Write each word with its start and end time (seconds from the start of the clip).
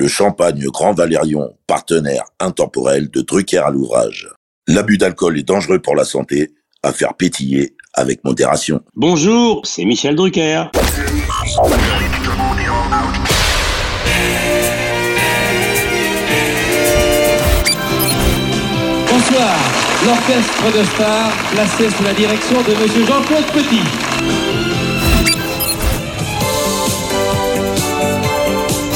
le 0.00 0.08
champagne 0.08 0.64
Grand 0.72 0.94
Valérion, 0.94 1.52
partenaire 1.66 2.24
intemporel 2.40 3.10
de 3.10 3.20
Drucker 3.20 3.58
à 3.58 3.70
l'ouvrage. 3.70 4.30
L'abus 4.66 4.96
d'alcool 4.96 5.38
est 5.38 5.42
dangereux 5.42 5.78
pour 5.78 5.94
la 5.94 6.04
santé, 6.06 6.52
à 6.82 6.94
faire 6.94 7.12
pétiller 7.12 7.76
avec 7.92 8.24
modération. 8.24 8.80
Bonjour, 8.96 9.60
c'est 9.66 9.84
Michel 9.84 10.16
Drucker. 10.16 10.64
Bonsoir, 19.10 19.56
l'orchestre 20.06 20.78
de 20.78 20.84
stars 20.94 21.32
placé 21.52 21.90
sous 21.90 22.04
la 22.04 22.14
direction 22.14 22.62
de 22.62 22.82
Monsieur 22.82 23.04
Jean-Claude 23.04 23.44
Petit. 23.52 24.79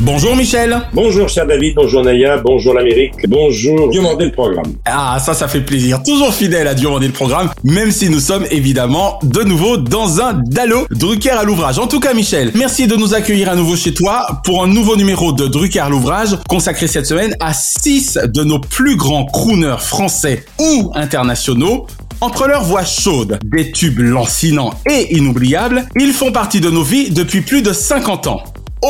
Bonjour 0.00 0.36
Michel 0.36 0.82
Bonjour 0.92 1.26
cher 1.26 1.46
David, 1.46 1.74
bonjour 1.74 2.04
Naya, 2.04 2.36
bonjour 2.44 2.74
l'Amérique, 2.74 3.14
bonjour 3.28 3.88
Diomandé 3.88 4.26
le 4.26 4.30
programme. 4.30 4.74
Ah 4.84 5.18
ça 5.24 5.32
ça 5.32 5.48
fait 5.48 5.62
plaisir, 5.62 6.02
toujours 6.02 6.34
fidèle 6.34 6.68
à 6.68 6.74
Diomandé 6.74 7.06
le 7.06 7.14
programme, 7.14 7.48
même 7.64 7.90
si 7.90 8.10
nous 8.10 8.20
sommes 8.20 8.44
évidemment 8.50 9.18
de 9.22 9.40
nouveau 9.40 9.78
dans 9.78 10.20
un 10.20 10.34
Dallo 10.44 10.86
Drucker 10.90 11.30
à 11.30 11.44
l'ouvrage. 11.44 11.78
En 11.78 11.86
tout 11.86 11.98
cas 11.98 12.12
Michel, 12.12 12.50
merci 12.54 12.86
de 12.86 12.94
nous 12.94 13.14
accueillir 13.14 13.48
à 13.48 13.56
nouveau 13.56 13.74
chez 13.74 13.94
toi 13.94 14.26
pour 14.44 14.62
un 14.62 14.66
nouveau 14.66 14.96
numéro 14.96 15.32
de 15.32 15.46
Drucker 15.46 15.80
à 15.80 15.88
l'ouvrage 15.88 16.36
consacré 16.46 16.88
cette 16.88 17.06
semaine 17.06 17.34
à 17.40 17.54
6 17.54 18.18
de 18.26 18.44
nos 18.44 18.60
plus 18.60 18.96
grands 18.96 19.24
crooners 19.24 19.80
français 19.80 20.44
ou 20.58 20.92
internationaux 20.94 21.86
entre 22.20 22.48
leurs 22.48 22.64
voix 22.64 22.84
chaudes, 22.84 23.38
des 23.44 23.72
tubes 23.72 24.00
lancinants 24.00 24.74
et 24.90 25.16
inoubliables, 25.16 25.86
ils 25.96 26.12
font 26.12 26.32
partie 26.32 26.60
de 26.60 26.70
nos 26.70 26.82
vies 26.82 27.10
depuis 27.10 27.40
plus 27.40 27.62
de 27.62 27.72
50 27.72 28.26
ans. 28.26 28.42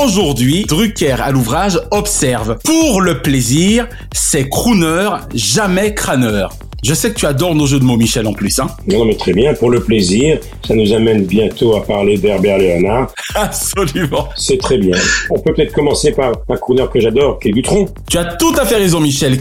Aujourd'hui, 0.05 0.67
Drucker 0.67 1.23
à 1.23 1.31
l'ouvrage 1.31 1.81
observe 1.91 2.59
pour 2.63 3.01
le 3.01 3.23
plaisir 3.23 3.89
ces 4.13 4.47
crooners 4.47 5.09
jamais 5.35 5.95
crâneurs. 5.95 6.53
Je 6.85 6.93
sais 6.93 7.11
que 7.11 7.19
tu 7.19 7.25
adores 7.25 7.55
nos 7.55 7.65
jeux 7.65 7.81
de 7.81 7.85
mots, 7.85 7.97
Michel, 7.97 8.27
en 8.27 8.35
plus. 8.35 8.59
Hein 8.59 8.67
non, 8.87 9.07
mais 9.07 9.17
très 9.17 9.33
bien, 9.33 9.55
pour 9.55 9.71
le 9.71 9.81
plaisir. 9.81 10.39
Ça 10.69 10.75
nous 10.75 10.93
amène 10.93 11.25
bientôt 11.25 11.77
à 11.77 11.83
parler 11.83 12.19
d'Herbert 12.19 12.59
Léonard. 12.59 13.11
Absolument. 13.35 14.29
C'est 14.37 14.59
très 14.59 14.77
bien. 14.77 14.97
On 15.31 15.39
peut 15.39 15.55
peut-être 15.55 15.73
commencer 15.73 16.13
par 16.13 16.33
un 16.47 16.57
crooner 16.57 16.85
que 16.93 17.01
j'adore, 17.01 17.39
qui 17.39 17.49
est. 17.49 17.69
Tu 18.11 18.19
as 18.19 18.37
tout 18.37 18.55
à 18.59 18.67
fait 18.67 18.77
raison, 18.77 19.01
Michel. 19.01 19.39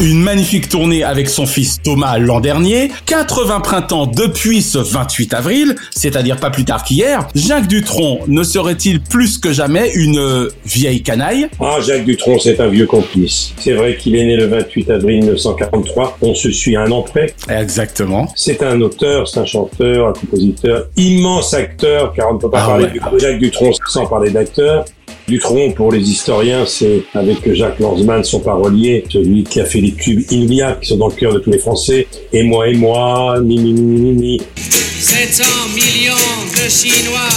Une 0.00 0.22
magnifique 0.22 0.68
tournée 0.68 1.02
avec 1.02 1.28
son 1.28 1.44
fils 1.44 1.82
Thomas 1.82 2.18
l'an 2.18 2.38
dernier, 2.38 2.92
80 3.06 3.58
printemps 3.60 4.06
depuis 4.06 4.62
ce 4.62 4.78
28 4.78 5.34
avril, 5.34 5.74
c'est-à-dire 5.90 6.36
pas 6.36 6.50
plus 6.50 6.64
tard 6.64 6.84
qu'hier, 6.84 7.26
Jacques 7.34 7.66
Dutronc 7.66 8.20
ne 8.28 8.44
serait-il 8.44 9.00
plus 9.02 9.38
que 9.38 9.52
jamais 9.52 9.90
une 9.96 10.48
vieille 10.64 11.02
canaille? 11.02 11.48
Ah, 11.60 11.78
Jacques 11.84 12.04
Dutronc, 12.04 12.38
c'est 12.38 12.60
un 12.60 12.68
vieux 12.68 12.86
complice. 12.86 13.52
C'est 13.58 13.72
vrai 13.72 13.96
qu'il 13.96 14.14
est 14.14 14.24
né 14.24 14.36
le 14.36 14.46
28 14.46 14.88
avril 14.88 15.18
1943, 15.18 16.18
on 16.22 16.32
se 16.32 16.52
suit 16.52 16.76
un 16.76 16.88
an 16.92 17.02
près. 17.02 17.34
Exactement. 17.50 18.28
C'est 18.36 18.62
un 18.62 18.80
auteur, 18.80 19.26
c'est 19.26 19.40
un 19.40 19.46
chanteur, 19.46 20.06
un 20.06 20.12
compositeur, 20.12 20.84
immense 20.96 21.54
acteur, 21.54 22.12
car 22.12 22.30
on 22.30 22.34
ne 22.34 22.38
peut 22.38 22.50
pas 22.50 22.62
Ah 22.62 22.66
parler 22.68 22.84
ouais. 22.84 23.10
de 23.14 23.18
Jacques 23.18 23.40
Dutronc 23.40 23.72
sans 23.88 24.06
parler 24.06 24.30
d'acteur. 24.30 24.84
Dutronc, 25.28 25.72
pour 25.72 25.92
les 25.92 26.00
historiens, 26.00 26.64
c'est 26.64 27.02
avec 27.12 27.52
Jacques 27.52 27.80
Lanzmann, 27.80 28.24
son 28.24 28.40
parolier, 28.40 29.04
celui 29.12 29.44
qui 29.44 29.60
a 29.60 29.66
fait 29.66 29.80
les 29.80 29.92
tubes 29.92 30.22
inoubliables 30.30 30.80
qui 30.80 30.88
sont 30.88 30.96
dans 30.96 31.08
le 31.08 31.14
cœur 31.14 31.34
de 31.34 31.38
tous 31.38 31.50
les 31.50 31.58
Français. 31.58 32.06
Et 32.32 32.42
moi, 32.42 32.66
et 32.68 32.74
moi, 32.74 33.38
mi, 33.40 33.58
mi, 33.58 33.74
mi, 33.74 34.00
mi, 34.00 34.12
mi. 34.12 34.40
700 34.56 35.44
millions 35.74 36.14
de 36.56 36.70
Chinois. 36.70 37.28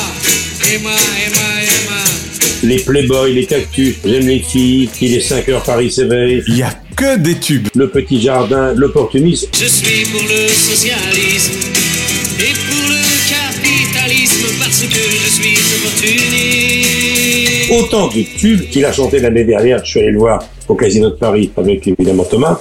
Et 0.73 0.77
moi, 0.77 0.91
et 0.91 1.29
moi, 1.31 1.63
et 1.63 1.89
moi. 1.89 1.97
Les 2.63 2.77
Playboys, 2.77 3.33
les 3.33 3.45
cactus, 3.45 3.95
j'aime 4.05 4.27
les 4.27 4.39
filles, 4.39 4.89
il 5.01 5.15
est 5.15 5.19
5 5.19 5.49
heures, 5.49 5.63
Paris 5.63 5.91
s'éveille. 5.91 6.43
Il 6.47 6.57
y 6.59 6.63
a 6.63 6.73
que 6.95 7.17
des 7.17 7.35
tubes. 7.35 7.67
Le 7.75 7.89
petit 7.89 8.21
jardin, 8.21 8.73
l'opportunisme. 8.73 9.49
Je 9.51 9.65
suis 9.65 10.05
pour 10.05 10.21
le 10.21 10.47
socialisme 10.47 11.53
et 12.39 12.53
pour 12.69 12.89
le 12.89 13.01
capitalisme 13.27 14.47
parce 14.59 14.81
que 14.81 14.95
je 14.95 15.29
suis 15.29 15.57
opportuniste. 15.75 16.60
Autant 17.71 18.07
de 18.09 18.21
tubes 18.37 18.69
qu'il 18.69 18.83
a 18.83 18.91
chanté 18.91 19.19
l'année 19.19 19.45
dernière. 19.45 19.83
Je 19.85 19.91
suis 19.91 19.99
allé 20.01 20.11
le 20.11 20.19
voir 20.19 20.43
au 20.67 20.75
Casino 20.75 21.09
de 21.09 21.15
Paris 21.15 21.51
avec 21.55 21.87
évidemment 21.87 22.25
Thomas. 22.25 22.59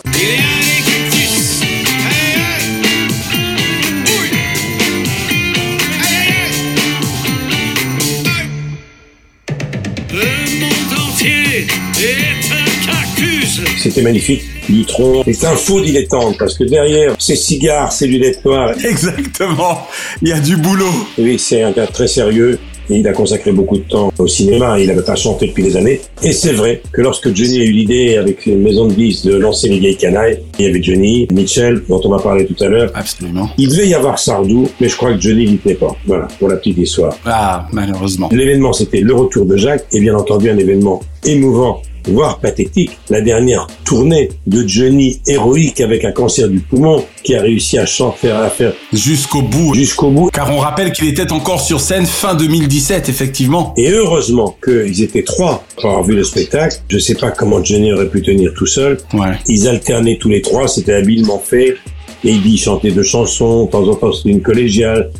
C'était 13.82 14.02
magnifique. 14.02 14.42
Dutron 14.68 15.24
est 15.24 15.42
un 15.42 15.56
faux 15.56 15.80
dilettante 15.80 16.36
parce 16.38 16.56
que 16.56 16.64
derrière 16.64 17.16
ses 17.18 17.34
cigares, 17.34 17.90
ses 17.90 18.06
lunettes 18.06 18.44
noires, 18.44 18.74
Exactement. 18.84 19.88
Il 20.22 20.28
y 20.28 20.32
a 20.32 20.38
du 20.38 20.56
boulot. 20.56 20.92
oui, 21.18 21.38
c'est 21.38 21.62
un 21.62 21.72
gars 21.72 21.86
très 21.86 22.06
sérieux. 22.06 22.58
Et 22.90 22.98
il 22.98 23.08
a 23.08 23.12
consacré 23.12 23.52
beaucoup 23.52 23.78
de 23.78 23.84
temps 23.84 24.12
au 24.18 24.26
cinéma, 24.26 24.78
il 24.80 24.88
n'avait 24.88 25.02
pas 25.02 25.14
chanté 25.14 25.46
depuis 25.46 25.62
des 25.62 25.76
années. 25.76 26.00
Et 26.22 26.32
c'est 26.32 26.52
vrai 26.52 26.82
que 26.92 27.00
lorsque 27.00 27.34
Johnny 27.34 27.60
a 27.60 27.64
eu 27.64 27.70
l'idée 27.70 28.16
avec 28.16 28.46
une 28.46 28.62
maison 28.62 28.86
de 28.86 28.94
disques 28.94 29.26
de 29.26 29.36
lancer 29.36 29.68
les 29.68 29.78
vieilles 29.78 29.96
canailles, 29.96 30.40
il 30.58 30.64
y 30.64 30.68
avait 30.68 30.82
Johnny, 30.82 31.28
Mitchell, 31.32 31.82
dont 31.88 32.00
on 32.04 32.08
va 32.08 32.18
parler 32.18 32.46
tout 32.46 32.62
à 32.62 32.68
l'heure. 32.68 32.90
Absolument. 32.94 33.48
Il 33.58 33.68
devait 33.68 33.88
y 33.88 33.94
avoir 33.94 34.18
Sardou, 34.18 34.68
mais 34.80 34.88
je 34.88 34.96
crois 34.96 35.14
que 35.14 35.20
Johnny 35.20 35.46
n'y 35.46 35.54
était 35.54 35.74
pas. 35.74 35.94
Voilà, 36.06 36.26
pour 36.38 36.48
la 36.48 36.56
petite 36.56 36.78
histoire. 36.78 37.16
Ah, 37.24 37.66
malheureusement. 37.72 38.28
L'événement, 38.32 38.72
c'était 38.72 39.00
le 39.00 39.14
retour 39.14 39.46
de 39.46 39.56
Jacques, 39.56 39.86
et 39.92 40.00
bien 40.00 40.14
entendu 40.14 40.50
un 40.50 40.58
événement 40.58 41.00
émouvant, 41.24 41.82
voire 42.08 42.38
pathétique, 42.38 42.98
la 43.08 43.20
dernière 43.20 43.66
tournée 43.84 44.30
de 44.46 44.66
Johnny 44.66 45.20
héroïque 45.26 45.80
avec 45.80 46.04
un 46.04 46.12
cancer 46.12 46.48
du 46.48 46.60
poumon, 46.60 47.04
qui 47.22 47.34
a 47.34 47.42
réussi 47.42 47.78
à 47.78 47.86
chanter, 47.86 48.30
à 48.30 48.48
faire 48.50 48.72
Jusqu'au 48.92 49.42
bout. 49.42 49.74
jusqu'au 49.74 50.10
bout. 50.10 50.30
Car 50.30 50.52
on 50.54 50.58
rappelle 50.58 50.92
qu'il 50.92 51.08
était 51.08 51.32
encore 51.32 51.60
sur 51.60 51.80
scène 51.80 52.06
fin 52.06 52.34
2017, 52.34 53.08
effectivement. 53.08 53.74
Et 53.76 53.90
heureusement 53.90 54.56
qu'ils 54.64 55.02
étaient 55.02 55.22
trois 55.22 55.64
pour 55.76 55.90
avoir 55.90 56.04
vu 56.04 56.14
le 56.14 56.24
spectacle. 56.24 56.76
Je 56.88 56.98
sais 56.98 57.14
pas 57.14 57.30
comment 57.30 57.62
Johnny 57.62 57.92
aurait 57.92 58.08
pu 58.08 58.22
tenir 58.22 58.52
tout 58.54 58.66
seul. 58.66 58.98
Ouais. 59.14 59.36
Ils 59.46 59.68
alternaient 59.68 60.18
tous 60.18 60.28
les 60.28 60.42
trois, 60.42 60.68
c'était 60.68 60.94
habilement 60.94 61.38
fait. 61.38 61.76
Et 62.24 62.32
il 62.32 62.58
chanter 62.58 62.90
deux 62.90 63.02
chansons, 63.02 63.64
de 63.64 63.70
temps 63.70 63.88
en 63.88 63.94
temps 63.94 64.12
c'était 64.12 64.30
une 64.30 64.42
collégiale. 64.42 65.10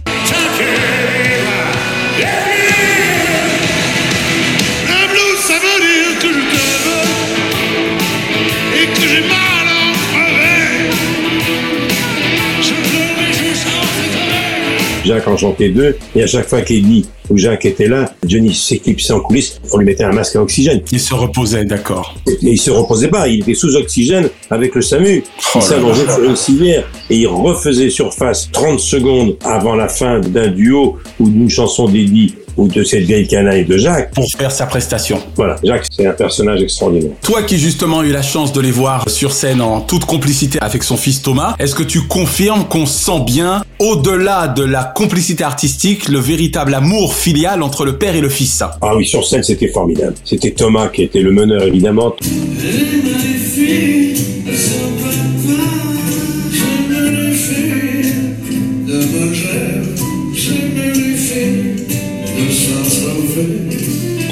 Jacques 15.11 15.27
en 15.27 15.37
chantait 15.37 15.71
deux. 15.71 15.97
Et 16.15 16.23
à 16.23 16.27
chaque 16.29 16.49
fois 16.49 16.61
qu'Eddie 16.61 17.05
ou 17.31 17.37
Jacques 17.37 17.67
était 17.67 17.89
là, 17.89 18.13
Johnny 18.25 18.55
s'éclipsait 18.55 19.13
en 19.13 19.21
coulisses. 19.21 19.61
On 19.73 19.79
lui 19.79 19.87
mettait 19.87 20.05
un 20.05 20.13
masque 20.13 20.37
à 20.37 20.43
oxygène. 20.43 20.83
Il 20.93 21.01
se 21.01 21.15
reposait, 21.15 21.65
d'accord. 21.65 22.15
Et 22.29 22.37
il 22.43 22.61
se 22.61 22.71
reposait 22.71 23.09
pas, 23.09 23.27
il 23.27 23.41
était 23.41 23.55
sous 23.55 23.75
oxygène 23.75 24.29
avec 24.51 24.75
le 24.77 24.83
SAMU. 24.83 25.25
Oh 25.27 25.49
Il 25.57 25.63
s'allongeait 25.63 26.09
sur 26.09 26.23
une 26.23 26.37
civière 26.37 26.89
et 27.09 27.17
il 27.17 27.27
refaisait 27.27 27.91
surface 27.91 28.51
30 28.53 28.79
secondes 28.79 29.37
avant 29.45 29.75
la 29.75 29.89
fin 29.89 30.21
d'un 30.21 30.49
duo 30.49 30.99
ou 31.19 31.29
d'une 31.29 31.51
chanson 31.51 31.89
d'Eddie 31.89 32.37
ou 32.61 32.69
de 32.69 32.85
cette 32.85 33.05
vieille 33.05 33.27
canaille 33.27 33.65
de 33.65 33.79
Jacques. 33.79 34.13
Pour 34.13 34.27
faire 34.37 34.53
sa 34.53 34.67
prestation. 34.67 35.23
Voilà, 35.35 35.57
Jacques, 35.65 35.87
c'est 35.91 36.07
un 36.07 36.13
personnage 36.13 36.63
extraordinaire. 36.63 37.13
Toi 37.23 37.43
qui 37.43 37.59
justement 37.59 38.01
as 38.01 38.05
eu 38.05 38.13
la 38.13 38.23
chance 38.23 38.53
de 38.53 38.61
les 38.61 38.71
voir 38.71 39.09
sur 39.09 39.33
scène 39.33 39.63
en 39.63 39.81
toute 39.81 40.05
complicité 40.05 40.59
avec 40.61 40.83
son 40.83 40.97
fils 40.97 41.23
Thomas, 41.23 41.55
est-ce 41.59 41.75
que 41.75 41.83
tu 41.83 42.03
confirmes 42.03 42.67
qu'on 42.67 42.87
sent 42.87 43.21
bien, 43.27 43.63
au-delà 43.79 44.49
de 44.49 44.63
la 44.63 44.85
complicité 44.85 45.43
artistique, 45.43 46.09
le 46.09 46.19
véritable 46.19 46.75
amour 46.75 47.15
filial 47.15 47.63
entre 47.63 47.85
le 47.85 47.97
père 47.97 48.15
et 48.15 48.21
le 48.21 48.29
fils? 48.29 48.63
Ah 48.83 48.95
oui, 48.95 49.07
sur 49.07 49.27
scène, 49.27 49.43
c'était 49.43 49.69
formidable. 49.69 50.15
C'était 50.25 50.51
Thomas 50.51 50.89
qui 50.89 51.03
était 51.03 51.23
le 51.23 51.33
meneur, 51.33 51.63
évidemment. 51.63 52.15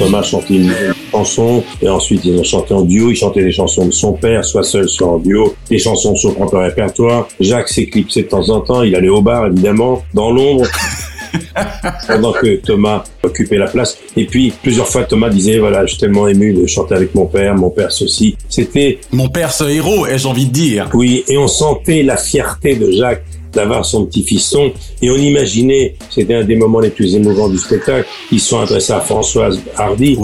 Thomas 0.09 0.23
chantait 0.23 0.55
une 0.55 0.73
chanson 1.11 1.63
et 1.83 1.87
ensuite 1.87 2.25
ils 2.25 2.39
ont 2.39 2.43
chanté 2.43 2.73
en 2.73 2.81
duo. 2.81 3.11
Il 3.11 3.15
chantait 3.15 3.43
des 3.43 3.51
chansons 3.51 3.85
de 3.85 3.91
son 3.91 4.13
père, 4.13 4.43
soit 4.43 4.63
seul, 4.63 4.89
soit 4.89 5.07
en 5.07 5.19
duo, 5.19 5.53
des 5.69 5.77
chansons 5.77 6.13
de 6.13 6.17
son 6.17 6.33
propre 6.33 6.57
répertoire. 6.57 7.27
Jacques 7.39 7.69
s'éclipsait 7.69 8.23
de 8.23 8.27
temps 8.29 8.49
en 8.49 8.61
temps. 8.61 8.81
Il 8.81 8.95
allait 8.95 9.09
au 9.09 9.21
bar 9.21 9.45
évidemment, 9.45 10.01
dans 10.15 10.31
l'ombre. 10.31 10.65
pendant 12.07 12.33
que 12.33 12.55
Thomas 12.55 13.03
occupait 13.21 13.57
la 13.57 13.67
place. 13.67 13.99
Et 14.17 14.25
puis, 14.25 14.51
plusieurs 14.63 14.87
fois, 14.87 15.03
Thomas 15.03 15.29
disait, 15.29 15.59
voilà, 15.59 15.85
je 15.85 15.91
suis 15.91 15.99
tellement 15.99 16.27
ému 16.27 16.53
de 16.53 16.65
chanter 16.65 16.95
avec 16.95 17.13
mon 17.13 17.27
père, 17.27 17.53
mon 17.53 17.69
père 17.69 17.91
ceci. 17.91 18.35
C'était... 18.49 18.97
Mon 19.11 19.29
père 19.29 19.53
ce 19.53 19.65
héros, 19.65 20.07
ai-je 20.07 20.27
envie 20.27 20.47
de 20.47 20.51
dire? 20.51 20.89
Oui, 20.95 21.23
et 21.27 21.37
on 21.37 21.47
sentait 21.47 22.01
la 22.01 22.17
fierté 22.17 22.77
de 22.77 22.89
Jacques 22.89 23.25
d'avoir 23.53 23.85
son 23.85 24.05
petit 24.05 24.23
fiston. 24.23 24.71
Et 25.01 25.09
on 25.09 25.15
imaginait, 25.15 25.95
c'était 26.09 26.35
un 26.35 26.43
des 26.43 26.55
moments 26.55 26.79
les 26.79 26.89
plus 26.89 27.15
émouvants 27.15 27.49
du 27.49 27.57
spectacle, 27.57 28.07
ils 28.31 28.39
sont 28.39 28.59
adressés 28.59 28.93
à 28.93 28.99
Françoise 28.99 29.59
Hardy, 29.77 30.17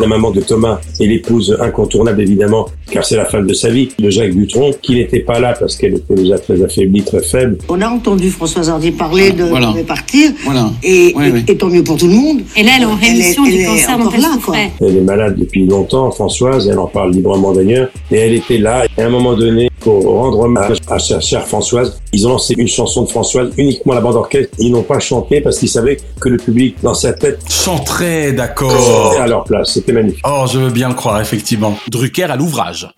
la 0.00 0.06
maman 0.06 0.30
de 0.30 0.40
Thomas 0.40 0.80
et 0.98 1.06
l'épouse 1.06 1.56
incontournable 1.60 2.20
évidemment, 2.22 2.66
car 2.90 3.04
c'est 3.04 3.16
la 3.16 3.24
femme 3.24 3.46
de 3.46 3.54
sa 3.54 3.70
vie, 3.70 3.88
de 3.98 4.10
Jacques 4.10 4.34
Dutronc, 4.34 4.72
qui 4.82 4.94
n'était 4.94 5.20
pas 5.20 5.38
là 5.40 5.54
parce 5.58 5.76
qu'elle 5.76 5.94
était 5.94 6.14
déjà 6.14 6.38
très 6.38 6.62
affaiblie, 6.62 7.02
très 7.02 7.22
faible. 7.22 7.58
On 7.68 7.80
a 7.80 7.88
entendu 7.88 8.30
Françoise 8.30 8.68
Hardy 8.70 8.90
parler 8.92 9.32
de, 9.32 9.44
Voilà. 9.44 9.72
de 9.76 9.82
partir, 9.82 10.30
Voilà. 10.44 10.70
et, 10.82 11.12
Ouais, 11.14 11.28
et- 11.28 11.32
ouais. 11.32 11.44
et 11.48 11.56
tant 11.56 11.68
mieux 11.68 11.82
pour 11.84 11.96
tout 11.96 12.06
le 12.06 12.14
monde. 12.14 12.40
Et 12.56 12.62
là, 12.62 12.72
elle 12.76 12.82
est 12.82 12.86
en 12.86 12.94
rémission 12.96 13.44
elle 13.46 13.52
du 13.52 13.60
est 13.60 13.64
cancer 13.64 13.96
dont 13.98 14.02
encore 14.04 14.14
elle 14.14 14.20
là, 14.22 14.38
quoi. 14.44 14.56
Elle 14.80 14.96
est 14.96 15.00
malade 15.00 15.36
depuis 15.38 15.66
longtemps, 15.66 16.10
Françoise, 16.10 16.68
elle 16.70 16.78
en 16.78 16.86
parle 16.86 17.12
librement 17.12 17.52
d'ailleurs, 17.52 17.88
et 18.10 18.16
elle 18.16 18.34
était 18.34 18.58
là, 18.58 18.84
et 18.96 19.02
à 19.02 19.06
un 19.06 19.10
moment 19.10 19.34
donné, 19.34 19.69
pour 19.80 20.04
rendre 20.04 20.40
hommage 20.40 20.78
à 20.88 20.98
sa 20.98 21.20
chère 21.20 21.46
Françoise, 21.46 22.00
ils 22.12 22.26
ont 22.26 22.30
lancé 22.30 22.54
une 22.56 22.68
chanson 22.68 23.02
de 23.02 23.08
Françoise, 23.08 23.50
uniquement 23.56 23.94
la 23.94 24.00
bande 24.00 24.16
orchestre, 24.16 24.54
ils 24.58 24.70
n'ont 24.70 24.82
pas 24.82 25.00
chanté 25.00 25.40
parce 25.40 25.58
qu'ils 25.58 25.68
savaient 25.68 25.98
que 26.20 26.28
le 26.28 26.36
public, 26.36 26.76
dans 26.82 26.94
sa 26.94 27.12
tête, 27.12 27.40
Chanterait, 27.48 28.32
d'accord. 28.32 29.16
à 29.18 29.26
leur 29.26 29.44
place, 29.44 29.72
c'était 29.74 29.92
magnifique. 29.92 30.22
Oh, 30.26 30.44
je 30.50 30.58
veux 30.58 30.70
bien 30.70 30.88
le 30.88 30.94
croire, 30.94 31.20
effectivement. 31.20 31.74
Drucker 31.90 32.24
à 32.24 32.36
l'ouvrage. 32.36 32.88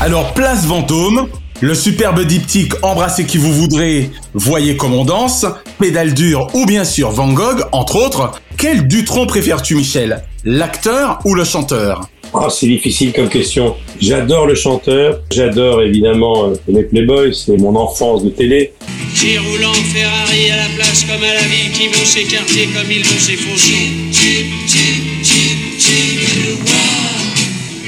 Alors, 0.00 0.34
place 0.34 0.66
Vendôme, 0.66 1.26
le 1.60 1.74
superbe 1.74 2.20
diptyque 2.22 2.74
Embrassez 2.82 3.24
qui 3.24 3.38
vous 3.38 3.52
voudrez, 3.52 4.10
Voyez 4.34 4.76
comme 4.76 4.92
on 4.94 5.04
danse, 5.04 5.46
Pédale 5.78 6.14
dure 6.14 6.48
ou 6.54 6.66
bien 6.66 6.84
sûr 6.84 7.10
Van 7.10 7.32
Gogh, 7.32 7.62
entre 7.72 7.96
autres. 7.96 8.32
Quel 8.58 8.86
Dutron 8.86 9.26
préfères-tu, 9.26 9.74
Michel? 9.74 10.22
L'acteur 10.44 11.18
ou 11.24 11.34
le 11.34 11.44
chanteur? 11.44 12.08
Ah, 12.34 12.48
c'est 12.50 12.66
difficile 12.66 13.12
comme 13.12 13.28
question. 13.28 13.74
J'adore 14.00 14.46
le 14.46 14.54
chanteur, 14.54 15.20
j'adore 15.30 15.82
évidemment 15.82 16.50
euh, 16.50 16.54
les 16.68 16.82
Playboys, 16.82 17.32
c'est 17.32 17.56
mon 17.56 17.74
enfance 17.76 18.24
de 18.24 18.30
télé. 18.30 18.72
Qui 19.14 19.38
roule 19.38 19.64
en 19.64 19.72
Ferrari 19.72 20.50
à 20.50 20.56
la 20.56 20.68
place 20.76 21.04
comme 21.04 21.22
à 21.22 21.34
la 21.34 21.42
ville, 21.42 21.72
qui 21.72 21.88
vont 21.88 22.04
s'écarter 22.04 22.68
comme 22.74 22.90
ils 22.90 23.04
vont 23.04 23.18
s'effacer. 23.18 23.90
Chip, 24.12 24.46
chip, 24.66 25.24
chip, 25.24 25.80
chip, 25.80 26.60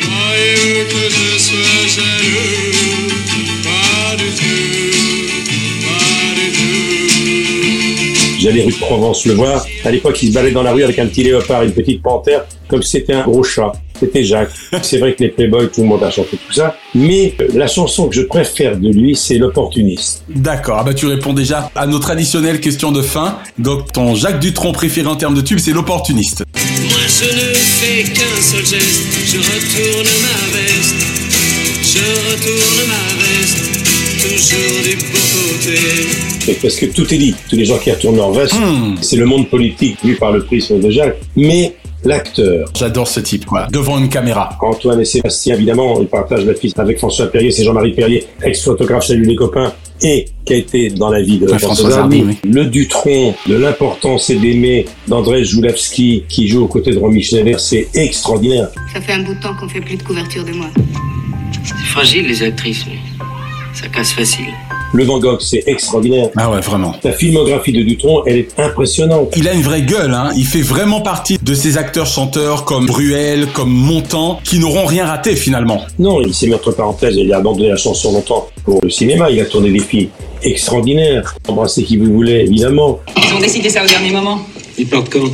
Croyez-vous 0.01 0.85
que 0.89 1.11
je 1.11 1.39
sois 1.39 1.87
jaloux 1.89 3.09
Pas 3.65 4.17
du 4.17 4.31
tout, 4.31 5.29
pas 5.83 6.35
du 6.35 6.53
tout. 6.53 6.99
J'allais 8.41 8.63
rue 8.63 8.73
de 8.73 8.79
Provence 8.79 9.27
le 9.27 9.35
voir. 9.35 9.67
À 9.85 9.91
l'époque, 9.91 10.23
il 10.23 10.29
se 10.29 10.35
baladait 10.35 10.55
dans 10.55 10.63
la 10.63 10.73
rue 10.73 10.85
avec 10.85 10.99
un 10.99 11.07
petit 11.07 11.25
léopard 11.25 11.65
une 11.65 11.73
petite 11.73 12.03
panthère, 12.03 12.47
comme 12.69 12.83
si 12.83 12.93
c'était 12.93 13.15
un 13.15 13.25
gros 13.25 13.43
chat. 13.43 13.73
C'était 13.99 14.25
Jacques. 14.25 14.51
C'est 14.83 14.99
vrai 14.99 15.15
que 15.15 15.25
les 15.25 15.31
Playboys, 15.31 15.69
tout 15.69 15.83
le 15.83 15.89
monde 15.89 16.03
a 16.03 16.11
chanté 16.11 16.37
tout 16.37 16.53
ça. 16.53 16.77
Mais 16.95 17.35
euh, 17.41 17.49
la 17.55 17.67
chanson 17.67 18.09
que 18.09 18.15
je 18.15 18.23
préfère 18.23 18.77
de 18.77 18.89
lui, 18.89 19.17
c'est 19.17 19.39
L'opportuniste. 19.39 20.25
D'accord, 20.29 20.79
ah 20.81 20.85
bah 20.85 20.95
tu 20.95 21.07
réponds 21.07 21.33
déjà 21.33 21.71
à 21.75 21.87
nos 21.87 21.99
traditionnelles 21.99 22.61
questions 22.61 22.93
de 22.93 23.03
fin. 23.03 23.39
Donc 23.59 23.93
ton 23.93 24.15
Jacques 24.15 24.41
Dutronc 24.41 24.73
préféré 24.73 25.07
en 25.07 25.17
termes 25.17 25.35
de 25.35 25.41
tube, 25.41 25.59
c'est 25.59 25.73
l'opportuniste. 25.73 26.45
Moi 26.55 26.99
je 27.07 27.25
ne 27.25 27.55
fais 27.55 28.03
qu'un 28.03 28.43
seul 28.43 28.67
geste, 28.67 29.03
je 29.27 29.39
retourne 29.39 30.09
ma 30.23 30.59
veste, 30.59 30.97
je 31.83 31.99
retourne 32.31 32.89
ma 32.89 33.05
veste, 33.23 33.59
toujours 34.23 34.83
du 34.83 34.97
beau 35.07 35.29
côté. 35.59 36.59
Parce 36.63 36.77
que 36.77 36.87
tout 36.87 37.13
est 37.13 37.19
dit. 37.19 37.35
Tous 37.49 37.57
les 37.57 37.65
gens 37.65 37.79
qui 37.79 37.91
retournent 37.91 38.17
leur 38.17 38.33
veste, 38.33 38.55
c'est 39.01 39.17
le 39.17 39.27
monde 39.27 39.49
politique 39.49 39.99
vu 40.03 40.17
par 40.17 40.33
le 40.33 40.43
prisme 40.43 40.81
de 40.81 40.91
Jacques. 40.91 41.17
Mais 41.37 41.75
l'acteur. 42.05 42.71
J'adore 42.77 43.09
ce 43.09 43.21
type, 43.21 43.45
quoi. 43.47 43.67
Devant 43.73 43.99
une 43.99 44.09
caméra. 44.09 44.51
Antoine 44.61 45.01
et 45.01 45.05
Sébastien, 45.05 45.55
évidemment, 45.55 46.01
ils 46.01 46.07
partagent 46.07 46.45
la 46.45 46.55
piste 46.55 46.79
avec 46.79 46.99
François 46.99 47.27
Perrier, 47.27 47.51
c'est 47.51 47.65
Jean-Marie 47.65 47.93
Perrier, 47.93 48.27
ex-photographe 48.43 49.07
Salut 49.07 49.25
les 49.25 49.37
copains, 49.37 49.73
et 50.01 50.27
qui 50.45 50.53
a 50.53 50.57
été 50.57 50.91
dans 50.91 51.11
la 51.11 51.21
vie 51.23 51.39
de 51.39 51.47
Ouais, 51.51 51.59
François. 51.59 51.99
Hardy, 51.99 52.25
Le 52.45 52.67
Dutron, 52.67 53.35
de 53.47 53.57
l'importance 53.57 54.31
et 54.31 54.37
d'aimer 54.37 54.87
d'André 55.09 55.45
Joulawski, 55.45 56.25
qui 56.29 56.49
joue 56.49 56.65
aux 56.65 56.69
côtés 56.69 56.93
de 56.93 56.99
Romy 56.99 57.23
Schneider, 57.23 57.59
c'est 57.59 57.89
extraordinaire. 57.95 58.69
Ça 58.93 59.01
fait 59.01 59.13
un 59.13 59.23
bout 59.23 59.35
de 59.35 59.41
temps 59.41 59.55
qu'on 59.59 59.69
fait 59.69 59.81
plus 59.81 59.97
de 59.97 60.03
couverture 60.03 60.45
de 60.45 60.53
moi. 60.53 60.67
C'est 61.65 61.75
fragile, 61.87 62.27
les 62.27 62.43
actrices, 62.43 62.85
mais 62.87 62.99
ça 63.75 63.89
casse 63.89 64.13
facile. 64.13 64.47
Le 64.95 65.05
Van 65.05 65.19
Gogh, 65.19 65.41
c'est 65.41 65.65
extraordinaire. 65.67 66.31
Ah 66.37 66.51
ouais, 66.51 66.61
vraiment. 66.61 66.95
La 67.05 67.13
filmographie 67.13 67.73
de 67.73 67.83
Dutron, 67.83 68.23
elle 68.25 68.39
est 68.39 68.59
impressionnante. 68.59 69.35
Il 69.37 69.47
a 69.47 69.53
une 69.53 69.61
vraie 69.61 69.83
gueule, 69.83 70.15
hein. 70.15 70.31
Il 70.35 70.47
fait 70.47 70.63
vraiment 70.63 71.03
partie 71.03 71.37
de 71.43 71.55
ces 71.55 71.77
acteurs-chanteurs 71.77 72.65
comme 72.65 72.87
Bruel, 72.87 73.49
comme 73.53 73.71
Montand, 73.71 74.41
qui 74.45 74.59
n'auront 74.59 74.87
rien 74.87 75.05
raté 75.05 75.37
finalement. 75.37 75.83
Non, 75.99 76.23
il 76.23 76.33
s'est 76.33 76.47
mis 76.47 76.55
entre 76.55 76.73
parenthèses, 76.73 77.17
il 77.17 77.31
a 77.35 77.37
abandonné 77.37 77.69
la 77.69 77.77
chanson 77.77 78.13
longtemps 78.13 78.49
pour 78.65 78.81
le 78.83 78.89
cinéma, 78.89 79.31
il 79.31 79.39
a 79.41 79.45
tourné 79.45 79.71
des 79.71 79.81
films 79.81 80.09
extraordinaires. 80.43 81.35
Embrassez 81.47 81.85
qui 81.85 81.99
vous 81.99 82.11
voulez, 82.11 82.47
évidemment. 82.47 83.01
Ils 83.17 83.35
ont 83.35 83.41
décidé 83.41 83.69
ça 83.69 83.85
au 83.85 83.87
dernier 83.87 84.11
moment. 84.11 84.41
Ils 84.79 84.87
partent 84.87 85.11
quand? 85.11 85.29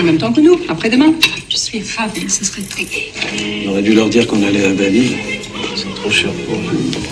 En 0.00 0.02
même 0.02 0.18
temps 0.18 0.32
que 0.32 0.40
nous, 0.40 0.58
après-demain. 0.68 1.12
Je 1.48 1.56
suis 1.56 1.82
ravie, 1.96 2.28
ce 2.28 2.44
serait 2.44 2.62
très 2.62 2.82
gai. 2.82 3.12
On 3.66 3.70
aurait 3.70 3.82
dû 3.82 3.94
leur 3.94 4.08
dire 4.08 4.26
qu'on 4.26 4.42
allait 4.42 4.64
à 4.64 4.70
Bali. 4.70 5.12
C'est 5.74 5.94
trop 5.94 6.10
cher 6.10 6.30
pour 6.46 6.54
eux. 6.56 6.60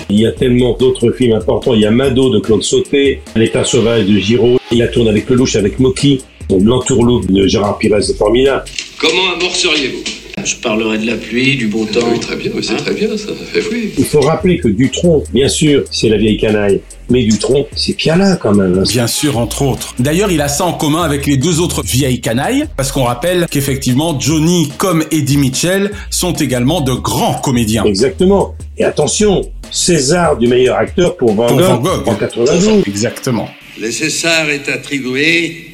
Il 0.09 0.21
y 0.21 0.27
a 0.27 0.33
tellement 0.33 0.77
d'autres 0.77 1.11
films 1.13 1.33
importants. 1.33 1.75
Il 1.75 1.81
y 1.81 1.87
a 1.87 1.91
Mado 1.91 2.31
de 2.31 2.39
Claude 2.41 2.63
Sauté, 2.63 3.21
L'état 3.37 3.65
sauvage 3.65 4.07
de 4.07 4.19
Giraud. 4.19 4.59
Il 4.71 4.83
a 4.83 4.89
tourné 4.89 5.11
avec 5.11 5.29
Lelouch, 5.29 5.57
avec 5.57 5.79
Moki. 5.79 6.23
L'entourloupe 6.51 7.31
de 7.31 7.47
Gérard 7.47 7.79
Pires 7.79 7.97
est 7.97 8.17
formidable. 8.17 8.65
Comment 8.99 9.33
amorceriez-vous? 9.37 10.20
Je 10.45 10.57
parlerai 10.57 10.99
de 10.99 11.07
la 11.07 11.17
pluie, 11.17 11.57
du 11.57 11.67
beau 11.69 11.85
temps. 11.85 12.01
Oui, 12.13 12.19
très 12.21 12.37
bien, 12.37 12.51
c'est 12.63 12.77
très 12.77 12.95
bien, 12.95 13.09
ça 13.17 13.29
fait 13.53 13.63
oui. 13.71 13.93
Il 13.99 14.05
faut 14.05 14.21
rappeler 14.21 14.59
que 14.59 14.69
Dutronc, 14.69 15.25
bien 15.33 15.49
sûr, 15.49 15.85
c'est 15.91 16.09
la 16.09 16.17
vieille 16.17 16.37
canaille. 16.39 16.81
Mais 17.11 17.25
Dutronc, 17.25 17.67
c'est 17.75 17.95
Piala 17.95 18.37
quand 18.37 18.55
même. 18.55 18.79
hein. 18.79 18.85
Bien 18.89 19.07
sûr, 19.09 19.37
entre 19.39 19.63
autres. 19.63 19.95
D'ailleurs, 19.99 20.31
il 20.31 20.41
a 20.41 20.49
ça 20.49 20.65
en 20.65 20.73
commun 20.73 21.03
avec 21.03 21.27
les 21.27 21.37
deux 21.37 21.59
autres 21.61 21.83
vieilles 21.83 22.21
canailles, 22.21 22.67
parce 22.77 22.93
qu'on 22.93 23.03
rappelle 23.05 23.47
qu'effectivement, 23.51 24.19
Johnny 24.19 24.71
comme 24.79 25.05
Eddie 25.11 25.37
Mitchell 25.37 25.91
sont 26.11 26.33
également 26.35 26.81
de 26.81 26.93
grands 26.93 27.35
comédiens. 27.35 27.85
Exactement. 27.85 28.55
Et 28.79 28.85
attention, 28.85 29.43
César 29.73 30.37
du 30.37 30.47
meilleur 30.47 30.77
acteur 30.77 31.17
pour 31.17 31.35
Van 31.35 31.47
Pour 31.49 31.59
Gogh, 31.59 31.67
Van 31.67 31.79
Gogh. 31.79 32.09
en 32.09 32.15
92. 32.15 32.83
Exactement. 32.87 33.49
Le 33.81 33.91
César 33.91 34.49
est 34.51 34.69
attribué 34.69 35.67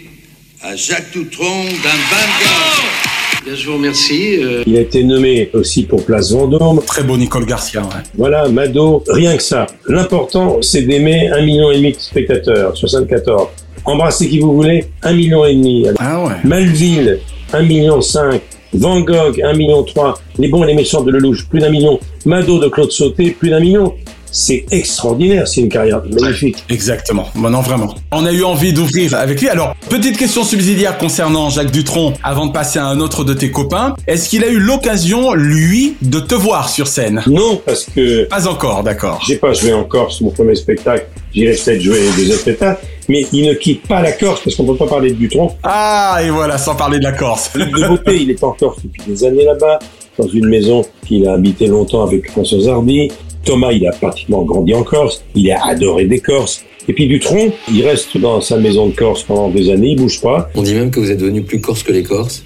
à 0.62 0.74
Jacques 0.74 1.12
Doutron 1.12 1.64
d'un 1.64 1.90
Van 1.90 2.26
Gogh. 2.40 2.84
Bien, 3.46 3.54
je 3.54 3.66
vous 3.68 3.74
remercie. 3.76 4.38
euh, 4.42 4.64
Il 4.66 4.76
a 4.76 4.80
été 4.80 5.04
nommé 5.04 5.50
aussi 5.54 5.84
pour 5.84 6.04
Place 6.04 6.32
Vendôme. 6.32 6.80
Très 6.84 7.04
beau 7.04 7.16
Nicole 7.16 7.46
Garcia, 7.46 7.80
ouais. 7.82 8.02
Voilà, 8.18 8.48
Mado, 8.48 9.04
rien 9.08 9.36
que 9.36 9.42
ça. 9.42 9.66
L'important, 9.86 10.58
c'est 10.62 10.82
d'aimer 10.82 11.28
un 11.28 11.42
million 11.42 11.70
et 11.70 11.76
demi 11.76 11.92
de 11.92 11.96
spectateurs, 12.00 12.76
74. 12.76 13.46
Embrassez 13.84 14.28
qui 14.28 14.40
vous 14.40 14.52
voulez, 14.52 14.86
un 15.04 15.12
million 15.12 15.44
et 15.44 15.54
demi. 15.54 15.86
Ah 16.00 16.24
ouais. 16.24 16.32
Malville, 16.42 17.20
un 17.52 17.62
million 17.62 18.00
cinq. 18.00 18.42
Van 18.74 19.00
Gogh, 19.00 19.40
un 19.40 19.52
million 19.54 19.84
trois. 19.84 20.20
Les 20.38 20.48
bons 20.48 20.64
et 20.64 20.66
les 20.66 20.74
méchants 20.74 21.02
de 21.02 21.12
Lelouch, 21.12 21.46
plus 21.48 21.60
d'un 21.60 21.70
million. 21.70 22.00
Mado 22.24 22.58
de 22.58 22.66
Claude 22.68 22.90
Sauté, 22.90 23.30
plus 23.30 23.50
d'un 23.50 23.60
million. 23.60 23.94
C'est 24.30 24.66
extraordinaire, 24.70 25.48
c'est 25.48 25.60
une 25.62 25.68
carrière 25.68 26.02
magnifique. 26.20 26.64
Exactement. 26.68 27.28
Bon, 27.34 27.48
non, 27.50 27.60
vraiment. 27.60 27.94
On 28.12 28.26
a 28.26 28.32
eu 28.32 28.44
envie 28.44 28.72
d'ouvrir 28.72 29.14
avec 29.14 29.40
lui. 29.40 29.48
Alors, 29.48 29.74
petite 29.88 30.18
question 30.18 30.44
subsidiaire 30.44 30.98
concernant 30.98 31.48
Jacques 31.48 31.70
Dutronc, 31.70 32.12
avant 32.22 32.46
de 32.46 32.52
passer 32.52 32.78
à 32.78 32.86
un 32.86 33.00
autre 33.00 33.24
de 33.24 33.32
tes 33.34 33.50
copains. 33.50 33.94
Est-ce 34.06 34.28
qu'il 34.28 34.44
a 34.44 34.48
eu 34.48 34.58
l'occasion, 34.58 35.32
lui, 35.34 35.94
de 36.02 36.20
te 36.20 36.34
voir 36.34 36.68
sur 36.68 36.86
scène? 36.86 37.22
Non, 37.26 37.60
parce 37.64 37.84
que 37.86 38.24
Pas 38.24 38.46
encore, 38.48 38.82
d'accord. 38.82 39.22
j'ai 39.26 39.36
pas 39.36 39.52
joué 39.52 39.72
encore 39.72 40.12
sur 40.12 40.26
mon 40.26 40.32
premier 40.32 40.54
spectacle. 40.54 41.06
J'irai 41.34 41.52
peut-être 41.54 41.80
jouer 41.80 42.00
les 42.00 42.10
deuxième 42.16 42.38
spectacle. 42.38 42.84
Mais 43.08 43.24
il 43.32 43.46
ne 43.46 43.54
quitte 43.54 43.86
pas 43.86 44.02
la 44.02 44.10
Corse 44.12 44.40
parce 44.42 44.56
qu'on 44.56 44.64
ne 44.64 44.72
peut 44.72 44.78
pas 44.78 44.86
parler 44.88 45.10
de 45.10 45.16
Dutronc. 45.16 45.56
Ah, 45.62 46.18
et 46.24 46.30
voilà, 46.30 46.58
sans 46.58 46.74
parler 46.74 46.98
de 46.98 47.04
la 47.04 47.12
Corse. 47.12 47.52
de 47.54 47.86
beauté, 47.88 48.20
il 48.22 48.30
est 48.30 48.42
en 48.42 48.50
Corse 48.52 48.78
depuis 48.82 49.02
des 49.06 49.24
années 49.24 49.44
là-bas, 49.44 49.78
dans 50.18 50.26
une 50.26 50.48
maison 50.48 50.84
qu'il 51.06 51.26
a 51.28 51.34
habité 51.34 51.68
longtemps 51.68 52.02
avec 52.02 52.30
François 52.32 52.58
Hardy. 52.68 53.12
Thomas, 53.46 53.72
il 53.72 53.86
a 53.86 53.92
pratiquement 53.92 54.42
grandi 54.42 54.74
en 54.74 54.82
Corse. 54.82 55.24
Il 55.34 55.50
a 55.50 55.64
adoré 55.66 56.04
des 56.04 56.18
Corses. 56.20 56.64
Et 56.88 56.92
puis 56.92 57.06
Dutronc, 57.08 57.52
il 57.72 57.82
reste 57.84 58.16
dans 58.18 58.40
sa 58.40 58.58
maison 58.58 58.86
de 58.88 58.94
Corse 58.94 59.22
pendant 59.22 59.48
des 59.48 59.70
années, 59.70 59.90
il 59.92 59.96
bouge 59.96 60.20
pas. 60.20 60.50
On 60.54 60.62
dit 60.62 60.74
même 60.74 60.90
que 60.90 61.00
vous 61.00 61.10
êtes 61.10 61.18
devenu 61.18 61.42
plus 61.42 61.60
corse 61.60 61.82
que 61.82 61.92
les 61.92 62.02
Corses. 62.02 62.44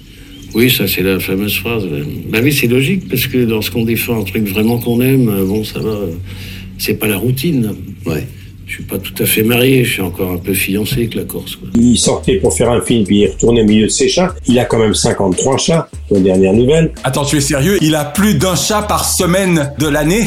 Oui, 0.55 0.69
ça 0.71 0.87
c'est 0.87 1.01
la 1.03 1.19
fameuse 1.19 1.57
phrase. 1.57 1.83
Bah 2.29 2.39
oui, 2.43 2.51
c'est 2.51 2.67
logique 2.67 3.07
parce 3.09 3.27
que 3.27 3.37
lorsqu'on 3.37 3.83
défend 3.83 4.19
un 4.19 4.23
truc 4.23 4.47
vraiment 4.47 4.79
qu'on 4.79 4.99
aime, 5.01 5.29
euh, 5.29 5.45
bon, 5.45 5.63
ça 5.63 5.79
va. 5.79 5.89
euh, 5.89 6.07
C'est 6.77 6.95
pas 6.95 7.07
la 7.07 7.17
routine. 7.17 7.73
Ouais. 8.05 8.25
Je 8.67 8.75
suis 8.75 8.83
pas 8.83 8.97
tout 8.97 9.13
à 9.21 9.25
fait 9.25 9.43
marié, 9.43 9.83
je 9.83 9.91
suis 9.93 10.01
encore 10.01 10.31
un 10.31 10.37
peu 10.37 10.53
fiancé 10.53 10.95
avec 10.95 11.13
la 11.15 11.23
Corse. 11.25 11.55
Quoi. 11.57 11.67
Il 11.75 11.97
sortait 11.97 12.35
pour 12.37 12.53
faire 12.55 12.69
un 12.71 12.81
film, 12.81 13.03
puis 13.05 13.17
il 13.17 13.23
est 13.25 13.31
retourné 13.33 13.61
au 13.61 13.65
milieu 13.65 13.85
de 13.85 13.91
ses 13.91 14.07
chats. 14.07 14.33
Il 14.47 14.57
a 14.59 14.65
quand 14.65 14.79
même 14.79 14.93
53 14.95 15.57
chats, 15.57 15.89
aux 16.09 16.19
dernières 16.19 16.53
nouvelles. 16.53 16.91
Attends, 17.03 17.25
tu 17.25 17.35
es 17.37 17.41
sérieux? 17.41 17.77
Il 17.81 17.95
a 17.95 18.05
plus 18.05 18.35
d'un 18.35 18.55
chat 18.55 18.81
par 18.83 19.03
semaine 19.05 19.73
de 19.77 19.87
l'année? 19.87 20.23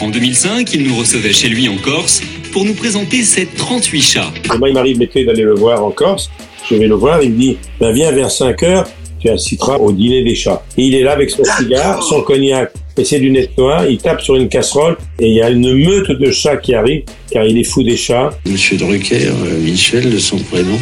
En 0.00 0.10
2005, 0.10 0.72
il 0.74 0.88
nous 0.88 0.96
recevait 0.96 1.32
chez 1.32 1.48
lui 1.48 1.68
en 1.68 1.76
Corse 1.76 2.20
pour 2.52 2.64
nous 2.64 2.74
présenter 2.74 3.22
ses 3.22 3.46
38 3.46 4.02
chats. 4.02 4.32
Moi, 4.58 4.68
il 4.68 4.74
m'arrive 4.74 4.98
l'été 4.98 5.24
d'aller 5.24 5.42
le 5.42 5.54
voir 5.54 5.84
en 5.84 5.90
Corse? 5.90 6.30
Je 6.68 6.76
vais 6.76 6.86
le 6.86 6.94
voir, 6.94 7.22
il 7.22 7.32
me 7.32 7.38
dit, 7.38 7.56
ben, 7.80 7.92
viens 7.92 8.10
vers 8.10 8.30
5 8.30 8.62
heures, 8.62 8.88
tu 9.20 9.28
inciteras 9.28 9.76
au 9.76 9.92
dîner 9.92 10.22
des 10.22 10.34
chats. 10.34 10.62
Et 10.76 10.84
il 10.84 10.94
est 10.94 11.02
là 11.02 11.12
avec 11.12 11.30
son 11.30 11.44
cigare, 11.44 12.02
son 12.02 12.22
cognac 12.22 12.72
et 12.96 13.04
ses 13.04 13.18
lunettes 13.18 13.56
noires, 13.58 13.86
il 13.86 13.98
tape 13.98 14.20
sur 14.20 14.36
une 14.36 14.48
casserole 14.48 14.96
et 15.18 15.28
il 15.28 15.34
y 15.34 15.42
a 15.42 15.50
une 15.50 15.72
meute 15.72 16.10
de 16.10 16.30
chats 16.30 16.56
qui 16.56 16.74
arrive, 16.74 17.02
car 17.30 17.44
il 17.44 17.58
est 17.58 17.64
fou 17.64 17.82
des 17.82 17.96
chats. 17.96 18.30
Monsieur 18.46 18.76
Drucker, 18.76 19.26
euh, 19.28 19.58
Michel 19.60 20.10
de 20.10 20.18
son 20.18 20.38
prénom, 20.38 20.78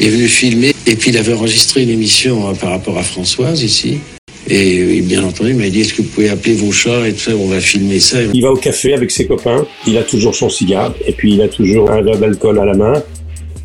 est 0.00 0.08
venu 0.08 0.28
filmer 0.28 0.74
et 0.86 0.96
puis 0.96 1.10
il 1.10 1.18
avait 1.18 1.32
enregistré 1.32 1.82
une 1.82 1.90
émission 1.90 2.48
euh, 2.48 2.54
par 2.54 2.70
rapport 2.70 2.98
à 2.98 3.02
Françoise 3.02 3.62
ici. 3.62 3.98
Et 4.48 4.78
euh, 4.78 5.02
bien 5.02 5.24
entendu, 5.24 5.50
il 5.50 5.56
m'a 5.56 5.68
dit 5.68 5.80
est-ce 5.80 5.94
que 5.94 6.02
vous 6.02 6.08
pouvez 6.08 6.28
appeler 6.28 6.54
vos 6.54 6.72
chats 6.72 7.08
et 7.08 7.12
tout 7.12 7.20
ça, 7.20 7.36
on 7.36 7.46
va 7.46 7.60
filmer 7.60 8.00
ça. 8.00 8.18
Il 8.32 8.42
va 8.42 8.50
au 8.50 8.56
café 8.56 8.92
avec 8.92 9.10
ses 9.10 9.26
copains, 9.26 9.66
il 9.86 9.96
a 9.96 10.02
toujours 10.02 10.34
son 10.34 10.50
cigare 10.50 10.94
et 11.06 11.12
puis 11.12 11.34
il 11.34 11.42
a 11.42 11.48
toujours 11.48 11.90
un 11.90 12.02
verre 12.02 12.18
d'alcool 12.18 12.58
à 12.58 12.64
la 12.64 12.74
main. 12.74 13.02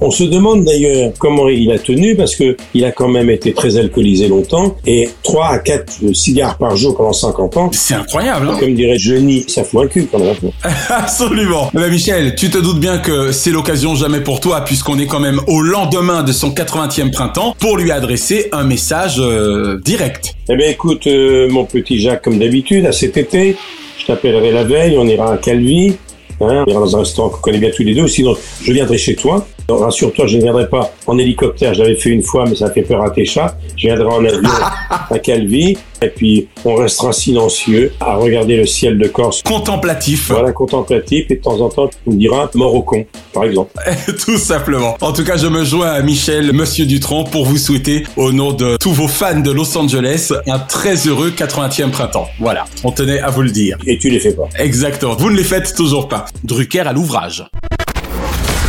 On 0.01 0.11
se 0.11 0.23
demande 0.23 0.63
d'ailleurs 0.63 1.11
comment 1.19 1.49
il 1.49 1.69
a 1.71 1.77
tenu 1.77 2.15
parce 2.15 2.35
que 2.35 2.55
il 2.73 2.85
a 2.85 2.91
quand 2.91 3.09
même 3.09 3.29
été 3.29 3.53
très 3.53 3.75
alcoolisé 3.77 4.29
longtemps 4.29 4.77
et 4.87 5.09
3 5.23 5.47
à 5.47 5.59
4 5.59 6.13
cigares 6.13 6.57
par 6.57 6.77
jour 6.77 6.95
pendant 6.95 7.11
50 7.11 7.57
ans. 7.57 7.69
C'est 7.73 7.95
incroyable, 7.95 8.47
hein 8.47 8.57
Comme 8.59 8.75
dirait 8.75 8.97
Johnny, 8.97 9.43
ça 9.47 9.65
fout 9.65 9.83
un 9.83 9.87
cul 9.87 10.07
quand 10.09 10.19
même. 10.19 10.35
Absolument. 10.89 11.69
Mais 11.73 11.89
Michel, 11.89 12.35
tu 12.35 12.49
te 12.49 12.57
doutes 12.57 12.79
bien 12.79 12.99
que 12.99 13.33
c'est 13.33 13.51
l'occasion 13.51 13.93
jamais 13.95 14.21
pour 14.21 14.39
toi, 14.39 14.61
puisqu'on 14.61 14.97
est 14.99 15.05
quand 15.05 15.19
même 15.19 15.41
au 15.47 15.61
lendemain 15.61 16.23
de 16.23 16.31
son 16.31 16.51
80e 16.51 17.11
printemps, 17.11 17.55
pour 17.59 17.77
lui 17.77 17.91
adresser 17.91 18.47
un 18.53 18.63
message 18.63 19.19
euh, 19.19 19.79
direct. 19.83 20.35
Eh 20.49 20.55
bien 20.55 20.69
écoute, 20.69 21.07
euh, 21.07 21.49
mon 21.49 21.65
petit 21.65 21.99
Jacques, 21.99 22.23
comme 22.23 22.39
d'habitude, 22.39 22.85
à 22.85 22.93
cet 22.93 23.17
été, 23.17 23.57
je 23.97 24.05
t'appellerai 24.05 24.51
la 24.51 24.63
veille, 24.63 24.97
on 24.97 25.05
ira 25.05 25.33
à 25.33 25.37
Calvi, 25.37 25.95
hein, 26.39 26.63
on 26.65 26.71
ira 26.71 26.79
dans 26.79 26.95
un 26.95 26.99
restaurant 26.99 27.29
qu'on 27.29 27.41
connaît 27.41 27.57
bien 27.57 27.71
tous 27.75 27.83
les 27.83 27.93
deux, 27.93 28.07
sinon 28.07 28.35
je 28.63 28.71
viendrai 28.71 28.97
chez 28.97 29.15
toi. 29.15 29.45
Rassure-toi, 29.77 30.27
je 30.27 30.37
ne 30.37 30.43
viendrai 30.43 30.67
pas 30.67 30.91
en 31.07 31.17
hélicoptère, 31.17 31.73
je 31.73 31.83
l'avais 31.83 31.95
fait 31.95 32.09
une 32.09 32.23
fois, 32.23 32.45
mais 32.47 32.55
ça 32.55 32.69
fait 32.71 32.81
peur 32.81 33.03
à 33.03 33.11
tes 33.11 33.25
chats. 33.25 33.55
Je 33.77 33.87
viendrai 33.87 34.05
en 34.05 34.25
avion 34.25 34.49
à 35.09 35.19
Calvi, 35.19 35.77
et 36.01 36.09
puis 36.09 36.47
on 36.65 36.75
restera 36.75 37.13
silencieux 37.13 37.91
à 37.99 38.15
regarder 38.15 38.57
le 38.57 38.65
ciel 38.65 38.97
de 38.97 39.07
Corse. 39.07 39.41
Contemplatif. 39.43 40.29
Voilà, 40.29 40.51
contemplatif, 40.51 41.25
et 41.29 41.35
de 41.35 41.41
temps 41.41 41.59
en 41.61 41.69
temps, 41.69 41.87
tu 41.87 42.09
me 42.09 42.15
diras 42.15 42.49
mort 42.55 42.73
au 42.73 42.81
con, 42.81 43.05
par 43.33 43.43
exemple. 43.43 43.71
Tout 44.25 44.37
simplement. 44.37 44.97
En 45.01 45.13
tout 45.13 45.23
cas, 45.23 45.37
je 45.37 45.47
me 45.47 45.63
joins 45.63 45.89
à 45.91 46.01
Michel, 46.01 46.53
Monsieur 46.53 46.85
Dutronc, 46.85 47.25
pour 47.25 47.45
vous 47.45 47.57
souhaiter, 47.57 48.03
au 48.17 48.31
nom 48.31 48.53
de 48.53 48.77
tous 48.77 48.91
vos 48.91 49.07
fans 49.07 49.39
de 49.39 49.51
Los 49.51 49.77
Angeles, 49.77 50.31
un 50.47 50.59
très 50.59 50.95
heureux 51.07 51.31
80e 51.31 51.91
printemps. 51.91 52.27
Voilà, 52.39 52.65
on 52.83 52.91
tenait 52.91 53.19
à 53.19 53.29
vous 53.29 53.41
le 53.41 53.51
dire. 53.51 53.77
Et 53.85 53.97
tu 53.97 54.09
les 54.09 54.19
fais 54.19 54.33
pas. 54.33 54.49
Exactement, 54.57 55.15
vous 55.15 55.29
ne 55.29 55.37
les 55.37 55.43
faites 55.43 55.75
toujours 55.75 56.07
pas. 56.07 56.25
Drucker 56.43 56.81
à 56.81 56.93
l'ouvrage. 56.93 57.45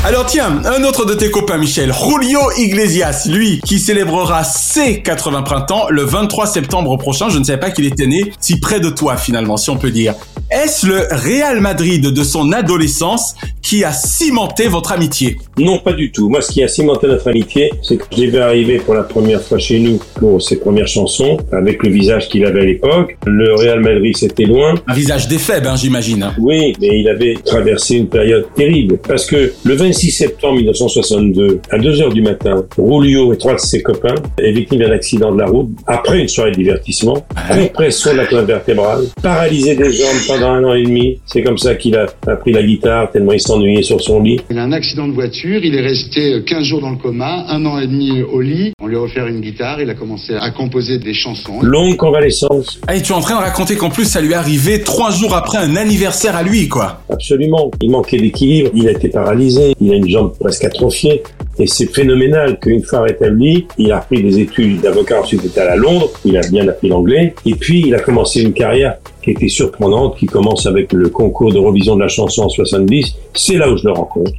Alors 0.02 0.24
tiens, 0.24 0.62
un 0.64 0.82
autre 0.84 1.04
de 1.04 1.12
tes 1.12 1.30
copains, 1.30 1.58
Michel, 1.58 1.92
Julio 1.92 2.40
Iglesias, 2.56 3.28
lui, 3.30 3.60
qui 3.66 3.78
célébrera 3.78 4.44
ses 4.44 5.02
80 5.02 5.42
printemps 5.42 5.90
le 5.90 6.02
23 6.02 6.46
septembre 6.46 6.96
prochain. 6.96 7.28
Je 7.28 7.38
ne 7.38 7.44
savais 7.44 7.60
pas 7.60 7.70
qu'il 7.70 7.84
était 7.84 8.06
né 8.06 8.32
si 8.40 8.58
près 8.58 8.80
de 8.80 8.88
toi, 8.88 9.18
finalement, 9.18 9.58
si 9.58 9.68
on 9.68 9.76
peut 9.76 9.90
dire. 9.90 10.14
Est-ce 10.50 10.86
le 10.86 11.06
Real 11.10 11.60
Madrid 11.60 12.02
de 12.02 12.24
son 12.24 12.50
adolescence 12.50 13.36
qui 13.62 13.84
a 13.84 13.92
cimenté 13.92 14.66
votre 14.66 14.90
amitié? 14.90 15.36
Non, 15.58 15.78
pas 15.78 15.92
du 15.92 16.10
tout. 16.10 16.28
Moi, 16.28 16.40
ce 16.40 16.50
qui 16.50 16.62
a 16.64 16.66
cimenté 16.66 17.06
notre 17.06 17.28
amitié, 17.28 17.70
c'est 17.82 17.98
que 17.98 18.04
j'ai 18.10 18.26
vu 18.26 18.38
arriver 18.38 18.78
pour 18.78 18.94
la 18.94 19.02
première 19.04 19.42
fois 19.42 19.58
chez 19.58 19.78
nous 19.78 20.00
pour 20.14 20.42
ses 20.42 20.56
premières 20.56 20.88
chansons, 20.88 21.36
avec 21.52 21.82
le 21.84 21.90
visage 21.90 22.28
qu'il 22.30 22.44
avait 22.46 22.62
à 22.62 22.64
l'époque. 22.64 23.16
Le 23.26 23.54
Real 23.54 23.80
Madrid, 23.80 24.16
c'était 24.16 24.44
loin. 24.44 24.74
Un 24.88 24.94
visage 24.94 25.28
défaible, 25.28 25.68
hein, 25.68 25.76
j'imagine. 25.76 26.32
Oui, 26.40 26.72
mais 26.80 27.00
il 27.00 27.08
avait 27.08 27.34
traversé 27.44 27.96
une 27.96 28.08
période 28.08 28.46
terrible. 28.56 28.98
Parce 29.06 29.26
que 29.26 29.52
le 29.62 29.74
26 29.90 30.10
septembre 30.12 30.54
1962, 30.58 31.60
à 31.68 31.76
2 31.76 32.00
heures 32.00 32.12
du 32.12 32.22
matin, 32.22 32.64
Rulio 32.78 33.32
et 33.32 33.38
trois 33.38 33.54
de 33.54 33.58
ses 33.58 33.82
copains 33.82 34.14
est 34.38 34.52
victime 34.52 34.78
d'un 34.78 34.92
accident 34.92 35.32
de 35.32 35.40
la 35.40 35.46
route 35.46 35.70
après 35.84 36.20
une 36.20 36.28
soirée 36.28 36.52
de 36.52 36.56
divertissement, 36.56 37.26
compression 37.48 38.12
de 38.12 38.18
la 38.18 38.26
colonne 38.26 38.46
vertébrale, 38.46 39.06
paralysé 39.20 39.74
des 39.74 39.90
jambes 39.90 40.20
pendant 40.28 40.52
un 40.52 40.62
an 40.62 40.74
et 40.74 40.84
demi. 40.84 41.18
C'est 41.26 41.42
comme 41.42 41.58
ça 41.58 41.74
qu'il 41.74 41.96
a 41.96 42.06
appris 42.28 42.52
la 42.52 42.62
guitare 42.62 43.10
tellement 43.10 43.32
il 43.32 43.40
s'ennuyait 43.40 43.82
sur 43.82 44.00
son 44.00 44.22
lit. 44.22 44.40
Il 44.48 44.58
a 44.58 44.62
un 44.62 44.70
accident 44.70 45.08
de 45.08 45.12
voiture, 45.12 45.60
il 45.64 45.74
est 45.74 45.80
resté 45.80 46.44
15 46.46 46.62
jours 46.62 46.80
dans 46.82 46.90
le 46.90 46.98
coma, 46.98 47.46
un 47.48 47.66
an 47.66 47.80
et 47.80 47.88
demi 47.88 48.22
au 48.22 48.40
lit. 48.40 48.72
On 48.80 48.86
lui 48.86 48.94
a 48.94 49.00
offert 49.00 49.26
une 49.26 49.40
guitare, 49.40 49.80
il 49.80 49.90
a 49.90 49.94
commencé 49.94 50.34
à 50.34 50.52
composer 50.52 50.98
des 51.00 51.14
chansons. 51.14 51.62
Longue 51.62 51.96
convalescence. 51.96 52.80
Ah, 52.86 52.94
et 52.94 53.02
tu 53.02 53.10
es 53.10 53.14
en 53.16 53.20
train 53.20 53.34
de 53.34 53.42
raconter 53.42 53.74
qu'en 53.74 53.90
plus, 53.90 54.04
ça 54.04 54.20
lui 54.20 54.30
est 54.30 54.34
arrivé 54.34 54.82
trois 54.82 55.10
jours 55.10 55.34
après 55.34 55.58
un 55.58 55.74
anniversaire 55.74 56.36
à 56.36 56.44
lui, 56.44 56.68
quoi. 56.68 57.00
Absolument. 57.10 57.72
Il 57.82 57.90
manquait 57.90 58.18
d'équilibre, 58.18 58.70
il 58.74 58.86
a 58.86 58.92
été 58.92 59.08
paralysé, 59.08 59.74
il 59.80 59.92
a 59.92 59.96
une 59.96 60.08
jambe 60.08 60.32
presque 60.38 60.64
atrophiée. 60.64 61.22
Et 61.58 61.66
c'est 61.66 61.92
phénoménal 61.92 62.58
qu'une 62.58 62.82
fois 62.82 63.02
rétabli, 63.02 63.66
il 63.76 63.92
a 63.92 64.00
repris 64.00 64.22
des 64.22 64.38
études 64.38 64.80
d'avocat, 64.80 65.20
ensuite 65.20 65.44
était 65.44 65.60
à 65.60 65.76
Londres, 65.76 66.10
il 66.24 66.36
a 66.36 66.40
bien 66.50 66.66
appris 66.68 66.88
l'anglais, 66.88 67.34
et 67.44 67.54
puis 67.54 67.84
il 67.86 67.94
a 67.94 67.98
commencé 67.98 68.40
une 68.40 68.52
carrière 68.52 68.96
qui 69.22 69.32
était 69.32 69.48
surprenante, 69.48 70.16
qui 70.16 70.26
commence 70.26 70.66
avec 70.66 70.92
le 70.92 71.08
concours 71.10 71.52
de 71.52 71.58
revision 71.58 71.96
de 71.96 72.00
la 72.00 72.08
chanson 72.08 72.44
en 72.44 72.48
70. 72.48 73.14
C'est 73.34 73.56
là 73.56 73.70
où 73.70 73.76
je 73.76 73.86
le 73.86 73.92
rencontre. 73.92 74.32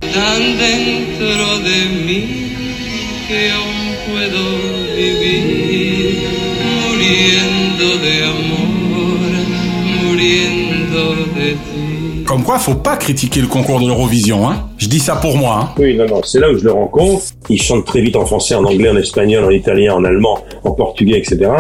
Comme 12.32 12.46
quoi, 12.46 12.60
faut 12.60 12.76
pas 12.76 12.96
critiquer 12.96 13.42
le 13.42 13.48
concours 13.48 13.82
de 13.82 13.88
l'Eurovision, 13.88 14.50
hein. 14.50 14.70
Je 14.78 14.88
dis 14.88 15.00
ça 15.00 15.18
pour 15.18 15.36
moi, 15.36 15.60
hein. 15.62 15.70
Oui, 15.78 15.98
non, 15.98 16.06
non, 16.08 16.22
c'est 16.24 16.40
là 16.40 16.50
où 16.50 16.58
je 16.58 16.64
le 16.64 16.72
rencontre. 16.72 17.24
Il 17.50 17.62
chante 17.62 17.84
très 17.84 18.00
vite 18.00 18.16
en 18.16 18.26
français, 18.26 18.56
en 18.56 18.64
anglais, 18.64 18.88
en 18.88 18.96
espagnol, 18.96 19.44
en 19.44 19.50
italien, 19.50 19.96
en 19.96 20.06
allemand, 20.06 20.40
en 20.64 20.72
portugais, 20.72 21.18
etc. 21.18 21.52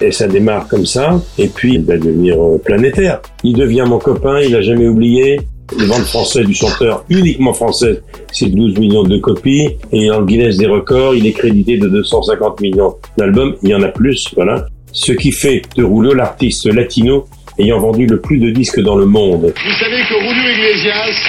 Et 0.00 0.10
ça 0.10 0.26
démarre 0.26 0.66
comme 0.66 0.84
ça. 0.84 1.20
Et 1.38 1.46
puis, 1.46 1.74
il 1.74 1.84
va 1.84 1.96
devenir 1.96 2.42
euh, 2.42 2.58
planétaire. 2.58 3.22
Il 3.44 3.52
devient 3.52 3.84
mon 3.86 4.00
copain, 4.00 4.40
il 4.40 4.56
a 4.56 4.62
jamais 4.62 4.88
oublié. 4.88 5.42
Les 5.78 5.86
ventes 5.86 6.06
français 6.06 6.42
du 6.42 6.54
chanteur, 6.54 7.04
uniquement 7.08 7.52
français, 7.52 8.02
c'est 8.32 8.46
12 8.46 8.80
millions 8.80 9.04
de 9.04 9.18
copies. 9.18 9.76
Et 9.92 10.10
en 10.10 10.22
Guinness 10.22 10.56
des 10.56 10.66
records, 10.66 11.14
il 11.14 11.24
est 11.28 11.34
crédité 11.34 11.78
de 11.78 11.86
250 11.86 12.60
millions 12.62 12.96
d'albums. 13.16 13.54
Il 13.62 13.68
y 13.68 13.76
en 13.76 13.82
a 13.84 13.88
plus, 13.90 14.28
voilà. 14.34 14.66
Ce 14.90 15.12
qui 15.12 15.30
fait 15.30 15.62
de 15.76 15.84
Rouleau 15.84 16.14
l'artiste 16.14 16.66
latino 16.66 17.26
ayant 17.58 17.78
vendu 17.78 18.06
le 18.06 18.20
plus 18.20 18.38
de 18.38 18.50
disques 18.50 18.80
dans 18.80 18.96
le 18.96 19.06
monde. 19.06 19.52
Vous 19.64 19.78
savez 19.78 20.02
que 20.02 20.14
Julio 20.20 20.50
Iglesias 20.52 21.22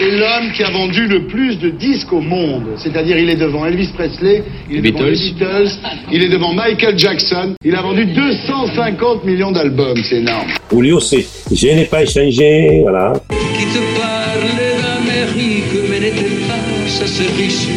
est 0.00 0.10
l'homme 0.10 0.52
qui 0.54 0.62
a 0.62 0.70
vendu 0.70 1.06
le 1.06 1.26
plus 1.26 1.58
de 1.58 1.70
disques 1.70 2.12
au 2.12 2.20
monde. 2.20 2.64
C'est-à-dire, 2.76 3.18
il 3.18 3.30
est 3.30 3.36
devant 3.36 3.64
Elvis 3.66 3.88
Presley, 3.94 4.42
il 4.70 4.84
est 4.86 4.92
devant 4.92 5.04
les 5.04 5.12
Beatles, 5.12 5.70
il 6.12 6.22
est 6.22 6.28
devant 6.28 6.52
Michael 6.52 6.98
Jackson. 6.98 7.54
Il 7.64 7.74
a 7.74 7.82
vendu 7.82 8.04
250 8.06 9.24
millions 9.24 9.52
d'albums, 9.52 9.98
c'est 10.08 10.16
énorme. 10.16 10.48
Julio, 10.70 11.00
c'est 11.00 11.26
Je 11.50 11.68
n'ai 11.68 11.84
pas 11.86 12.02
échangé, 12.02 12.80
voilà. 12.82 13.14
Qui 13.56 13.64
te 13.66 13.78
parlait 13.98 14.76
d'Amérique, 14.82 15.88
mais 15.90 16.00
n'était 16.00 16.44
pas 16.46 17.04
assez 17.04 17.24
riche 17.36 17.68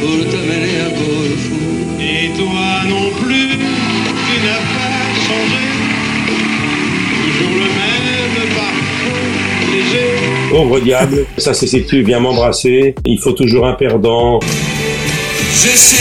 pour 0.00 0.18
t'amener 0.30 0.80
à 0.84 0.90
Corfou. 0.90 1.56
Et 1.98 2.28
toi 2.36 2.88
non 2.88 3.10
plus, 3.22 3.65
Pauvre 10.50 10.80
diable, 10.80 11.26
ça 11.38 11.54
c'est 11.54 11.66
ses 11.66 11.84
tubes, 11.84 12.06
viens 12.06 12.20
m'embrasser. 12.20 12.94
Il 13.04 13.18
faut 13.18 13.32
toujours 13.32 13.66
un 13.66 13.74
perdant. 13.74 14.40
Je 15.52 15.76
sais, 15.76 15.96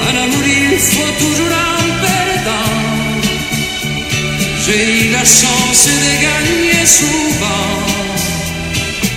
en 0.00 0.16
amour 0.24 0.42
il 0.46 0.78
faut 0.78 1.12
toujours 1.18 1.52
un 1.52 1.88
perdant. 2.00 2.72
J'ai 4.66 5.08
eu 5.08 5.12
la 5.12 5.24
chance 5.24 5.86
de 5.86 6.12
gagner 6.22 6.86
souvent, 6.86 7.98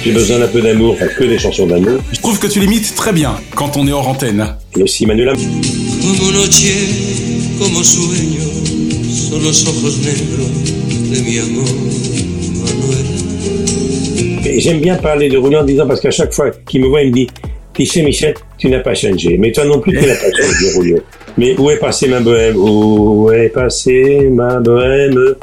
J'ai 0.04 0.12
besoin 0.12 0.40
d'un 0.40 0.48
peu 0.48 0.62
d'amour, 0.62 0.96
enfin 0.96 1.08
que 1.08 1.24
des 1.26 1.38
chansons 1.38 1.68
d'amour. 1.68 2.00
Je 2.12 2.20
trouve 2.20 2.40
que 2.40 2.48
tu 2.48 2.60
l'imites 2.60 2.96
très 2.96 3.14
bien 3.14 3.36
quand 3.56 3.78
on 3.78 3.88
est 3.88 3.92
hors 3.92 4.08
antenne. 4.08 4.56
Et 4.78 4.82
aussi 4.84 5.06
Manuela. 5.06 5.34
Como 5.34 6.32
noche, 6.32 6.74
como 7.60 7.84
sueño, 7.84 8.50
son 9.30 9.44
los 9.44 9.68
ojos 9.68 9.98
negros 10.00 10.50
de 11.12 11.22
mi 11.22 11.38
amor, 11.38 11.70
j'aime 14.60 14.80
bien 14.80 14.96
parler 14.96 15.30
de 15.30 15.38
Roulio 15.38 15.60
en 15.60 15.64
disant, 15.64 15.88
parce 15.88 16.02
qu'à 16.02 16.12
chaque 16.12 16.34
fois 16.34 16.52
qu'il 16.68 16.82
me 16.82 16.88
voit, 16.88 17.02
il 17.02 17.10
me 17.10 17.14
dit, 17.14 17.28
tu 17.74 17.86
sais 17.86 18.04
Michel, 18.04 18.34
tu 18.58 18.70
n'as 18.70 18.80
pas 18.80 18.94
changé. 18.94 19.38
Mais 19.38 19.52
toi 19.52 19.66
non 19.66 19.80
plus, 19.80 19.98
tu 19.98 20.06
n'as 20.06 20.16
pas 20.16 20.32
changé, 20.32 20.72
Roulio. 20.76 20.98
Mais 21.38 21.56
où 21.58 21.70
est 21.70 21.78
passée 21.78 22.08
ma 22.08 22.20
bohème? 22.20 22.58
Où 22.58 23.32
est 23.32 23.50
passée 23.50 24.28
ma 24.30 24.60
bohème? 24.60 25.36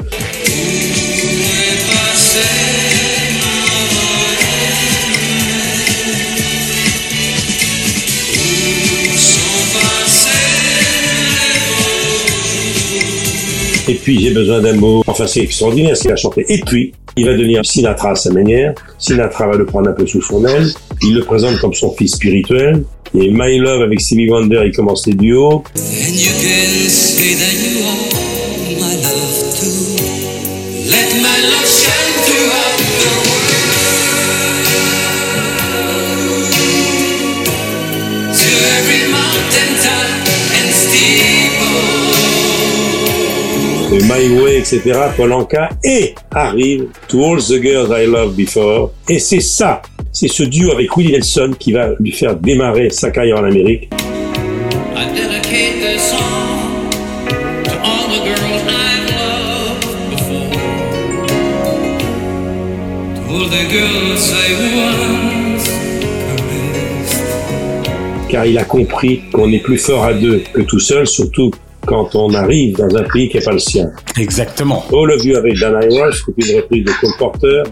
Et 13.89 13.95
puis 13.95 14.19
j'ai 14.21 14.29
besoin 14.29 14.61
d'un 14.61 14.73
mot. 14.73 15.03
Enfin, 15.07 15.25
c'est 15.25 15.41
extraordinaire 15.41 15.97
ce 15.97 16.03
qu'il 16.03 16.11
a 16.11 16.15
chanté. 16.15 16.45
Et 16.47 16.59
puis, 16.59 16.93
il 17.15 17.25
va 17.25 17.33
devenir 17.33 17.65
Sinatra 17.65 18.11
à 18.11 18.15
sa 18.15 18.31
manière. 18.31 18.73
Sinatra 18.97 19.47
va 19.47 19.57
le 19.57 19.65
prendre 19.65 19.89
un 19.89 19.93
peu 19.93 20.05
sous 20.05 20.21
son 20.21 20.45
aile. 20.45 20.67
Il 21.01 21.15
le 21.15 21.23
présente 21.23 21.57
comme 21.59 21.73
son 21.73 21.91
fils 21.91 22.15
spirituel. 22.15 22.83
Et 23.13 23.31
My 23.31 23.57
Love 23.57 23.81
avec 23.81 24.01
Stevie 24.01 24.29
Wonder, 24.29 24.61
il 24.65 24.71
commence 24.71 25.07
les 25.07 25.13
duos. 25.13 25.63
And 25.75 26.13
you 26.13 26.31
can 26.41 26.89
say 26.89 27.35
that 27.35 27.53
you 27.57 27.83
are 27.83 28.19
my 28.79 28.95
love 29.01 29.59
too. 29.59 29.97
Let 30.89 31.21
my 31.21 31.28
My 44.09 44.27
Way, 44.41 44.57
etc. 44.57 45.11
Paul 45.15 45.33
Anka. 45.33 45.69
Et 45.83 46.15
arrive 46.31 46.87
To 47.09 47.23
All 47.23 47.37
the 47.37 47.61
Girls 47.61 47.89
I 47.91 48.07
Loved 48.07 48.35
Before. 48.35 48.91
Et 49.07 49.19
c'est 49.19 49.39
ça. 49.39 49.83
C'est 50.11 50.27
ce 50.27 50.41
duo 50.41 50.71
avec 50.71 50.97
Willie 50.97 51.11
Nelson 51.11 51.51
qui 51.59 51.73
va 51.73 51.89
lui 51.99 52.11
faire 52.11 52.35
démarrer 52.35 52.89
sa 52.89 53.11
carrière 53.11 53.37
en 53.37 53.43
Amérique. 53.43 53.91
Car 68.27 68.45
il 68.47 68.57
a 68.57 68.63
compris 68.63 69.21
qu'on 69.31 69.51
est 69.51 69.59
plus 69.59 69.77
fort 69.77 70.03
à 70.03 70.13
deux 70.13 70.41
que 70.51 70.61
tout 70.61 70.79
seul, 70.79 71.05
surtout 71.05 71.51
quand 71.85 72.15
on 72.15 72.33
arrive 72.33 72.77
dans 72.77 72.95
un 72.95 73.03
pays 73.03 73.29
qui 73.29 73.37
n'est 73.37 73.43
pas 73.43 73.53
le 73.53 73.59
sien. 73.59 73.89
Exactement. 74.17 74.83
All 74.91 75.11
of 75.11 75.23
You 75.23 75.37
avec 75.37 75.59
Dan 75.59 75.79
Irish, 75.89 76.23
c'est 76.25 76.49
une 76.49 76.57
reprise 76.57 76.85
de 76.85 76.91
Cole 77.01 77.17
Porter. 77.17 77.63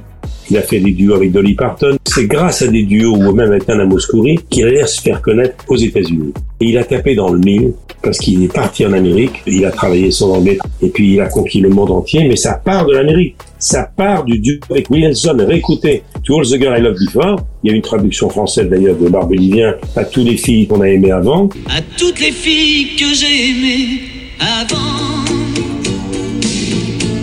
Il 0.50 0.58
a 0.58 0.62
fait 0.62 0.80
des 0.80 0.92
duos 0.92 1.14
avec 1.14 1.32
Dolly 1.32 1.56
Parton. 1.56 1.98
C'est 2.06 2.26
grâce 2.26 2.62
à 2.62 2.68
des 2.68 2.84
duos 2.84 3.16
ou 3.16 3.34
même 3.34 3.52
avec 3.52 3.70
Anna 3.70 3.86
Mouskouri 3.86 4.40
qu'il 4.50 4.66
allait 4.66 4.86
se 4.86 5.02
faire 5.02 5.22
connaître 5.22 5.64
aux 5.68 5.76
États-Unis. 5.76 6.34
Et 6.62 6.68
il 6.68 6.78
a 6.78 6.84
tapé 6.84 7.16
dans 7.16 7.30
le 7.30 7.40
mille 7.40 7.74
parce 8.02 8.18
qu'il 8.18 8.44
est 8.44 8.54
parti 8.54 8.86
en 8.86 8.94
Amérique. 8.94 9.44
Il 9.46 9.66
a 9.66 9.72
travaillé 9.72 10.10
son 10.12 10.32
anglais 10.32 10.58
et 10.82 10.90
puis 10.90 11.16
il 11.16 11.22
a 11.22 11.28
conquis 11.28 11.60
le 11.60 11.70
monde 11.70 11.92
entier. 11.92 12.28
Mais 12.28 12.38
ça 12.38 12.54
part 12.54 12.86
de 12.86 12.94
l'Amérique. 12.94 13.36
Ça 13.60 13.84
part 13.84 14.24
du 14.24 14.40
duo 14.40 14.60
avec 14.70 14.90
Williamson. 14.90 15.36
Réécoutez 15.38 16.04
To 16.24 16.40
All 16.40 16.46
the 16.46 16.60
Girls 16.60 16.80
I 16.80 16.82
Loved 16.82 17.00
Before. 17.06 17.40
Il 17.64 17.72
y 17.72 17.74
a 17.74 17.76
une 17.76 17.82
traduction 17.82 18.30
française 18.30 18.70
d'ailleurs 18.70 18.96
de 18.96 19.10
Barbelivien 19.10 19.76
à 19.96 20.06
tous 20.06 20.24
les 20.24 20.38
filles 20.38 20.68
qu'on 20.68 20.82
a 20.82 20.88
aimées 20.88 21.12
avant. 21.12 21.50
À 21.68 21.82
toutes 21.98 22.22
les 22.22 22.32
filles 22.32 22.96
que 22.96 23.14
j'ai 23.14 23.50
aimées 23.50 24.02
avant, 24.40 25.26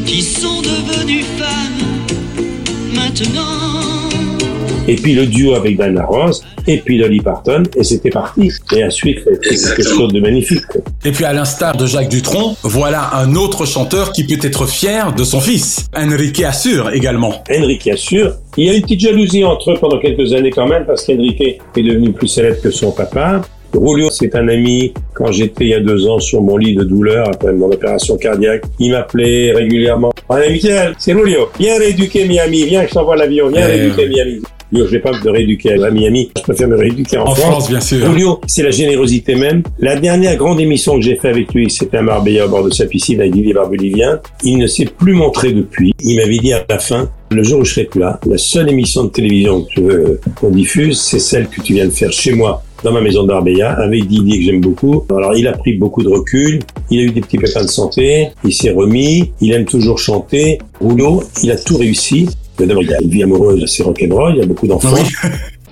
qui 0.04 0.21
sont 0.23 0.61
devenues 0.61 1.25
maintenant. 3.23 3.64
et 4.87 4.97
puis 4.97 5.14
le 5.14 5.26
duo 5.26 5.54
avec 5.54 5.76
Diana 5.76 6.04
Ross, 6.04 6.42
et 6.66 6.78
puis 6.78 6.99
Dolly 6.99 7.21
Parton, 7.21 7.62
et 7.76 7.85
c'était 7.85 8.11
parti. 8.11 8.50
Et 8.75 8.85
ensuite, 8.85 9.18
c'est 9.42 9.76
quelque 9.76 9.88
chose 9.88 10.12
de 10.12 10.20
magnifique. 10.20 10.62
Et 11.05 11.12
puis 11.12 11.24
à 11.24 11.33
l'instar 11.33 11.77
de 11.77 11.87
Jacques 11.87 12.09
Dutronc, 12.09 12.57
voilà 12.62 13.14
un 13.14 13.35
autre 13.35 13.66
chanteur 13.66 14.12
qui 14.12 14.24
peut 14.24 14.46
être 14.46 14.66
fier 14.66 15.14
de 15.14 15.24
son 15.24 15.40
fils. 15.40 15.87
Enrique 15.96 16.42
Assur 16.42 16.90
également. 16.92 17.42
Enrique 17.50 17.88
Assur, 17.88 18.35
il 18.57 18.66
y 18.66 18.70
a 18.70 18.74
une 18.74 18.83
petite 18.83 19.00
jalousie 19.00 19.44
entre 19.44 19.72
eux 19.72 19.77
pendant 19.81 19.98
quelques 19.98 20.33
années 20.33 20.50
quand 20.50 20.66
même, 20.66 20.85
parce 20.85 21.05
qu'Enrique 21.07 21.40
est 21.40 21.83
devenu 21.83 22.12
plus 22.12 22.29
célèbre 22.29 22.61
que 22.61 22.70
son 22.70 22.90
papa. 22.92 23.42
Julio, 23.80 24.10
c'est 24.10 24.34
un 24.37 24.48
ami. 24.48 24.92
Quand 25.14 25.30
j'étais 25.32 25.64
il 25.64 25.70
y 25.70 25.74
a 25.74 25.80
deux 25.80 26.06
ans 26.08 26.18
sur 26.20 26.42
mon 26.42 26.56
lit 26.56 26.74
de 26.74 26.84
douleur 26.84 27.28
après 27.28 27.52
mon 27.52 27.66
opération 27.70 28.16
cardiaque, 28.16 28.62
il 28.78 28.90
m'appelait 28.92 29.52
régulièrement. 29.52 30.12
Allez, 30.28 30.50
Michel, 30.52 30.94
c'est 30.98 31.12
Julio. 31.12 31.48
Viens 31.58 31.78
rééduquer 31.78 32.26
Miami. 32.26 32.64
Viens 32.64 32.82
que 32.82 32.88
je 32.88 32.94
t'envoie 32.94 33.16
l'avion. 33.16 33.48
Viens 33.48 33.66
Eh, 33.68 33.72
rééduquer 33.72 34.08
Miami. 34.08 34.40
Julio, 34.72 34.87
je 34.87 34.90
vais 34.92 34.98
pas 34.98 35.12
me 35.12 35.30
rééduquer 35.30 35.72
à 35.74 35.90
Miami. 35.90 36.30
Je 36.37 36.42
préfère 36.42 36.68
me 36.68 36.76
rééduquer 36.76 37.18
en, 37.18 37.24
En 37.28 37.34
France, 37.34 37.68
bien 37.68 37.80
sûr. 37.80 38.04
Julio, 38.10 38.40
c'est 38.46 38.62
la 38.62 38.70
générosité 38.70 39.34
même. 39.37 39.62
La 39.78 39.94
dernière 39.96 40.37
grande 40.37 40.60
émission 40.60 40.96
que 40.96 41.02
j'ai 41.02 41.16
fait 41.16 41.28
avec 41.28 41.52
lui, 41.54 41.70
c'était 41.70 41.98
à 41.98 42.02
Marbella 42.02 42.46
au 42.46 42.48
bord 42.48 42.64
de 42.64 42.72
sa 42.72 42.87
piscine 42.87 43.20
avec 43.20 43.32
Didier 43.32 43.52
Barbelivien. 43.52 44.20
Il 44.42 44.58
ne 44.58 44.66
s'est 44.66 44.87
plus 44.87 45.12
montré 45.12 45.52
depuis. 45.52 45.92
Il 46.00 46.16
m'avait 46.16 46.38
dit 46.38 46.52
à 46.52 46.64
la 46.68 46.78
fin, 46.78 47.08
le 47.30 47.42
jour 47.44 47.60
où 47.60 47.64
je 47.64 47.72
serai 47.74 47.84
plus 47.84 48.00
là, 48.00 48.18
la 48.26 48.38
seule 48.38 48.68
émission 48.70 49.04
de 49.04 49.10
télévision 49.10 49.62
que 49.62 49.68
je 49.76 49.80
veux 49.82 50.20
qu'on 50.40 50.50
diffuse, 50.50 51.00
c'est 51.00 51.18
celle 51.20 51.48
que 51.48 51.60
tu 51.60 51.74
viens 51.74 51.84
de 51.87 51.90
faire 51.90 52.10
chez 52.12 52.32
moi 52.32 52.62
dans 52.85 52.92
ma 52.92 53.01
maison 53.01 53.25
d'Arbella 53.25 53.73
avec 53.73 54.07
Didier 54.07 54.38
que 54.38 54.44
j'aime 54.44 54.61
beaucoup. 54.61 55.05
Alors 55.11 55.35
il 55.35 55.49
a 55.49 55.53
pris 55.53 55.75
beaucoup 55.77 56.03
de 56.03 56.09
recul, 56.09 56.61
il 56.90 57.01
a 57.01 57.03
eu 57.03 57.11
des 57.11 57.23
petits 57.23 57.38
pépins 57.38 57.62
de 57.62 57.68
santé, 57.68 58.29
il 58.44 58.53
s'est 58.53 58.70
remis, 58.70 59.33
il 59.40 59.53
aime 59.53 59.64
toujours 59.64 59.99
chanter. 59.99 60.59
Rouleau, 60.81 61.23
il 61.42 61.51
a 61.51 61.57
tout 61.57 61.79
réussi. 61.79 62.29
Mais 62.61 62.66
D'abord, 62.66 62.85
il 62.85 62.94
a 62.94 63.01
une 63.03 63.09
vie 63.09 63.23
amoureuse 63.23 63.64
assez 63.64 63.83
rock'n'roll, 63.83 64.37
il 64.37 64.42
a 64.42 64.47
beaucoup 64.47 64.68
d'enfants. 64.68 64.94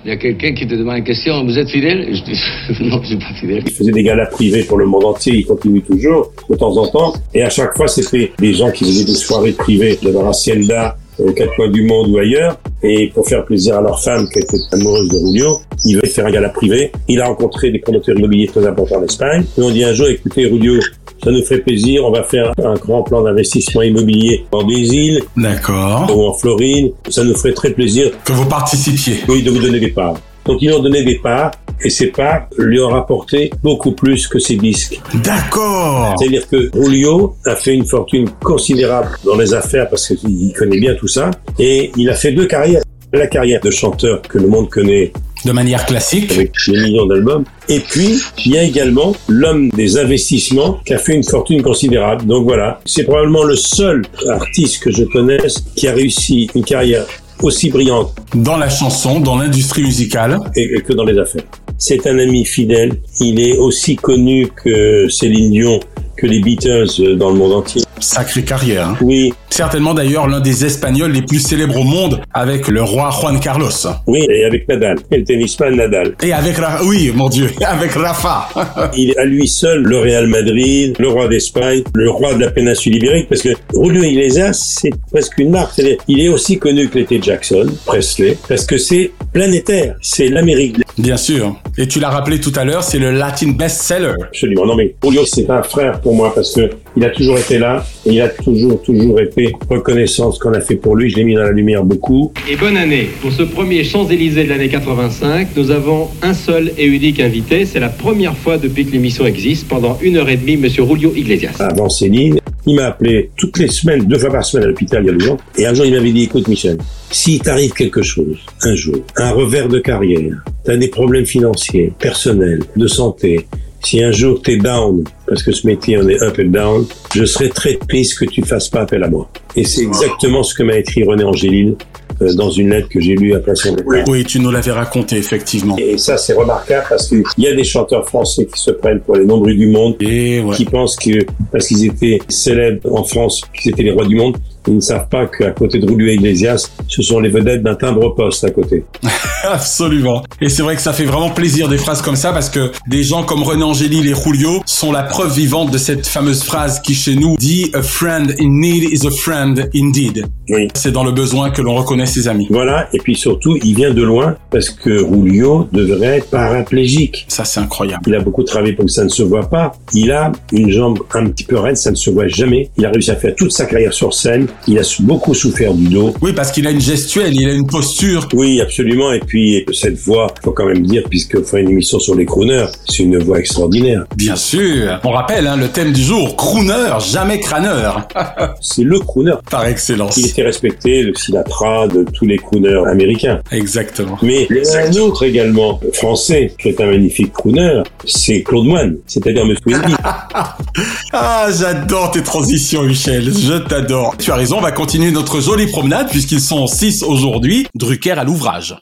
Il 0.05 0.09
y 0.09 0.11
a 0.11 0.17
quelqu'un 0.17 0.53
qui 0.53 0.67
te 0.67 0.73
demande 0.73 0.97
une 0.97 1.03
question, 1.05 1.45
vous 1.45 1.57
êtes 1.57 1.69
fidèle? 1.69 2.13
Je 2.13 2.23
dis, 2.25 2.83
non, 2.89 3.01
je 3.01 3.07
suis 3.07 3.17
pas 3.17 3.33
fidèle. 3.39 3.63
Il 3.65 3.71
faisait 3.71 3.91
des 3.91 4.03
galas 4.03 4.25
privés 4.25 4.63
pour 4.63 4.77
le 4.77 4.85
monde 4.85 5.05
entier, 5.05 5.33
il 5.33 5.45
continue 5.45 5.81
toujours, 5.81 6.33
de 6.49 6.55
temps 6.55 6.75
en 6.75 6.87
temps. 6.87 7.13
Et 7.33 7.41
à 7.41 7.49
chaque 7.49 7.73
fois, 7.77 7.87
c'était 7.87 8.33
des 8.37 8.53
gens 8.53 8.69
qui 8.69 8.83
faisaient 8.83 9.05
des 9.05 9.15
soirées 9.15 9.53
privées 9.53 9.97
de 10.01 10.13
hacienda 10.27 10.97
aux 11.19 11.31
quatre 11.31 11.55
coins 11.55 11.69
du 11.69 11.83
monde 11.83 12.09
ou 12.09 12.17
ailleurs. 12.17 12.59
Et 12.81 13.11
pour 13.13 13.27
faire 13.27 13.45
plaisir 13.45 13.77
à 13.77 13.81
leur 13.81 14.01
femme 14.01 14.27
qui 14.29 14.39
était 14.39 14.57
amoureuse 14.71 15.09
de 15.09 15.17
Julio, 15.17 15.59
il 15.85 15.95
veut 15.95 16.07
faire 16.07 16.25
un 16.25 16.31
gala 16.31 16.49
privé. 16.49 16.91
Il 17.07 17.21
a 17.21 17.27
rencontré 17.27 17.71
des 17.71 17.79
promoteurs 17.79 18.17
immobiliers 18.17 18.47
très 18.47 18.65
importants 18.65 18.97
en 18.97 19.03
Espagne. 19.03 19.45
Et 19.57 19.61
on 19.61 19.69
dit 19.69 19.83
un 19.83 19.93
jour, 19.93 20.07
écoutez 20.07 20.49
Julio, 20.49 20.79
ça 21.23 21.31
nous 21.31 21.41
ferait 21.43 21.61
plaisir, 21.61 22.03
on 22.03 22.11
va 22.11 22.23
faire 22.23 22.51
un 22.63 22.73
grand 22.73 23.03
plan 23.03 23.21
d'investissement 23.21 23.81
immobilier 23.81 24.45
dans 24.51 24.63
des 24.63 24.93
îles. 24.93 25.21
D'accord. 25.37 26.11
Ou 26.15 26.23
en 26.23 26.33
Floride. 26.33 26.93
Ça 27.09 27.23
nous 27.23 27.35
ferait 27.35 27.53
très 27.53 27.69
plaisir. 27.69 28.11
Que 28.25 28.33
vous 28.33 28.45
participiez. 28.45 29.19
Oui, 29.29 29.41
de 29.41 29.49
vous 29.49 29.59
donner 29.59 29.79
des 29.79 29.91
parts. 29.91 30.15
Donc 30.45 30.61
ils 30.61 30.67
lui 30.67 30.75
ont 30.75 30.81
donné 30.81 31.03
des 31.03 31.15
parts 31.15 31.51
et 31.83 31.89
ces 31.89 32.07
parts 32.07 32.47
lui 32.57 32.79
ont 32.79 32.89
rapporté 32.89 33.51
beaucoup 33.61 33.91
plus 33.91 34.27
que 34.27 34.39
ses 34.39 34.55
disques. 34.55 35.01
D'accord. 35.23 36.15
C'est-à-dire 36.17 36.47
que 36.47 36.71
Julio 36.73 37.35
a 37.45 37.55
fait 37.55 37.73
une 37.73 37.85
fortune 37.85 38.29
considérable 38.41 39.09
dans 39.25 39.37
les 39.37 39.53
affaires 39.53 39.89
parce 39.89 40.07
qu'il 40.15 40.53
connaît 40.53 40.79
bien 40.79 40.95
tout 40.95 41.07
ça 41.07 41.31
et 41.59 41.91
il 41.97 42.09
a 42.09 42.13
fait 42.13 42.31
deux 42.31 42.47
carrières. 42.47 42.83
La 43.11 43.27
carrière 43.27 43.61
de 43.61 43.69
chanteur 43.69 44.23
que 44.23 44.39
le 44.39 44.47
monde 44.47 44.71
connaît 44.71 45.13
de 45.45 45.51
manière 45.51 45.85
classique 45.85 46.31
avec 46.31 46.53
des 46.67 46.73
millions 46.73 47.05
d'albums. 47.05 47.43
Et 47.69 47.79
puis, 47.79 48.19
il 48.45 48.53
y 48.53 48.57
a 48.57 48.63
également 48.63 49.15
l'homme 49.27 49.69
des 49.69 49.97
investissements 49.97 50.79
qui 50.85 50.93
a 50.93 50.97
fait 50.97 51.13
une 51.13 51.23
fortune 51.23 51.61
considérable. 51.61 52.25
Donc 52.25 52.45
voilà, 52.45 52.79
c'est 52.85 53.03
probablement 53.03 53.43
le 53.43 53.55
seul 53.55 54.03
artiste 54.27 54.83
que 54.83 54.91
je 54.91 55.03
connaisse 55.03 55.63
qui 55.75 55.87
a 55.87 55.93
réussi 55.93 56.49
une 56.55 56.63
carrière 56.63 57.05
aussi 57.43 57.69
brillante 57.69 58.15
dans 58.35 58.57
la 58.57 58.69
chanson, 58.69 59.19
dans 59.19 59.37
l'industrie 59.37 59.83
musicale 59.83 60.39
et, 60.55 60.81
que 60.81 60.93
dans 60.93 61.03
les 61.03 61.17
affaires. 61.17 61.43
C'est 61.77 62.07
un 62.07 62.17
ami 62.17 62.45
fidèle. 62.45 62.93
Il 63.19 63.39
est 63.39 63.57
aussi 63.57 63.95
connu 63.95 64.47
que 64.47 65.07
Céline 65.09 65.51
Dion, 65.51 65.79
que 66.17 66.27
les 66.27 66.39
Beatles 66.39 67.15
dans 67.17 67.29
le 67.29 67.37
monde 67.37 67.53
entier. 67.53 67.81
Sacrée 67.99 68.43
carrière. 68.43 68.89
Hein. 68.89 68.97
Oui. 69.01 69.33
Certainement 69.49 69.93
d'ailleurs 69.93 70.27
l'un 70.27 70.39
des 70.39 70.65
Espagnols 70.65 71.11
les 71.11 71.21
plus 71.21 71.39
célèbres 71.39 71.79
au 71.79 71.83
monde 71.83 72.21
avec 72.33 72.67
le 72.67 72.81
roi 72.81 73.11
Juan 73.11 73.39
Carlos. 73.39 73.69
Oui, 74.07 74.25
et 74.29 74.45
avec 74.45 74.67
Nadal, 74.67 74.97
et 75.11 75.17
le 75.17 75.23
tennisman 75.23 75.75
Nadal. 75.75 76.15
Et 76.23 76.33
avec 76.33 76.57
Rafa, 76.57 76.83
oui, 76.83 77.11
mon 77.13 77.29
Dieu, 77.29 77.49
avec 77.65 77.91
Rafa. 77.91 78.49
Il 78.97 79.11
est 79.11 79.17
à 79.17 79.25
lui 79.25 79.47
seul 79.47 79.83
le 79.83 79.99
Real 79.99 80.27
Madrid, 80.27 80.95
le 80.99 81.07
roi 81.07 81.27
d'Espagne, 81.27 81.83
le 81.93 82.09
roi 82.09 82.33
de 82.33 82.39
la 82.39 82.51
péninsule 82.51 82.95
ibérique, 82.95 83.29
parce 83.29 83.41
que 83.41 83.49
Julio 83.73 84.03
Iglesias, 84.03 84.79
c'est 84.81 84.91
presque 85.11 85.37
une 85.37 85.51
marque. 85.51 85.79
Il 86.07 86.19
est 86.19 86.29
aussi 86.29 86.57
connu 86.57 86.89
que 86.89 86.97
l'était 86.97 87.21
Jackson, 87.21 87.67
Presley, 87.85 88.37
parce 88.49 88.65
que 88.65 88.77
c'est 88.77 89.11
planétaire, 89.31 89.95
c'est 90.01 90.29
l'Amérique. 90.29 90.77
Bien 90.97 91.17
sûr. 91.17 91.55
Et 91.75 91.87
tu 91.87 91.99
l'as 91.99 92.09
rappelé 92.09 92.39
tout 92.39 92.51
à 92.55 92.65
l'heure, 92.65 92.83
c'est 92.83 92.99
le 92.99 93.11
Latin 93.11 93.51
best-seller. 93.51 94.13
Absolument. 94.21 94.65
Non, 94.67 94.75
mais 94.75 94.93
Julio, 95.03 95.25
c'est 95.25 95.49
un 95.49 95.63
frère 95.63 95.99
pour 96.01 96.13
moi 96.13 96.31
parce 96.33 96.53
que 96.53 96.69
il 96.95 97.03
a 97.03 97.09
toujours 97.09 97.39
été 97.39 97.57
là 97.57 97.83
et 98.05 98.11
il 98.11 98.21
a 98.21 98.29
toujours, 98.29 98.79
toujours 98.83 99.19
été 99.19 99.51
reconnaissant 99.67 100.31
ce 100.31 100.39
qu'on 100.39 100.53
a 100.53 100.61
fait 100.61 100.75
pour 100.75 100.95
lui. 100.95 101.09
Je 101.09 101.15
l'ai 101.15 101.23
mis 101.23 101.33
dans 101.33 101.41
la 101.41 101.51
lumière 101.51 101.83
beaucoup. 101.83 102.31
Et 102.47 102.55
bonne 102.55 102.77
année. 102.77 103.09
Pour 103.21 103.31
ce 103.31 103.41
premier 103.41 103.83
Champs-Élysées 103.83 104.43
de 104.43 104.49
l'année 104.49 104.69
85, 104.69 105.47
nous 105.55 105.71
avons 105.71 106.09
un 106.21 106.35
seul 106.35 106.71
et 106.77 106.85
unique 106.85 107.19
invité. 107.19 107.65
C'est 107.65 107.79
la 107.79 107.89
première 107.89 108.37
fois 108.37 108.59
depuis 108.59 108.85
que 108.85 108.91
l'émission 108.91 109.25
existe. 109.25 109.67
Pendant 109.67 109.97
une 110.01 110.17
heure 110.17 110.29
et 110.29 110.37
demie, 110.37 110.57
Monsieur 110.57 110.85
Julio 110.85 111.11
Iglesias. 111.15 111.55
Avant 111.59 111.89
Céline, 111.89 112.37
il 112.67 112.75
m'a 112.75 112.85
appelé 112.85 113.31
toutes 113.35 113.57
les 113.57 113.67
semaines, 113.67 114.05
deux 114.05 114.19
fois 114.19 114.29
par 114.29 114.45
semaine 114.45 114.65
à 114.65 114.67
l'hôpital 114.67 115.03
il 115.03 115.07
y 115.07 115.09
a 115.09 115.13
deux 115.13 115.29
ans. 115.29 115.37
Et 115.57 115.65
un 115.65 115.73
jour, 115.73 115.85
il 115.85 115.93
m'avait 115.93 116.11
dit, 116.11 116.23
écoute 116.23 116.47
Michel, 116.47 116.77
si 117.09 117.39
t'arrive 117.39 117.73
quelque 117.73 118.03
chose, 118.03 118.37
un 118.61 118.75
jour, 118.75 118.97
un 119.17 119.31
revers 119.31 119.67
de 119.67 119.79
carrière, 119.79 120.43
t'as 120.63 120.77
des 120.77 120.87
problèmes 120.87 121.25
financiers, 121.25 121.91
personnels, 121.99 122.61
de 122.75 122.87
santé, 122.87 123.47
si 123.83 124.01
un 124.01 124.11
jour 124.11 124.41
t'es 124.41 124.57
down, 124.57 125.03
parce 125.27 125.43
que 125.43 125.51
ce 125.51 125.67
métier 125.67 125.97
on 125.97 126.07
est 126.07 126.21
up 126.21 126.39
and 126.39 126.49
down, 126.49 126.85
je 127.13 127.25
serais 127.25 127.49
très 127.49 127.75
triste 127.75 128.17
que 128.17 128.25
tu 128.25 128.41
fasses 128.43 128.69
pas 128.69 128.81
appel 128.81 129.03
à 129.03 129.09
moi. 129.09 129.29
Et 129.55 129.65
c'est 129.65 129.83
exactement 129.83 130.41
ce 130.43 130.55
que 130.55 130.63
m'a 130.63 130.77
écrit 130.77 131.03
René 131.03 131.23
Angéline 131.23 131.75
euh, 132.21 132.33
dans 132.35 132.49
une 132.49 132.69
lettre 132.69 132.89
que 132.89 132.99
j'ai 132.99 133.15
lue 133.15 133.33
à 133.33 133.39
Place 133.39 133.65
Vendôme. 133.65 133.85
Oui, 134.07 134.23
tu 134.23 134.39
nous 134.39 134.51
l'avais 134.51 134.71
raconté, 134.71 135.17
effectivement. 135.17 135.75
Et 135.77 135.97
ça, 135.97 136.17
c'est 136.17 136.33
remarquable 136.33 136.85
parce 136.87 137.09
qu'il 137.09 137.23
y 137.37 137.47
a 137.47 137.53
des 137.53 137.63
chanteurs 137.63 138.07
français 138.07 138.45
qui 138.45 138.59
se 138.61 138.71
prennent 138.71 139.01
pour 139.01 139.15
les 139.15 139.25
nombreux 139.25 139.53
du 139.53 139.67
monde, 139.67 139.95
Et 139.99 140.39
ouais. 140.39 140.55
qui 140.55 140.65
pensent 140.65 140.95
que 140.95 141.25
parce 141.51 141.67
qu'ils 141.67 141.85
étaient 141.85 142.19
célèbres 142.29 142.93
en 142.93 143.03
France, 143.03 143.41
qu'ils 143.53 143.71
étaient 143.71 143.83
les 143.83 143.91
rois 143.91 144.05
du 144.05 144.15
monde, 144.15 144.37
ils 144.67 144.75
ne 144.75 144.81
savent 144.81 145.07
pas 145.09 145.25
qu'à 145.25 145.51
côté 145.51 145.79
de 145.79 145.87
Julio 145.87 146.11
Iglesias, 146.11 146.69
ce 146.87 147.01
sont 147.01 147.19
les 147.19 147.29
vedettes 147.29 147.63
d'un 147.63 147.75
timbre-poste 147.75 148.43
à 148.43 148.51
côté. 148.51 148.85
Absolument. 149.43 150.23
Et 150.41 150.49
c'est 150.49 150.63
vrai 150.63 150.75
que 150.75 150.81
ça 150.81 150.93
fait 150.93 151.05
vraiment 151.05 151.29
plaisir 151.29 151.67
des 151.67 151.77
phrases 151.77 152.01
comme 152.01 152.15
ça 152.15 152.31
parce 152.31 152.49
que 152.49 152.71
des 152.87 153.03
gens 153.03 153.23
comme 153.23 153.43
René 153.43 153.63
Angélil 153.63 154.07
et 154.07 154.15
Julio 154.15 154.61
sont 154.65 154.91
la 154.91 155.03
preuve 155.03 155.33
vivante 155.33 155.71
de 155.71 155.77
cette 155.77 156.07
fameuse 156.07 156.43
phrase 156.43 156.81
qui 156.81 156.93
chez 156.93 157.15
nous 157.15 157.35
dit 157.37 157.71
A 157.73 157.81
friend 157.81 158.35
in 158.39 158.59
need 158.59 158.83
is 158.83 159.05
a 159.05 159.11
friend 159.11 159.69
indeed. 159.75 160.25
Oui. 160.49 160.67
C'est 160.73 160.91
dans 160.91 161.03
le 161.03 161.11
besoin 161.11 161.49
que 161.49 161.61
l'on 161.61 161.75
reconnaît 161.75 162.05
ses 162.05 162.27
amis. 162.27 162.47
Voilà, 162.49 162.87
et 162.93 162.99
puis 162.99 163.15
surtout, 163.15 163.57
il 163.63 163.75
vient 163.75 163.93
de 163.93 164.03
loin 164.03 164.35
parce 164.49 164.69
que 164.69 164.99
Julio 164.99 165.67
devrait 165.71 166.17
être 166.17 166.29
paraplégique. 166.29 167.25
Ça, 167.27 167.45
c'est 167.45 167.59
incroyable. 167.59 168.03
Il 168.07 168.15
a 168.15 168.19
beaucoup 168.19 168.43
travaillé 168.43 168.73
pour 168.73 168.85
que 168.85 168.91
ça 168.91 169.03
ne 169.03 169.09
se 169.09 169.23
voit 169.23 169.49
pas. 169.49 169.73
Il 169.93 170.11
a 170.11 170.31
une 170.51 170.69
jambe 170.69 170.99
un 171.13 171.27
petit 171.27 171.43
peu 171.43 171.57
raide, 171.59 171.77
ça 171.77 171.91
ne 171.91 171.95
se 171.95 172.09
voit 172.09 172.27
jamais. 172.27 172.69
Il 172.77 172.85
a 172.85 172.89
réussi 172.89 173.11
à 173.11 173.15
faire 173.15 173.35
toute 173.35 173.51
sa 173.51 173.65
carrière 173.65 173.93
sur 173.93 174.13
scène. 174.13 174.47
Il 174.67 174.79
a 174.79 174.83
beaucoup 174.99 175.33
souffert 175.33 175.73
du 175.73 175.87
dos. 175.87 176.13
Oui, 176.21 176.33
parce 176.33 176.51
qu'il 176.51 176.67
a 176.67 176.71
une 176.71 176.81
gestuelle, 176.81 177.33
il 177.35 177.49
a 177.49 177.53
une 177.53 177.67
posture. 177.67 178.27
Oui, 178.33 178.61
absolument. 178.61 179.11
Et 179.11 179.19
puis, 179.19 179.65
cette 179.73 179.97
voix, 179.99 180.27
faut 180.43 180.51
quand 180.51 180.65
même 180.65 180.85
dire, 180.85 181.03
puisque 181.09 181.43
fait 181.43 181.61
une 181.61 181.69
émission 181.69 181.99
sur 181.99 182.15
les 182.15 182.25
crooners, 182.25 182.65
c'est 182.87 183.03
une 183.03 183.17
voix 183.19 183.39
extraordinaire. 183.39 184.05
Bien 184.15 184.35
sûr. 184.35 184.99
On 185.03 185.11
rappelle, 185.11 185.47
hein, 185.47 185.57
le 185.57 185.69
thème 185.69 185.91
du 185.91 186.01
jour, 186.01 186.35
crooner, 186.35 186.97
jamais 186.99 187.39
crâneur. 187.39 188.07
c'est 188.61 188.83
le 188.83 188.99
crooner. 188.99 189.33
Par 189.49 189.65
excellence. 189.65 190.17
Il 190.17 190.27
était 190.27 190.43
respecté, 190.43 191.03
le 191.03 191.13
Sinatra, 191.15 191.87
de 191.87 192.05
tous 192.13 192.25
les 192.25 192.37
crooners 192.37 192.83
américains. 192.89 193.39
Exactement. 193.51 194.17
Mais 194.21 194.47
a 194.73 194.87
un 194.87 194.95
autre 194.97 195.23
également, 195.23 195.79
français, 195.93 196.53
qui 196.59 196.69
est 196.69 196.81
un 196.81 196.87
magnifique 196.87 197.33
crooner, 197.33 197.83
c'est 198.05 198.41
Claude 198.43 198.65
Moine, 198.65 198.97
c'est-à-dire 199.07 199.45
Monsieur 199.45 199.63
ah, 201.13 201.47
j'adore 201.57 202.11
tes 202.11 202.21
transitions, 202.21 202.83
Michel. 202.83 203.31
Je 203.33 203.57
t'adore. 203.59 204.15
Tu 204.17 204.31
as 204.31 204.35
on 204.51 204.59
va 204.59 204.71
continuer 204.71 205.11
notre 205.11 205.39
jolie 205.39 205.67
promenade 205.67 206.09
puisqu'ils 206.09 206.41
sont 206.41 206.67
six 206.67 207.03
aujourd'hui. 207.03 207.67
Drucker 207.75 208.11
à 208.11 208.23
l'ouvrage. 208.23 208.75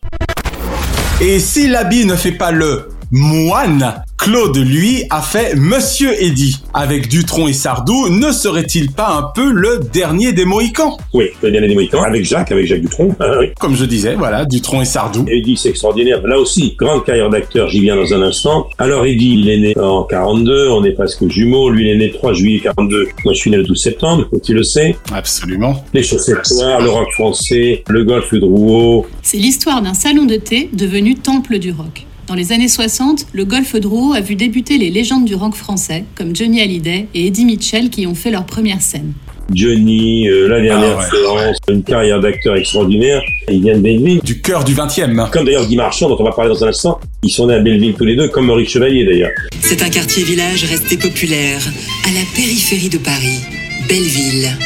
Et 1.19 1.39
si 1.39 1.67
l'habit 1.67 2.05
ne 2.05 2.15
fait 2.15 2.31
pas 2.31 2.51
le 2.51 2.89
moine, 3.11 4.03
Claude, 4.17 4.57
lui, 4.57 5.03
a 5.09 5.21
fait 5.21 5.55
Monsieur 5.55 6.11
Eddy. 6.21 6.59
Avec 6.73 7.09
Dutron 7.09 7.47
et 7.47 7.53
Sardou, 7.53 8.07
ne 8.09 8.31
serait-il 8.31 8.91
pas 8.91 9.17
un 9.17 9.23
peu 9.33 9.51
le 9.51 9.81
dernier 9.91 10.31
des 10.31 10.45
Mohicans? 10.45 10.97
Oui, 11.13 11.25
le 11.41 11.51
dernier 11.51 11.67
des 11.67 11.75
Mohicans, 11.75 12.03
avec 12.03 12.23
Jacques, 12.23 12.51
avec 12.51 12.67
Jacques 12.67 12.81
Dutronc. 12.81 13.15
Ah, 13.19 13.39
oui. 13.39 13.47
Comme 13.59 13.75
je 13.75 13.83
disais, 13.85 14.15
voilà, 14.15 14.45
Dutron 14.45 14.81
et 14.81 14.85
Sardou. 14.85 15.25
Eddy, 15.27 15.57
c'est 15.57 15.69
extraordinaire. 15.69 16.25
Là 16.25 16.39
aussi, 16.39 16.75
grande 16.77 17.03
carrière 17.03 17.29
d'acteur, 17.29 17.67
j'y 17.67 17.81
viens 17.81 17.95
dans 17.95 18.13
un 18.13 18.21
instant. 18.21 18.67
Alors 18.77 19.05
Eddy, 19.05 19.33
il 19.39 19.49
est 19.49 19.57
né 19.57 19.77
en 19.77 20.03
42, 20.03 20.69
on 20.69 20.83
est 20.85 20.93
presque 20.93 21.27
jumeaux. 21.27 21.69
Lui, 21.69 21.85
il 21.85 21.89
est 21.89 21.97
né 21.97 22.07
le 22.07 22.13
3 22.13 22.33
juillet 22.33 22.59
42. 22.59 23.07
Moi, 23.25 23.33
je 23.33 23.39
suis 23.39 23.51
né 23.51 23.57
le 23.57 23.63
12 23.63 23.81
septembre, 23.81 24.27
tu 24.43 24.53
le 24.53 24.63
sais. 24.63 24.95
Absolument. 25.13 25.83
Les 25.93 26.03
chaussettes 26.03 26.49
noires, 26.51 26.79
le 26.79 26.89
rock 26.89 27.11
français, 27.13 27.83
le 27.87 28.03
golf 28.03 28.31
de 28.31 28.39
Drouot. 28.39 29.07
C'est 29.21 29.37
l'histoire 29.37 29.81
d'un 29.81 29.93
salon 29.93 30.25
de 30.25 30.35
thé 30.35 30.69
devenu 30.73 31.15
temple 31.15 31.59
du 31.59 31.71
rock. 31.71 32.05
Dans 32.27 32.35
les 32.35 32.51
années 32.51 32.67
60, 32.67 33.27
le 33.33 33.45
Golf 33.45 33.75
Drouot 33.75 34.13
a 34.13 34.21
vu 34.21 34.35
débuter 34.35 34.77
les 34.77 34.89
légendes 34.89 35.25
du 35.25 35.35
rock 35.35 35.55
français, 35.55 36.05
comme 36.15 36.35
Johnny 36.35 36.61
Hallyday 36.61 37.07
et 37.13 37.27
Eddie 37.27 37.45
Mitchell, 37.45 37.89
qui 37.89 38.07
ont 38.07 38.15
fait 38.15 38.31
leur 38.31 38.45
première 38.45 38.81
scène. 38.81 39.13
Johnny, 39.53 40.29
euh, 40.29 40.47
la 40.47 40.61
dernière 40.61 40.97
ah 40.97 41.01
ouais. 41.01 41.05
Florence, 41.09 41.57
une 41.69 41.83
carrière 41.83 42.21
d'acteur 42.21 42.55
extraordinaire. 42.55 43.21
Il 43.49 43.61
vient 43.61 43.75
de 43.75 43.81
Belleville. 43.81 44.21
Du 44.23 44.39
cœur 44.41 44.63
du 44.63 44.73
20e. 44.73 45.29
Comme 45.29 45.45
d'ailleurs 45.45 45.67
Guy 45.67 45.75
Marchand, 45.75 46.07
dont 46.07 46.17
on 46.19 46.23
va 46.23 46.31
parler 46.31 46.49
dans 46.49 46.63
un 46.63 46.69
instant. 46.69 46.99
Ils 47.23 47.31
sont 47.31 47.47
nés 47.47 47.55
à 47.55 47.59
Belleville 47.59 47.95
tous 47.95 48.05
les 48.05 48.15
deux, 48.15 48.29
comme 48.29 48.45
Maurice 48.45 48.69
Chevalier 48.69 49.03
d'ailleurs. 49.03 49.31
C'est 49.59 49.83
un 49.83 49.89
quartier-village 49.89 50.63
resté 50.63 50.97
populaire, 50.97 51.61
à 52.07 52.11
la 52.11 52.21
périphérie 52.35 52.89
de 52.89 52.97
Paris, 52.97 53.41
Belleville. 53.89 54.57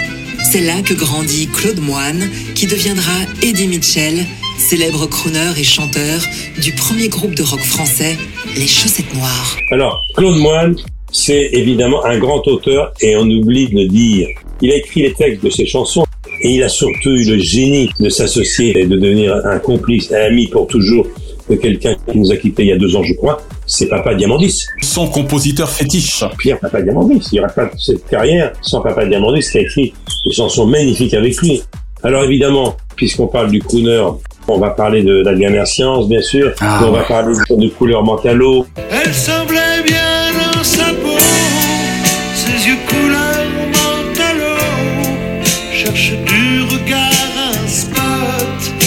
C'est 0.44 0.62
là 0.62 0.82
que 0.84 0.94
grandit 0.94 1.48
Claude 1.48 1.80
Moine, 1.80 2.30
qui 2.54 2.68
deviendra 2.68 3.14
Eddie 3.42 3.68
Mitchell, 3.68 4.26
célèbre 4.58 5.06
crooner 5.08 5.52
et 5.58 5.64
chanteur 5.64 6.22
du 6.62 6.72
premier 6.74 7.08
groupe 7.08 7.36
de 7.36 7.44
rock 7.44 7.60
français, 7.60 8.18
Les 8.56 8.68
Chaussettes 8.68 9.14
Noires. 9.14 9.58
Alors, 9.72 10.02
Claude 10.16 10.38
Moine, 10.38 10.76
c'est 11.12 11.50
évidemment 11.54 12.04
un 12.06 12.18
grand 12.18 12.46
auteur 12.48 12.94
et 13.02 13.16
on 13.16 13.24
oublie 13.24 13.70
de 13.70 13.76
le 13.76 13.88
dire. 13.88 14.28
Il 14.62 14.72
a 14.72 14.76
écrit 14.76 15.02
les 15.04 15.14
textes 15.14 15.44
de 15.44 15.50
ses 15.50 15.66
chansons 15.66 16.06
et 16.42 16.56
il 16.56 16.64
a 16.64 16.70
surtout 16.70 17.10
eu 17.10 17.26
le 17.26 17.38
génie 17.38 17.90
de 18.00 18.10
s'associer 18.10 18.78
et 18.80 18.86
de 18.86 18.98
devenir 18.98 19.36
un 19.46 19.60
complice, 19.60 20.12
un 20.12 20.26
ami 20.26 20.48
pour 20.48 20.68
toujours 20.68 21.08
de 21.50 21.56
quelqu'un 21.56 21.96
qui 22.10 22.18
nous 22.18 22.32
a 22.32 22.38
quittés 22.38 22.64
il 22.64 22.70
y 22.70 22.72
a 22.72 22.78
deux 22.78 22.96
ans, 22.96 23.04
je 23.04 23.14
crois. 23.14 23.42
C'est 23.68 23.88
Papa 23.88 24.16
Diamandis. 24.16 24.66
Son 24.82 25.08
compositeur 25.08 25.70
fétiche. 25.70 26.24
Pierre 26.40 26.60
Papa 26.60 26.82
Diamandis. 26.82 27.28
Il 27.32 27.36
n'y 27.36 27.40
aurait 27.42 27.54
pas 27.54 27.70
cette 27.78 28.08
carrière 28.08 28.54
sans 28.62 28.82
Papa 28.82 29.06
Diamandis 29.06 29.50
qui 29.52 29.58
a 29.58 29.62
écrit 29.62 29.94
des 30.26 30.34
chansons 30.34 30.66
magnifiques 30.66 31.14
avec 31.14 31.38
lui. 31.38 31.62
Alors 32.04 32.24
évidemment, 32.24 32.76
puisqu'on 32.96 33.28
parle 33.28 33.52
du 33.52 33.60
crooner, 33.60 34.04
on 34.48 34.58
va 34.60 34.70
parler 34.72 35.04
de 35.04 35.24
la 35.24 35.34
dernière 35.34 35.68
science, 35.68 36.08
bien 36.08 36.22
sûr. 36.22 36.52
Ah, 36.62 36.82
on 36.84 36.92
ouais. 36.92 37.00
va 37.00 37.04
parler 37.06 37.34
de, 37.50 37.56
de 37.56 37.70
couleur 37.70 38.04
mentalo. 38.04 38.66
Elle 38.92 39.14
semblait 39.14 39.82
bien 39.86 40.05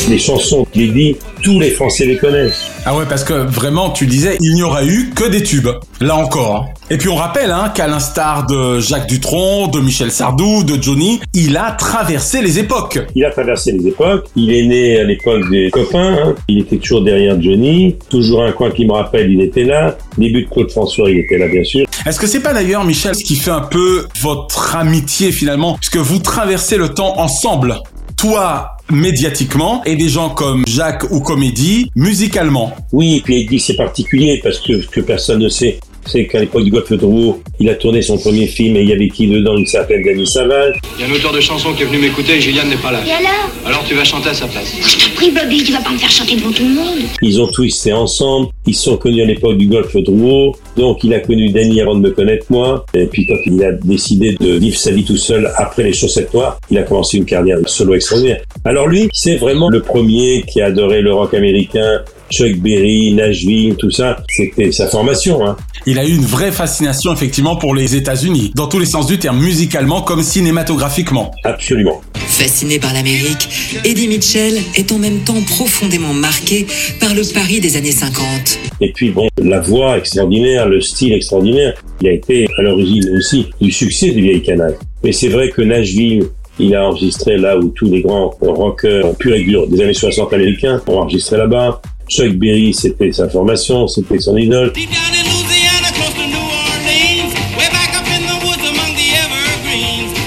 Les 0.08 0.18
chansons 0.18 0.64
qu'il 0.72 0.94
dit, 0.94 1.16
tous 1.42 1.60
les 1.60 1.68
Français 1.68 2.06
les 2.06 2.16
connaissent. 2.16 2.64
Ah 2.86 2.96
ouais, 2.96 3.04
parce 3.06 3.24
que 3.24 3.34
vraiment, 3.34 3.90
tu 3.90 4.06
disais, 4.06 4.38
il 4.40 4.54
n'y 4.54 4.62
aura 4.62 4.82
eu 4.82 5.10
que 5.14 5.28
des 5.28 5.42
tubes. 5.42 5.68
Là 6.00 6.16
encore. 6.16 6.66
Et 6.88 6.96
puis 6.96 7.10
on 7.10 7.14
rappelle 7.14 7.50
hein, 7.50 7.70
qu'à 7.74 7.86
l'instar 7.88 8.46
de 8.46 8.80
Jacques 8.80 9.06
Dutronc, 9.06 9.68
de 9.68 9.80
Michel 9.80 10.10
Sardou, 10.10 10.64
de 10.64 10.82
Johnny, 10.82 11.20
il 11.34 11.58
a 11.58 11.72
traversé 11.72 12.40
les 12.40 12.58
époques. 12.58 12.98
Il 13.14 13.24
a 13.26 13.30
traversé 13.30 13.72
les 13.72 13.86
époques. 13.86 14.24
Il 14.34 14.50
est 14.50 14.64
né 14.64 14.98
à 14.98 15.04
l'époque 15.04 15.50
des 15.50 15.68
copains. 15.70 16.16
hein. 16.24 16.34
Il 16.48 16.60
était 16.60 16.78
toujours 16.78 17.02
derrière 17.02 17.38
Johnny. 17.40 17.96
Toujours 18.08 18.42
un 18.44 18.52
coin 18.52 18.70
qui 18.70 18.86
me 18.86 18.92
rappelle, 18.92 19.30
il 19.30 19.42
était 19.42 19.64
là. 19.64 19.98
Début 20.16 20.44
de 20.44 20.48
Claude 20.48 20.70
François, 20.70 21.10
il 21.10 21.18
était 21.18 21.36
là, 21.36 21.48
bien 21.48 21.64
sûr. 21.64 21.86
Est-ce 22.06 22.18
que 22.18 22.26
c'est 22.26 22.40
pas 22.40 22.54
d'ailleurs, 22.54 22.84
Michel, 22.84 23.14
ce 23.14 23.24
qui 23.24 23.36
fait 23.36 23.50
un 23.50 23.60
peu 23.60 24.06
votre 24.22 24.74
amitié 24.76 25.32
finalement, 25.32 25.76
puisque 25.76 25.98
vous 25.98 26.18
traversez 26.18 26.78
le 26.78 26.88
temps 26.88 27.18
ensemble 27.20 27.82
toi 28.16 28.77
médiatiquement 28.90 29.82
et 29.84 29.96
des 29.96 30.08
gens 30.08 30.30
comme 30.30 30.64
Jacques 30.66 31.10
ou 31.10 31.20
Comédie 31.20 31.90
musicalement. 31.94 32.74
Oui, 32.92 33.16
et 33.16 33.20
puis 33.20 33.42
Eddie, 33.42 33.60
c'est 33.60 33.76
particulier 33.76 34.40
parce 34.42 34.58
que 34.60 34.86
que 34.86 35.00
personne 35.00 35.40
ne 35.40 35.48
sait, 35.48 35.78
c'est 36.10 36.26
qu'à 36.26 36.40
l'époque 36.40 36.64
du 36.64 36.70
Golfe 36.70 36.90
de 36.90 36.96
Drouot, 36.96 37.42
il 37.60 37.68
a 37.68 37.74
tourné 37.74 38.02
son 38.02 38.18
premier 38.18 38.46
film 38.46 38.76
et 38.76 38.82
il 38.82 38.88
y 38.88 38.92
avait 38.92 39.08
qui 39.08 39.26
dedans? 39.26 39.56
Une 39.56 39.66
certaine 39.66 40.02
Dany 40.02 40.26
Saval. 40.26 40.74
Il 40.98 41.02
y 41.02 41.04
a 41.04 41.12
un 41.12 41.14
auteur 41.14 41.32
de 41.32 41.40
chansons 41.40 41.72
qui 41.74 41.82
est 41.82 41.86
venu 41.86 41.98
m'écouter 41.98 42.36
et 42.36 42.40
Gillian 42.40 42.64
n'est 42.64 42.76
pas 42.76 42.92
là. 42.92 43.00
Et 43.06 43.10
alors? 43.10 43.50
Alors 43.66 43.84
tu 43.86 43.94
vas 43.94 44.04
chanter 44.04 44.30
à 44.30 44.34
sa 44.34 44.46
place. 44.46 44.74
Je 44.80 45.04
t'en 45.04 45.14
prie, 45.14 45.30
Bobby, 45.30 45.62
tu 45.64 45.72
vas 45.72 45.80
pas 45.80 45.90
me 45.90 45.98
faire 45.98 46.10
chanter 46.10 46.36
devant 46.36 46.52
tout 46.52 46.64
le 46.64 46.74
monde. 46.74 46.98
Ils 47.22 47.40
ont 47.40 47.48
twisté 47.48 47.92
ensemble. 47.92 48.48
Ils 48.66 48.74
sont 48.74 48.96
connus 48.96 49.22
à 49.22 49.26
l'époque 49.26 49.56
du 49.56 49.66
Golfe 49.66 49.94
de 49.94 50.00
Drouot. 50.00 50.56
Donc 50.76 51.04
il 51.04 51.12
a 51.14 51.20
connu 51.20 51.50
Danny 51.50 51.80
avant 51.80 51.94
de 51.94 52.00
me 52.00 52.10
connaître 52.10 52.46
moi. 52.50 52.84
Et 52.94 53.06
puis 53.06 53.26
quand 53.26 53.38
il 53.46 53.62
a 53.62 53.72
décidé 53.72 54.36
de 54.40 54.52
vivre 54.58 54.76
sa 54.76 54.90
vie 54.90 55.04
tout 55.04 55.16
seul 55.16 55.50
après 55.56 55.82
les 55.82 55.92
chaussettes 55.92 56.32
noires, 56.32 56.58
il 56.70 56.78
a 56.78 56.82
commencé 56.82 57.18
une 57.18 57.24
carrière 57.24 57.58
solo 57.66 57.94
extraordinaire. 57.94 58.42
Alors 58.64 58.86
lui, 58.86 59.08
c'est 59.12 59.36
vraiment 59.36 59.68
le 59.68 59.80
premier 59.80 60.44
qui 60.46 60.60
a 60.60 60.66
adoré 60.66 61.02
le 61.02 61.12
rock 61.12 61.34
américain, 61.34 62.02
Chuck 62.30 62.56
Berry, 62.58 63.12
Nashville, 63.12 63.76
tout 63.76 63.90
ça, 63.90 64.18
c'était 64.28 64.70
sa 64.72 64.86
formation. 64.86 65.46
Hein. 65.46 65.56
Il 65.86 65.98
a 65.98 66.04
eu 66.04 66.14
une 66.14 66.24
vraie 66.24 66.52
fascination 66.52 67.12
effectivement 67.12 67.56
pour 67.56 67.74
les 67.74 67.96
États-Unis, 67.96 68.52
dans 68.54 68.66
tous 68.66 68.78
les 68.78 68.86
sens 68.86 69.06
du 69.06 69.18
terme, 69.18 69.38
musicalement 69.38 70.02
comme 70.02 70.22
cinématographiquement. 70.22 71.30
Absolument. 71.44 72.00
Fasciné 72.14 72.78
par 72.78 72.92
l'Amérique, 72.92 73.48
Eddie 73.84 74.08
Mitchell 74.08 74.54
est 74.76 74.92
en 74.92 74.98
même 74.98 75.20
temps 75.20 75.40
profondément 75.46 76.12
marqué 76.12 76.66
par 77.00 77.14
le 77.14 77.22
Paris 77.32 77.60
des 77.60 77.76
années 77.76 77.92
50. 77.92 78.58
Et 78.80 78.92
puis 78.92 79.10
bon, 79.10 79.28
la 79.42 79.60
voix 79.60 79.98
extraordinaire, 79.98 80.68
le 80.68 80.80
style 80.80 81.14
extraordinaire, 81.14 81.74
il 82.00 82.08
a 82.08 82.12
été 82.12 82.46
à 82.58 82.62
l'origine 82.62 83.16
aussi 83.16 83.46
du 83.60 83.72
succès 83.72 84.10
des 84.10 84.20
vieilles 84.20 84.42
canailles. 84.42 84.76
Mais 85.02 85.12
c'est 85.12 85.28
vrai 85.28 85.50
que 85.50 85.62
Nashville, 85.62 86.24
il 86.60 86.74
a 86.74 86.88
enregistré 86.88 87.38
là 87.38 87.56
où 87.56 87.68
tous 87.68 87.90
les 87.90 88.02
grands 88.02 88.34
rockers 88.40 89.14
purs 89.16 89.34
et 89.34 89.44
durs 89.44 89.66
des 89.68 89.80
années 89.80 89.94
60 89.94 90.32
américains 90.32 90.82
ont 90.86 90.98
enregistré 90.98 91.36
là-bas. 91.36 91.80
Chuck 92.08 92.32
Berry, 92.36 92.72
c'était 92.74 93.12
sa 93.12 93.28
formation, 93.28 93.86
c'était 93.86 94.18
son 94.18 94.36
idole. 94.36 94.72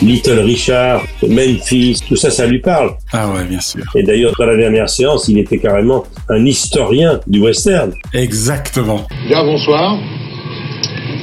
Little 0.04 0.40
Richard, 0.40 1.04
Memphis, 1.28 2.02
tout 2.08 2.16
ça, 2.16 2.32
ça 2.32 2.48
lui 2.48 2.60
parle. 2.60 2.96
Ah 3.14 3.30
ouais, 3.30 3.44
bien 3.46 3.60
sûr. 3.62 3.84
Et 3.96 4.02
d'ailleurs, 4.02 4.34
dans 4.38 4.46
la 4.48 4.58
dernière 4.58 4.90
séance, 4.90 5.28
il 5.28 5.38
était 5.38 5.60
carrément 5.60 6.06
un 6.28 6.44
historien 6.44 7.20
du 7.28 7.40
western. 7.40 7.94
Exactement. 8.14 9.06
Bien, 9.28 9.44
bonsoir. 9.44 10.00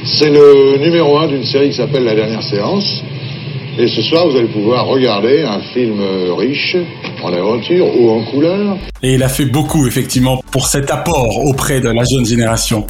C'est 0.05 0.29
le 0.29 0.77
numéro 0.77 1.17
un 1.17 1.27
d'une 1.27 1.43
série 1.43 1.71
qui 1.71 1.75
s'appelle 1.75 2.05
La 2.05 2.15
dernière 2.15 2.41
séance. 2.41 3.03
Et 3.81 3.87
ce 3.87 4.01
soir, 4.01 4.27
vous 4.27 4.35
allez 4.35 4.49
pouvoir 4.49 4.87
regarder 4.87 5.41
un 5.43 5.61
film 5.73 6.01
riche 6.37 6.75
en 7.23 7.31
aventure 7.31 7.85
ou 7.97 8.09
en 8.09 8.25
couleur. 8.29 8.77
Et 9.01 9.13
il 9.13 9.23
a 9.23 9.29
fait 9.29 9.45
beaucoup, 9.45 9.87
effectivement, 9.87 10.43
pour 10.51 10.67
cet 10.67 10.91
apport 10.91 11.45
auprès 11.45 11.79
de 11.79 11.87
la 11.87 12.03
jeune 12.03 12.25
génération. 12.25 12.85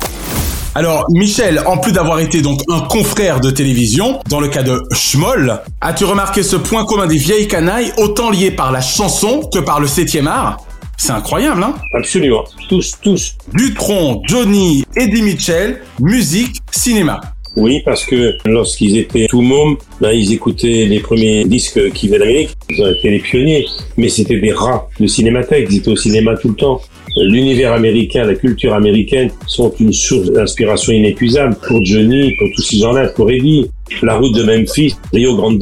Alors, 0.73 1.05
Michel, 1.11 1.61
en 1.67 1.77
plus 1.77 1.91
d'avoir 1.91 2.19
été 2.19 2.41
donc 2.41 2.61
un 2.71 2.79
confrère 2.79 3.39
de 3.39 3.51
télévision, 3.51 4.19
dans 4.31 4.39
le 4.39 4.47
cas 4.47 4.63
de 4.63 4.81
Schmoll, 4.91 5.61
as-tu 5.79 6.05
remarqué 6.05 6.41
ce 6.41 6.55
point 6.55 6.85
commun 6.85 7.05
des 7.05 7.17
vieilles 7.17 7.47
canailles, 7.47 7.91
autant 7.97 8.31
lié 8.31 8.49
par 8.49 8.71
la 8.71 8.81
chanson 8.81 9.41
que 9.53 9.59
par 9.59 9.79
le 9.79 9.85
septième 9.85 10.27
art? 10.27 10.57
C'est 10.97 11.11
incroyable, 11.11 11.63
hein? 11.63 11.75
Absolument. 11.93 12.45
Tous, 12.67 12.97
tous. 13.03 13.35
Dutron, 13.53 14.21
Johnny, 14.27 14.83
Eddie 14.95 15.21
Mitchell, 15.21 15.81
musique, 15.99 16.57
cinéma. 16.71 17.21
Oui, 17.59 17.81
parce 17.83 18.05
que 18.05 18.35
lorsqu'ils 18.45 18.97
étaient 18.97 19.27
tout 19.27 19.41
mômes, 19.41 19.75
ben, 19.99 20.11
ils 20.11 20.31
écoutaient 20.31 20.85
les 20.85 21.01
premiers 21.01 21.43
disques 21.43 21.91
qui 21.91 22.07
venaient 22.07 22.19
d'Amérique. 22.19 22.51
Ils 22.69 22.81
ont 22.81 22.89
été 22.89 23.09
les 23.09 23.19
pionniers. 23.19 23.65
Mais 23.97 24.07
c'était 24.07 24.39
des 24.39 24.53
rats 24.53 24.87
de 24.97 25.07
cinémathèque. 25.07 25.67
Ils 25.69 25.79
étaient 25.79 25.91
au 25.91 25.97
cinéma 25.97 26.37
tout 26.37 26.47
le 26.49 26.55
temps. 26.55 26.79
L'univers 27.17 27.73
américain, 27.73 28.23
la 28.23 28.35
culture 28.35 28.73
américaine 28.73 29.29
sont 29.45 29.73
une 29.77 29.91
source 29.91 30.31
d'inspiration 30.31 30.93
inépuisable 30.93 31.57
pour 31.67 31.83
Johnny, 31.83 32.33
pour 32.37 32.47
tous 32.55 32.61
ces 32.61 32.77
gens-là, 32.77 33.09
pour 33.09 33.29
Eddie. 33.29 33.69
La 34.03 34.15
route 34.15 34.33
de 34.35 34.43
Memphis, 34.43 34.95
Rio 35.11 35.35
Grande, 35.35 35.59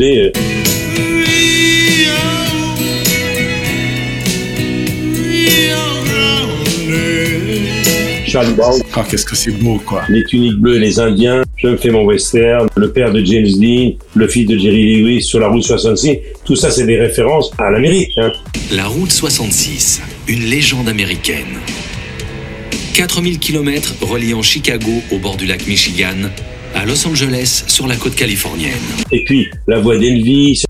Charlie 8.37 8.53
Brown. 8.53 8.79
Oh, 8.95 8.99
qu'est-ce 9.09 9.25
que 9.25 9.35
c'est 9.35 9.49
beau, 9.49 9.81
quoi. 9.83 10.03
Les 10.09 10.23
tuniques 10.23 10.59
bleues, 10.59 10.77
les 10.77 10.99
Indiens, 10.99 11.41
je 11.55 11.69
me 11.69 11.75
fais 11.75 11.89
mon 11.89 12.03
western, 12.03 12.67
le 12.75 12.91
père 12.91 13.11
de 13.11 13.25
James 13.25 13.47
Dean, 13.47 13.93
le 14.13 14.27
fils 14.27 14.45
de 14.45 14.55
Jerry 14.55 15.01
Lewis 15.01 15.23
sur 15.23 15.39
la 15.39 15.47
route 15.47 15.63
66, 15.63 16.19
tout 16.45 16.55
ça 16.55 16.69
c'est 16.69 16.85
des 16.85 16.99
références 16.99 17.49
à 17.57 17.71
l'Amérique. 17.71 18.11
Hein. 18.17 18.31
La 18.71 18.85
route 18.85 19.11
66, 19.11 20.03
une 20.27 20.43
légende 20.43 20.87
américaine. 20.87 21.57
4000 22.93 23.39
km 23.39 23.95
reliant 24.01 24.43
Chicago 24.43 24.91
au 25.11 25.17
bord 25.17 25.37
du 25.37 25.47
lac 25.47 25.65
Michigan 25.65 26.29
à 26.75 26.85
Los 26.85 27.07
Angeles 27.07 27.63
sur 27.65 27.87
la 27.87 27.95
côte 27.95 28.13
californienne. 28.13 28.73
Et 29.11 29.23
puis 29.23 29.47
la 29.65 29.79
voix 29.79 29.97
d'Elvis. 29.97 30.63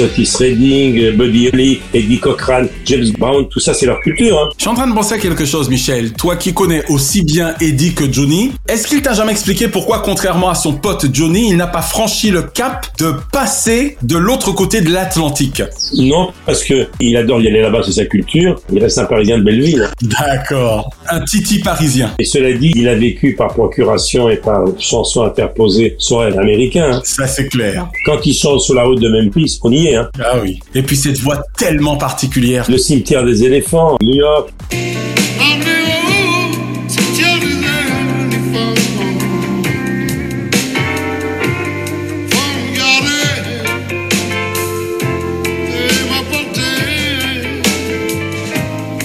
Otis 0.00 0.32
Redding, 0.38 1.12
Buddy 1.16 1.48
Holly, 1.52 1.80
Eddie 1.94 2.18
Cochran, 2.18 2.64
James 2.84 3.10
Brown, 3.18 3.48
tout 3.48 3.60
ça 3.60 3.74
c'est 3.74 3.86
leur 3.86 4.00
culture. 4.00 4.38
Hein. 4.38 4.48
Je 4.56 4.62
suis 4.62 4.70
en 4.70 4.74
train 4.74 4.86
de 4.88 4.94
penser 4.94 5.14
à 5.14 5.18
quelque 5.18 5.44
chose, 5.44 5.68
Michel. 5.68 6.12
Toi 6.12 6.36
qui 6.36 6.52
connais 6.54 6.84
aussi 6.88 7.22
bien 7.22 7.54
Eddie 7.60 7.94
que 7.94 8.10
Johnny, 8.10 8.52
est-ce 8.68 8.86
qu'il 8.86 9.02
t'a 9.02 9.14
jamais 9.14 9.32
expliqué 9.32 9.68
pourquoi, 9.68 10.00
contrairement 10.00 10.48
à 10.50 10.54
son 10.54 10.74
pote 10.74 11.06
Johnny, 11.12 11.48
il 11.50 11.56
n'a 11.56 11.66
pas 11.66 11.82
franchi 11.82 12.30
le 12.30 12.42
cap 12.42 12.86
de 12.98 13.12
passer 13.32 13.96
de 14.02 14.16
l'autre 14.16 14.52
côté 14.52 14.80
de 14.80 14.90
l'Atlantique? 14.90 15.62
Non, 15.98 16.30
parce 16.44 16.62
que 16.64 16.86
il 17.00 17.16
adore 17.16 17.40
y 17.40 17.48
aller 17.48 17.60
là-bas, 17.62 17.82
c'est 17.84 17.92
sa 17.92 18.04
culture. 18.06 18.60
Il 18.72 18.78
reste 18.82 18.98
un 18.98 19.04
Parisien 19.04 19.38
de 19.38 19.44
Belleville. 19.44 19.88
D'accord, 20.02 20.90
un 21.08 21.20
titi 21.20 21.60
parisien. 21.60 22.12
Et 22.18 22.24
cela 22.24 22.52
dit, 22.52 22.72
il 22.74 22.88
a 22.88 22.94
vécu 22.94 23.34
par 23.34 23.48
procuration 23.54 24.28
et 24.28 24.36
par 24.36 24.64
chanson 24.78 25.22
interposée 25.22 25.94
son 25.98 26.18
rêve 26.18 26.38
américain. 26.38 26.90
hein. 26.92 27.00
Ça 27.04 27.26
c'est 27.26 27.48
clair. 27.48 27.88
Quand 28.04 28.24
il 28.24 28.34
chante 28.34 28.60
sur 28.60 28.74
la 28.74 28.84
route 28.84 29.00
de 29.00 29.08
Memphis, 29.08 29.58
on 29.62 29.72
y 29.72 29.85
Hein. 29.94 30.08
Ah 30.18 30.38
oui. 30.42 30.60
Et 30.74 30.82
puis 30.82 30.96
cette 30.96 31.18
voix 31.18 31.42
tellement 31.56 31.96
particulière. 31.96 32.64
Le 32.68 32.78
cimetière 32.78 33.24
des 33.24 33.44
éléphants, 33.44 33.96
New 34.02 34.16
York. 34.16 34.50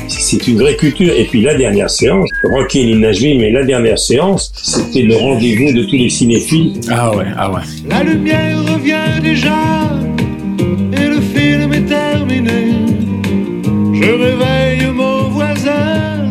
C'est 0.08 0.48
une 0.48 0.60
vraie 0.60 0.78
culture. 0.78 1.14
Et 1.14 1.26
puis 1.26 1.42
la 1.42 1.56
dernière 1.56 1.90
séance, 1.90 2.30
Rocky 2.46 2.94
in 2.94 3.00
Nashville, 3.00 3.38
mais 3.38 3.52
la 3.52 3.66
dernière 3.66 4.00
séance, 4.00 4.54
c'était 4.56 5.02
le 5.02 5.18
rendez-vous 5.18 5.74
de 5.74 5.84
tous 5.84 5.98
les 5.98 6.10
cinéphiles. 6.10 6.80
Ah 6.90 7.14
ouais, 7.14 7.26
ah 7.38 7.52
ouais. 7.52 7.62
La 7.90 8.02
lumière 8.02 8.58
revient 8.64 9.22
déjà 9.22 9.54
et 10.18 10.21
film 11.42 11.74
est 11.74 11.86
terminé. 11.86 12.62
Je 14.00 14.10
réveille 14.26 14.92
mon 15.02 15.30
voisin, 15.30 16.30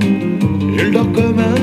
il 0.78 0.90
dort 0.92 1.12
comme 1.12 1.40
un. 1.52 1.59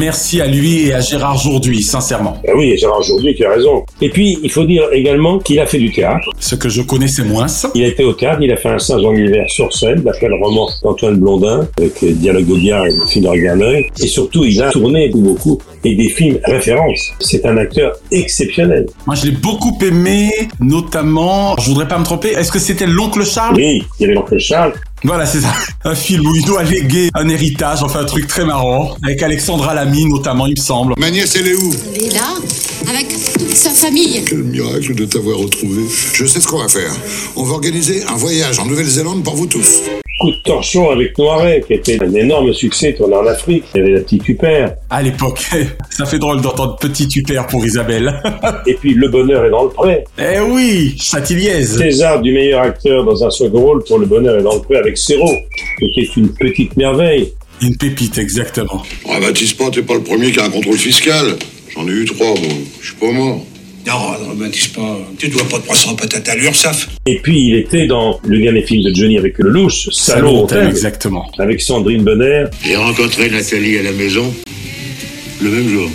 Merci 0.00 0.40
à 0.40 0.46
lui 0.46 0.86
et 0.86 0.94
à 0.94 1.00
Gérard 1.00 1.36
Jourduy, 1.36 1.82
sincèrement. 1.82 2.40
Ah 2.48 2.52
oui, 2.56 2.74
Gérard 2.78 3.02
Jourduy 3.02 3.34
qui 3.34 3.44
a 3.44 3.50
raison. 3.50 3.84
Et 4.00 4.08
puis, 4.08 4.38
il 4.42 4.50
faut 4.50 4.64
dire 4.64 4.84
également 4.92 5.38
qu'il 5.38 5.60
a 5.60 5.66
fait 5.66 5.76
du 5.76 5.92
théâtre. 5.92 6.26
Ce 6.38 6.54
que 6.54 6.70
je 6.70 6.80
connaissais 6.80 7.22
moins. 7.22 7.48
Il 7.74 7.84
a 7.84 7.88
été 7.88 8.02
au 8.02 8.14
théâtre, 8.14 8.38
il 8.40 8.50
a 8.50 8.56
fait 8.56 8.70
un 8.70 8.78
Saint-Jean 8.78 9.12
d'hiver 9.12 9.44
sur 9.48 9.70
scène, 9.74 10.00
d'après 10.00 10.28
le 10.28 10.36
roman 10.42 10.70
d'Antoine 10.82 11.16
Blondin, 11.16 11.68
avec 11.76 12.02
Dialogue 12.02 12.50
Audiard 12.50 12.86
et 12.86 12.92
le 12.92 13.06
film 13.06 13.26
de 13.26 13.28
Regardeuil. 13.28 13.88
Et 14.02 14.06
surtout, 14.06 14.42
il 14.42 14.62
a 14.62 14.70
tourné 14.70 15.10
beaucoup 15.10 15.58
et 15.84 15.94
des 15.94 16.08
films 16.08 16.38
références. 16.44 17.12
C'est 17.20 17.44
un 17.44 17.58
acteur 17.58 17.92
exceptionnel. 18.10 18.86
Moi, 19.06 19.16
je 19.16 19.26
l'ai 19.26 19.32
beaucoup 19.36 19.76
aimé, 19.84 20.30
notamment, 20.60 21.56
je 21.58 21.68
voudrais 21.68 21.88
pas 21.88 21.98
me 21.98 22.04
tromper, 22.04 22.28
est-ce 22.30 22.50
que 22.50 22.58
c'était 22.58 22.86
l'oncle 22.86 23.22
Charles? 23.22 23.56
Oui, 23.56 23.82
il 23.98 24.02
y 24.02 24.04
avait 24.06 24.14
l'oncle 24.14 24.38
Charles. 24.38 24.72
Voilà, 25.02 25.24
c'est 25.24 25.40
ça. 25.40 25.54
Un 25.84 25.94
film 25.94 26.26
où 26.26 26.34
il 26.36 26.44
doit 26.44 26.62
léguer 26.62 27.08
un 27.14 27.28
héritage, 27.28 27.82
enfin 27.82 28.00
un 28.00 28.04
truc 28.04 28.26
très 28.26 28.44
marrant, 28.44 28.96
avec 29.02 29.22
Alexandra 29.22 29.74
Lamy 29.74 30.04
notamment, 30.06 30.46
il 30.46 30.54
me 30.58 30.62
semble. 30.62 30.94
Ma 30.98 31.10
nièce, 31.10 31.36
elle 31.36 31.48
est 31.48 31.54
où? 31.54 31.74
Elle 31.94 32.04
est 32.04 32.14
là, 32.14 32.34
avec 32.88 33.08
toute 33.08 33.54
sa 33.54 33.70
famille. 33.70 34.22
Quel 34.28 34.42
miracle 34.42 34.94
de 34.94 35.06
t'avoir 35.06 35.38
retrouvé. 35.38 35.84
Je 36.12 36.26
sais 36.26 36.40
ce 36.40 36.46
qu'on 36.46 36.58
va 36.58 36.68
faire. 36.68 36.92
On 37.36 37.44
va 37.44 37.54
organiser 37.54 38.02
un 38.04 38.16
voyage 38.16 38.58
en 38.58 38.66
Nouvelle-Zélande 38.66 39.24
pour 39.24 39.36
vous 39.36 39.46
tous. 39.46 39.80
Coup 40.20 40.30
de 40.32 40.36
torchon 40.44 40.90
avec 40.90 41.16
Noiret, 41.16 41.64
qui 41.66 41.72
était 41.72 41.98
un 42.02 42.12
énorme 42.14 42.52
succès 42.52 42.92
tourné 42.92 43.14
en 43.16 43.26
Afrique. 43.26 43.64
Il 43.74 43.78
y 43.78 43.80
avait 43.80 43.92
la 43.92 44.00
petite 44.00 44.22
Tupère. 44.22 44.74
À 44.90 45.02
l'époque, 45.02 45.40
ça 45.90 46.04
fait 46.04 46.18
drôle 46.18 46.42
d'entendre 46.42 46.76
petit 46.76 47.08
tupère 47.08 47.46
pour 47.46 47.64
Isabelle. 47.64 48.20
Et 48.66 48.74
puis 48.74 48.92
Le 48.92 49.08
Bonheur 49.08 49.46
est 49.46 49.50
dans 49.50 49.64
le 49.64 49.70
pré. 49.70 50.04
eh 50.18 50.40
oui, 50.40 50.94
Chatiliez. 50.98 51.64
César 51.64 52.20
du 52.20 52.32
meilleur 52.34 52.60
acteur 52.60 53.02
dans 53.04 53.24
un 53.24 53.30
second 53.30 53.60
rôle 53.60 53.84
pour 53.84 53.98
Le 53.98 54.04
Bonheur 54.04 54.38
est 54.38 54.42
dans 54.42 54.56
le 54.56 54.60
pré 54.60 54.76
avec 54.76 54.98
Serrault, 54.98 55.38
qui 55.78 55.86
était 55.86 56.10
une 56.16 56.34
petite 56.34 56.76
merveille. 56.76 57.32
Une 57.62 57.76
pépite, 57.76 58.18
exactement. 58.18 58.82
Oh, 59.06 59.12
Baptiste 59.20 59.56
pas, 59.56 59.70
t'es 59.70 59.82
pas 59.82 59.94
le 59.94 60.02
premier 60.02 60.32
qui 60.32 60.40
a 60.40 60.44
un 60.44 60.50
contrôle 60.50 60.76
fiscal. 60.76 61.36
J'en 61.74 61.86
ai 61.86 61.92
eu 61.92 62.04
trois, 62.04 62.34
bon. 62.34 62.48
Je 62.80 62.86
suis 62.88 62.96
pas 62.96 63.10
mort. 63.10 63.40
Non, 63.86 64.34
ne 64.34 64.34
baptise 64.34 64.68
pas. 64.68 64.98
Tu 65.18 65.28
dois 65.28 65.44
pas 65.48 65.58
de 65.58 65.62
poisson 65.62 65.96
patate 65.96 66.28
à 66.28 66.36
l'URSAF. 66.36 66.88
Et 67.06 67.18
puis 67.20 67.48
il 67.48 67.54
était 67.56 67.86
dans 67.86 68.20
le 68.24 68.38
dernier 68.38 68.62
film 68.62 68.82
de 68.82 68.94
Johnny 68.94 69.18
avec 69.18 69.38
le 69.38 69.48
louche, 69.50 69.88
Salaud 69.90 70.42
Hôtel, 70.44 70.68
exactement. 70.68 71.30
avec 71.38 71.60
Sandrine 71.60 72.02
Bonner. 72.04 72.44
J'ai 72.64 72.76
rencontré 72.76 73.30
Nathalie 73.30 73.78
à 73.78 73.82
la 73.82 73.92
maison 73.92 74.32
le 75.42 75.50
même 75.50 75.68
jour. 75.68 75.88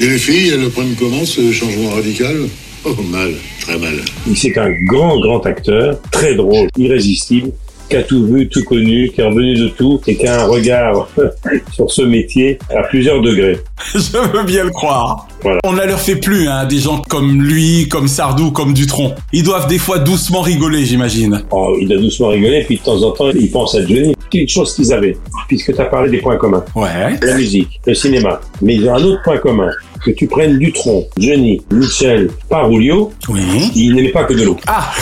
Et 0.00 0.06
les 0.06 0.18
filles, 0.18 0.50
elles 0.54 0.60
le 0.60 0.68
prennent 0.70 0.94
comment, 0.98 1.24
ce 1.24 1.52
changement 1.52 1.90
radical 1.90 2.36
Oh, 2.84 2.94
mal, 3.10 3.32
très 3.60 3.78
mal. 3.78 3.94
C'est 4.36 4.58
un 4.58 4.70
grand, 4.84 5.18
grand 5.18 5.44
acteur, 5.46 5.98
très 6.10 6.34
drôle, 6.34 6.68
irrésistible. 6.76 7.50
Qui 7.88 7.96
a 7.96 8.02
tout 8.02 8.26
vu, 8.26 8.48
tout 8.48 8.64
connu, 8.64 9.10
qui 9.10 9.20
est 9.20 9.24
revenu 9.24 9.54
de 9.54 9.68
tout 9.68 10.00
et 10.06 10.16
qui 10.16 10.26
a 10.26 10.42
un 10.42 10.46
regard 10.46 11.08
sur 11.72 11.90
ce 11.90 12.02
métier 12.02 12.58
à 12.74 12.82
plusieurs 12.84 13.20
degrés. 13.20 13.58
Je 13.94 14.18
veux 14.18 14.44
bien 14.44 14.64
le 14.64 14.70
croire. 14.70 15.28
Voilà. 15.42 15.60
On 15.64 15.72
ne 15.72 15.84
leur 15.84 16.00
fait 16.00 16.16
plus, 16.16 16.48
hein, 16.48 16.64
des 16.64 16.78
gens 16.78 17.02
comme 17.02 17.42
lui, 17.42 17.86
comme 17.88 18.08
Sardou, 18.08 18.50
comme 18.50 18.72
Dutronc. 18.72 19.14
Ils 19.32 19.42
doivent 19.42 19.68
des 19.68 19.78
fois 19.78 19.98
doucement 19.98 20.40
rigoler, 20.40 20.84
j'imagine. 20.84 21.42
Oh, 21.50 21.76
il 21.80 21.92
a 21.92 21.96
doucement 21.96 22.28
rigolé, 22.28 22.64
puis 22.64 22.78
de 22.78 22.82
temps 22.82 23.02
en 23.02 23.10
temps, 23.10 23.30
il 23.30 23.50
pense 23.50 23.74
à 23.74 23.82
Johnny. 23.86 24.14
Quelque 24.30 24.50
chose 24.50 24.74
qu'ils 24.74 24.92
avaient, 24.92 25.16
puisque 25.48 25.74
tu 25.74 25.80
as 25.80 25.84
parlé 25.84 26.10
des 26.10 26.18
points 26.18 26.36
communs. 26.36 26.64
Ouais. 26.74 27.18
La 27.22 27.36
musique, 27.36 27.80
le 27.86 27.94
cinéma. 27.94 28.40
Mais 28.62 28.74
ils 28.74 28.88
ont 28.88 28.94
un 28.94 29.02
autre 29.04 29.22
point 29.22 29.38
commun. 29.38 29.70
Que 30.04 30.10
tu 30.10 30.26
prennes 30.26 30.58
Dutronc, 30.58 31.06
Johnny, 31.18 31.62
Michel, 31.72 32.28
Parulio, 32.50 33.12
Oui. 33.30 33.40
ils 33.74 33.94
n'aimaient 33.94 34.10
pas 34.10 34.24
que 34.24 34.34
de 34.34 34.42
l'eau. 34.44 34.56
Ah, 34.66 34.92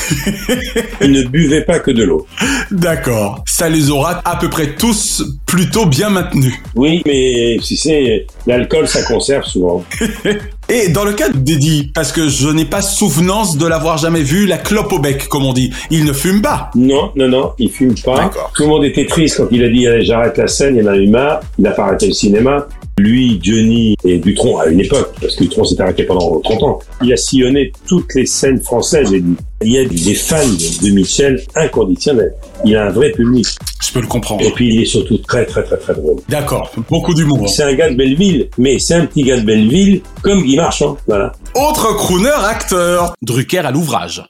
Ils 1.00 1.10
ne 1.10 1.24
buvaient 1.24 1.64
pas 1.64 1.80
que 1.80 1.90
de 1.90 2.04
l'eau. 2.04 2.26
d'accord. 2.70 3.42
Ça 3.46 3.68
les 3.68 3.90
aura 3.90 4.20
à 4.24 4.36
peu 4.36 4.48
près 4.48 4.74
tous 4.76 5.24
plutôt 5.46 5.86
bien 5.86 6.08
maintenus. 6.08 6.54
Oui, 6.76 7.02
mais 7.04 7.56
si 7.62 7.76
c'est 7.76 8.26
l'alcool, 8.46 8.86
ça 8.86 9.02
conserve 9.02 9.44
souvent. 9.44 9.84
Et 10.68 10.88
dans 10.88 11.04
le 11.04 11.12
cas 11.12 11.28
d'Eddie, 11.28 11.90
parce 11.94 12.12
que 12.12 12.28
je 12.28 12.48
n'ai 12.48 12.64
pas 12.64 12.80
souvenance 12.80 13.58
de 13.58 13.66
l'avoir 13.66 13.98
jamais 13.98 14.22
vu 14.22 14.46
la 14.46 14.56
clope 14.58 14.92
au 14.92 14.98
bec, 15.00 15.26
comme 15.28 15.44
on 15.44 15.52
dit. 15.52 15.72
Il 15.90 16.04
ne 16.04 16.12
fume 16.12 16.40
pas. 16.40 16.70
Non, 16.76 17.10
non, 17.16 17.28
non, 17.28 17.50
il 17.58 17.70
fume 17.70 17.94
pas. 17.96 18.30
Tout 18.54 18.62
le 18.62 18.68
monde 18.68 18.84
était 18.84 19.04
triste 19.06 19.38
quand 19.38 19.48
il 19.50 19.62
a 19.64 19.68
dit 19.68 19.86
j'arrête 20.06 20.38
la 20.38 20.46
scène, 20.46 20.76
il 20.76 20.88
en 20.88 20.92
a 20.92 20.96
eu 20.96 21.08
marre. 21.08 21.40
Il 21.58 21.66
a 21.66 21.72
pas 21.72 21.86
arrêté 21.86 22.06
le 22.06 22.12
cinéma. 22.12 22.66
Lui, 23.02 23.40
Johnny 23.42 23.96
et 24.04 24.18
Dutronc 24.18 24.58
à 24.60 24.66
une 24.66 24.78
époque, 24.78 25.12
parce 25.20 25.34
que 25.34 25.42
Dutronc 25.42 25.64
s'est 25.64 25.80
arrêté 25.80 26.04
pendant 26.04 26.38
30 26.38 26.62
ans. 26.62 26.78
Il 27.02 27.12
a 27.12 27.16
sillonné 27.16 27.72
toutes 27.88 28.14
les 28.14 28.26
scènes 28.26 28.60
françaises, 28.62 29.12
Eddie. 29.12 29.34
Il 29.64 29.72
y 29.72 29.78
a 29.78 29.84
des 29.84 30.14
fans 30.14 30.36
de 30.46 30.90
Michel 30.90 31.42
inconditionnels. 31.56 32.32
Il 32.64 32.76
a 32.76 32.86
un 32.86 32.90
vrai 32.90 33.10
public. 33.10 33.46
Je 33.80 33.92
peux 33.92 34.00
le 34.00 34.06
comprendre. 34.06 34.44
Et 34.44 34.52
puis 34.52 34.72
il 34.72 34.82
est 34.82 34.86
surtout 34.86 35.18
très 35.18 35.44
très 35.46 35.64
très 35.64 35.78
très 35.78 35.94
drôle. 35.94 36.16
D'accord. 36.28 36.70
Beaucoup 36.88 37.12
d'humour. 37.12 37.48
C'est 37.48 37.64
un 37.64 37.74
gars 37.74 37.90
de 37.90 37.96
Belleville, 37.96 38.48
mais 38.56 38.78
c'est 38.78 38.94
un 38.94 39.06
petit 39.06 39.22
gars 39.22 39.40
de 39.40 39.44
Belleville 39.44 40.02
comme 40.22 40.42
Guy 40.42 40.56
Marchand. 40.56 40.96
Voilà. 41.08 41.32
Autre 41.56 41.96
crooner 41.96 42.30
acteur. 42.44 43.14
Drucker 43.20 43.66
à 43.66 43.72
l'ouvrage. 43.72 44.22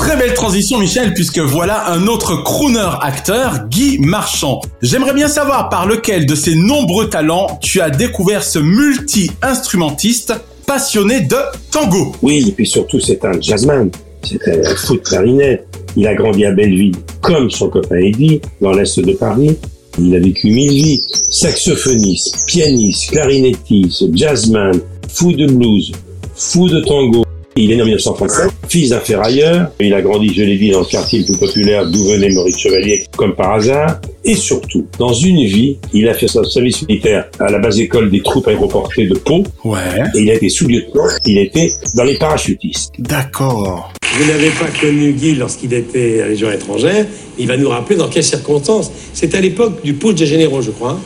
Très 0.00 0.16
belle 0.16 0.32
transition 0.32 0.78
Michel 0.78 1.12
puisque 1.12 1.40
voilà 1.40 1.90
un 1.92 2.06
autre 2.06 2.42
crooner 2.42 2.88
acteur, 3.02 3.66
Guy 3.68 3.98
Marchand. 3.98 4.62
J'aimerais 4.80 5.12
bien 5.12 5.28
savoir 5.28 5.68
par 5.68 5.86
lequel 5.86 6.24
de 6.24 6.34
ses 6.34 6.54
nombreux 6.54 7.10
talents 7.10 7.58
tu 7.60 7.82
as 7.82 7.90
découvert 7.90 8.42
ce 8.42 8.58
multi-instrumentiste 8.58 10.32
passionné 10.66 11.20
de 11.20 11.36
tango. 11.70 12.16
Oui, 12.22 12.46
et 12.48 12.52
puis 12.52 12.66
surtout, 12.66 12.98
c'est 12.98 13.22
un 13.26 13.38
jazzman. 13.42 13.90
C'est 14.22 14.40
un 14.48 14.74
fou 14.74 14.94
de 14.94 15.00
clarinette. 15.00 15.68
Il 15.94 16.06
a 16.06 16.14
grandi 16.14 16.46
à 16.46 16.52
Belleville, 16.52 16.96
comme 17.20 17.50
son 17.50 17.68
copain 17.68 17.96
Eddie, 17.96 18.40
dans 18.62 18.72
l'est 18.72 18.98
de 18.98 19.12
Paris. 19.12 19.54
Il 19.98 20.16
a 20.16 20.18
vécu 20.18 20.46
mille 20.46 20.72
vies. 20.72 21.02
Saxophoniste, 21.28 22.46
pianiste, 22.46 23.10
clarinettiste, 23.10 24.04
jazzman, 24.14 24.80
fou 25.10 25.32
de 25.32 25.46
blues, 25.46 25.92
fou 26.34 26.70
de 26.70 26.80
tango. 26.80 27.22
Il 27.62 27.70
est 27.70 27.76
né 27.76 27.82
en 27.82 27.84
1937, 27.84 28.52
fils 28.68 28.88
d'un 28.88 29.00
ferrailleur. 29.00 29.70
Il 29.80 29.92
a 29.92 30.00
grandi, 30.00 30.32
je 30.32 30.42
l'ai 30.42 30.56
dit, 30.56 30.70
dans 30.70 30.80
le 30.80 30.86
quartier 30.86 31.18
le 31.18 31.26
plus 31.26 31.36
populaire 31.36 31.84
d'où 31.90 32.04
venait 32.04 32.30
Maurice 32.30 32.58
Chevalier, 32.58 33.04
comme 33.18 33.34
par 33.34 33.52
hasard. 33.52 34.00
Et 34.24 34.34
surtout, 34.34 34.86
dans 34.98 35.12
une 35.12 35.44
vie, 35.44 35.76
il 35.92 36.08
a 36.08 36.14
fait 36.14 36.26
son 36.26 36.42
service 36.42 36.88
militaire 36.88 37.28
à 37.38 37.50
la 37.50 37.58
base 37.58 37.78
école 37.78 38.10
des 38.10 38.22
troupes 38.22 38.48
aéroportées 38.48 39.06
de 39.06 39.14
Pau. 39.14 39.44
Ouais. 39.64 39.78
Et 40.14 40.20
il 40.20 40.30
a 40.30 40.34
été 40.34 40.48
sous-lieutenant. 40.48 41.04
Il 41.26 41.36
était 41.36 41.68
dans 41.96 42.04
les 42.04 42.16
parachutistes. 42.16 42.92
D'accord. 42.98 43.92
Vous 44.16 44.24
n'avez 44.26 44.50
pas 44.50 44.68
connu 44.80 45.12
Guy 45.12 45.34
lorsqu'il 45.34 45.74
était 45.74 46.20
à 46.20 46.24
la 46.24 46.28
Légion 46.30 46.50
étrangère. 46.50 47.04
Il 47.38 47.46
va 47.46 47.58
nous 47.58 47.68
rappeler 47.68 47.96
dans 47.96 48.08
quelles 48.08 48.24
circonstances. 48.24 48.90
C'est 49.12 49.34
à 49.34 49.40
l'époque 49.40 49.84
du 49.84 49.92
putsch 49.92 50.16
des 50.16 50.26
généraux, 50.26 50.62
je 50.62 50.70
crois. 50.70 50.98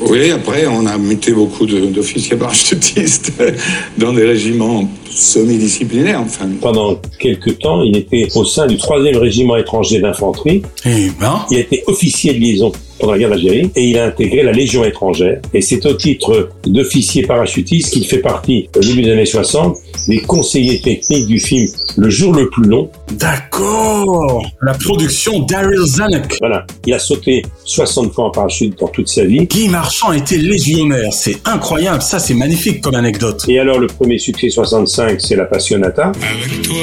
Oui, 0.00 0.30
après, 0.30 0.66
on 0.66 0.86
a 0.86 0.98
muté 0.98 1.32
beaucoup 1.32 1.66
d'officiers 1.66 2.36
parachutistes 2.36 3.32
dans 3.98 4.12
des 4.12 4.24
régiments 4.24 4.88
semi-disciplinaires, 5.10 6.20
enfin. 6.20 6.48
Pendant 6.60 7.00
quelques 7.18 7.58
temps, 7.58 7.82
il 7.82 7.96
était 7.96 8.28
au 8.34 8.44
sein 8.44 8.66
du 8.66 8.76
3e 8.76 9.16
régiment 9.16 9.56
étranger 9.56 10.00
d'infanterie. 10.00 10.62
Eh 10.84 11.10
ben. 11.18 11.46
Il 11.50 11.56
a 11.56 11.60
été 11.60 11.82
officier 11.86 12.34
de 12.34 12.38
liaison 12.38 12.72
pendant 12.98 13.12
la 13.12 13.18
guerre 13.18 13.30
d'Algérie 13.30 13.70
et 13.74 13.84
il 13.84 13.98
a 13.98 14.06
intégré 14.06 14.42
la 14.42 14.52
Légion 14.52 14.84
étrangère. 14.84 15.40
Et 15.54 15.60
c'est 15.60 15.84
au 15.86 15.94
titre 15.94 16.50
d'officier 16.66 17.22
parachutiste 17.22 17.92
qu'il 17.92 18.06
fait 18.06 18.18
partie, 18.18 18.68
au 18.76 18.80
début 18.80 19.02
des 19.02 19.12
années 19.12 19.26
60, 19.26 19.76
des 20.08 20.18
conseillers 20.20 20.80
techniques 20.80 21.26
du 21.26 21.38
film 21.38 21.66
Le 21.96 22.10
jour 22.10 22.32
le 22.32 22.48
plus 22.48 22.64
long. 22.64 22.90
D'accord. 23.12 24.44
La 24.62 24.74
production 24.74 25.40
Daryl 25.40 25.80
Zanuck. 25.84 26.36
Voilà. 26.40 26.66
Il 26.86 26.94
a 26.94 26.98
sauté 26.98 27.42
60 27.64 28.12
fois 28.12 28.26
en 28.26 28.30
parachute 28.30 28.78
dans 28.78 28.88
toute 28.88 29.08
sa 29.08 29.24
vie. 29.24 29.46
Guy 29.46 29.68
Marchand 29.68 30.12
était 30.12 30.38
légionnaire. 30.38 31.12
C'est 31.12 31.36
incroyable. 31.44 32.02
Ça, 32.02 32.18
c'est 32.18 32.34
magnifique 32.34 32.80
comme 32.80 32.94
anecdote. 32.94 33.44
Et 33.48 33.58
alors, 33.58 33.78
le 33.78 33.86
premier 33.86 34.18
succès 34.18 34.48
65, 34.48 35.20
c'est 35.20 35.36
La 35.36 35.46
Passionata. 35.46 36.06
Avec 36.08 36.62
toi, 36.62 36.76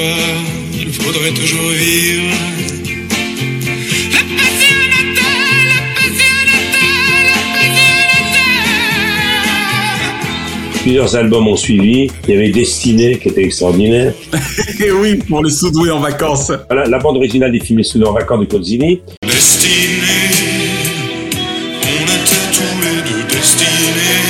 il 0.73 0.91
faudrait 0.91 1.31
toujours 1.31 1.69
vivre. 1.69 2.72
Plusieurs 10.83 11.15
albums 11.15 11.47
ont 11.47 11.55
suivi. 11.55 12.11
Il 12.27 12.33
y 12.33 12.37
avait 12.37 12.49
Destiné, 12.49 13.17
qui 13.17 13.29
était 13.29 13.45
extraordinaire. 13.45 14.13
Et 14.85 14.91
oui, 14.91 15.15
pour 15.15 15.41
les 15.41 15.49
soudoués 15.49 15.91
en 15.91 16.01
vacances. 16.01 16.51
Voilà, 16.69 16.85
la 16.87 16.99
bande 16.99 17.15
originale 17.15 17.53
des 17.53 17.61
films 17.61 17.77
Les 17.77 17.85
Soudains 17.85 18.07
en 18.07 18.11
vacances 18.11 18.41
de 18.41 18.45
Cozzini. 18.45 19.01
Destinés, 19.25 19.71
on 21.83 22.03
était 22.03 22.51
tous 22.51 22.81
les 22.81 22.99
deux 23.09 23.23
destinés 23.33 24.27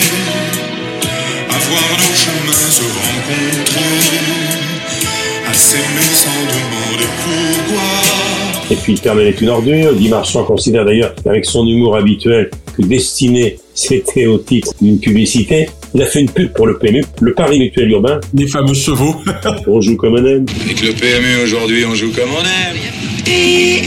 à 1.49 1.57
voir 1.57 1.89
nos 1.97 2.13
chemins 2.13 2.69
se 2.69 2.83
rencontrer, 2.83 3.81
à 5.49 5.53
s'aimer 5.55 6.13
sans 6.13 6.29
demander 6.29 7.09
pourquoi. 7.25 8.69
Et 8.69 8.75
puis, 8.75 8.93
Carmen 8.93 9.25
est 9.25 9.41
une 9.41 9.49
ordure. 9.49 9.95
Guy 9.95 10.09
Marchand 10.09 10.43
considère 10.43 10.85
d'ailleurs, 10.85 11.15
avec 11.25 11.45
son 11.45 11.65
humour 11.65 11.95
habituel, 11.95 12.51
que 12.77 12.83
Destiné, 12.83 13.57
c'était 13.73 14.27
au 14.27 14.37
titre 14.37 14.71
d'une 14.79 14.99
publicité. 14.99 15.67
Il 15.95 16.01
a 16.01 16.07
fait 16.07 16.21
une 16.21 16.29
pub 16.29 16.51
pour 16.53 16.65
le 16.65 16.79
PMU, 16.79 17.03
le 17.21 17.33
Paris 17.35 17.59
Mutuel 17.59 17.91
Urbain. 17.91 18.19
Les 18.33 18.47
fameux 18.47 18.73
chevaux. 18.73 19.15
On 19.67 19.79
joue 19.79 19.95
comme 19.95 20.13
on 20.13 20.25
aime. 20.25 20.45
Avec 20.63 20.81
le 20.81 20.91
PMU 20.93 21.43
aujourd'hui, 21.43 21.85
on 21.85 21.93
joue 21.93 22.11
comme 22.11 22.29
on 22.31 22.41
aime. 22.41 22.77
Et 23.27 23.81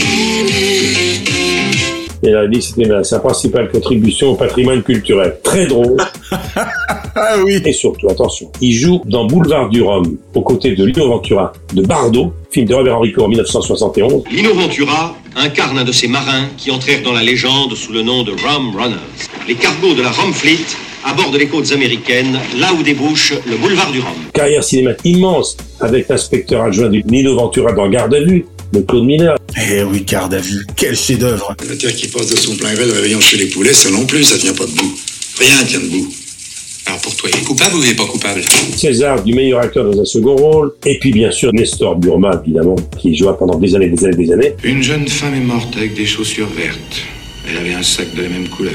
il 2.23 2.35
a 2.35 2.47
dit 2.47 2.61
c'était 2.61 3.03
sa 3.03 3.19
principale 3.19 3.69
contribution 3.69 4.29
au 4.29 4.35
patrimoine 4.35 4.81
culturel. 4.83 5.37
Très 5.43 5.67
drôle. 5.67 5.97
ah 6.31 7.35
oui. 7.43 7.61
Et 7.65 7.73
surtout, 7.73 8.09
attention, 8.09 8.51
il 8.61 8.73
joue 8.73 9.01
dans 9.05 9.25
Boulevard 9.25 9.69
du 9.69 9.81
Rhum, 9.81 10.17
aux 10.33 10.41
côtés 10.41 10.75
de 10.75 10.85
Lino 10.85 11.09
Ventura, 11.09 11.51
de 11.73 11.81
Bardot, 11.81 12.33
film 12.49 12.67
de 12.67 12.73
Robert 12.73 12.97
Enrico 12.97 13.23
en 13.23 13.27
1971. 13.27 14.23
Lino 14.31 14.53
Ventura 14.53 15.15
incarne 15.35 15.77
un 15.79 15.83
de 15.83 15.91
ces 15.91 16.07
marins 16.07 16.47
qui 16.57 16.71
entrèrent 16.71 17.03
dans 17.03 17.13
la 17.13 17.21
légende 17.21 17.75
sous 17.75 17.91
le 17.91 18.01
nom 18.01 18.23
de 18.23 18.31
Rum 18.31 18.75
Runners. 18.75 19.36
Les 19.47 19.55
cargos 19.55 19.93
de 19.93 20.01
la 20.01 20.11
Rum 20.11 20.33
Fleet 20.33 20.65
abordent 21.05 21.37
les 21.37 21.47
côtes 21.47 21.71
américaines, 21.71 22.37
là 22.59 22.73
où 22.73 22.83
débouche 22.83 23.33
le 23.49 23.55
boulevard 23.55 23.93
du 23.93 24.01
Rhum. 24.01 24.11
Carrière 24.33 24.61
cinématique 24.61 25.05
immense, 25.05 25.55
avec 25.79 26.09
l'inspecteur 26.09 26.63
adjoint 26.63 26.89
du 26.89 27.01
Lino 27.07 27.33
Ventura 27.33 27.71
dans 27.71 27.87
Garde 27.87 28.13
à 28.13 28.19
vue, 28.19 28.45
de 28.73 28.81
Claude 28.81 29.05
Miller. 29.05 29.37
Eh 29.55 29.83
oui, 29.83 30.01
garde 30.01 30.33
à 30.33 30.39
vue. 30.39 30.65
Quel 30.75 30.97
chef-d'œuvre. 30.97 31.55
La 31.65 31.75
terre 31.77 31.95
qui 31.95 32.07
passe 32.07 32.29
de 32.29 32.35
son 32.35 32.57
plein 32.57 32.73
gré 32.73 32.85
le 32.85 32.91
réveillon 32.91 33.21
chez 33.21 33.37
les 33.37 33.45
poulets, 33.45 33.71
ça 33.71 33.89
non 33.89 34.05
plus, 34.05 34.25
ça 34.25 34.37
tient 34.37 34.53
pas 34.53 34.65
debout. 34.65 34.93
Rien 35.39 35.63
tient 35.65 35.79
debout. 35.79 36.11
Alors 36.85 36.99
pour 36.99 37.15
toi, 37.15 37.29
il 37.31 37.39
est 37.39 37.43
coupable 37.43 37.75
ou 37.75 37.83
il 37.83 37.89
est 37.91 37.95
pas 37.95 38.05
coupable? 38.05 38.41
César 38.75 39.23
du 39.23 39.33
meilleur 39.33 39.61
acteur 39.61 39.89
dans 39.89 40.01
un 40.01 40.05
second 40.05 40.35
rôle. 40.35 40.73
Et 40.85 40.99
puis 40.99 41.13
bien 41.13 41.31
sûr 41.31 41.53
Nestor 41.53 41.95
Burma, 41.95 42.41
évidemment, 42.43 42.75
qui 42.99 43.15
joua 43.15 43.37
pendant 43.37 43.55
des 43.55 43.73
années, 43.75 43.87
des 43.87 44.03
années, 44.03 44.25
des 44.25 44.33
années. 44.33 44.53
Une 44.65 44.83
jeune 44.83 45.07
femme 45.07 45.35
est 45.35 45.39
morte 45.39 45.73
avec 45.77 45.93
des 45.93 46.05
chaussures 46.05 46.49
vertes. 46.49 47.01
Elle 47.49 47.57
avait 47.57 47.73
un 47.73 47.83
sac 47.83 48.13
de 48.13 48.23
la 48.23 48.27
même 48.27 48.49
couleur. 48.49 48.73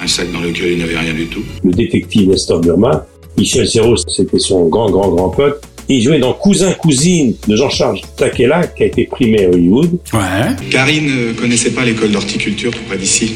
Un 0.00 0.06
sac 0.06 0.30
dans 0.32 0.40
lequel 0.40 0.72
il 0.72 0.76
n'y 0.78 0.84
avait 0.84 0.98
rien 0.98 1.14
du 1.14 1.26
tout. 1.26 1.42
Le 1.64 1.72
détective 1.72 2.28
Nestor 2.28 2.60
Burma. 2.60 3.06
Michel 3.36 3.68
Serrault, 3.68 3.96
c'était 3.96 4.38
son 4.38 4.66
grand, 4.68 4.90
grand, 4.90 5.08
grand 5.08 5.30
pote. 5.30 5.62
Il 5.88 6.02
jouait 6.02 6.18
dans 6.18 6.34
Cousin 6.34 6.72
Cousine 6.72 7.34
de 7.46 7.56
Jean-Charles 7.56 8.00
Taquella, 8.16 8.66
qui 8.66 8.82
a 8.82 8.86
été 8.86 9.04
primé 9.06 9.46
à 9.46 9.48
Hollywood. 9.48 9.98
Ouais. 10.12 10.56
Karine 10.70 11.28
ne 11.28 11.32
connaissait 11.32 11.70
pas 11.70 11.84
l'école 11.84 12.12
d'horticulture 12.12 12.72
tout 12.72 12.82
près 12.86 12.98
d'ici. 12.98 13.32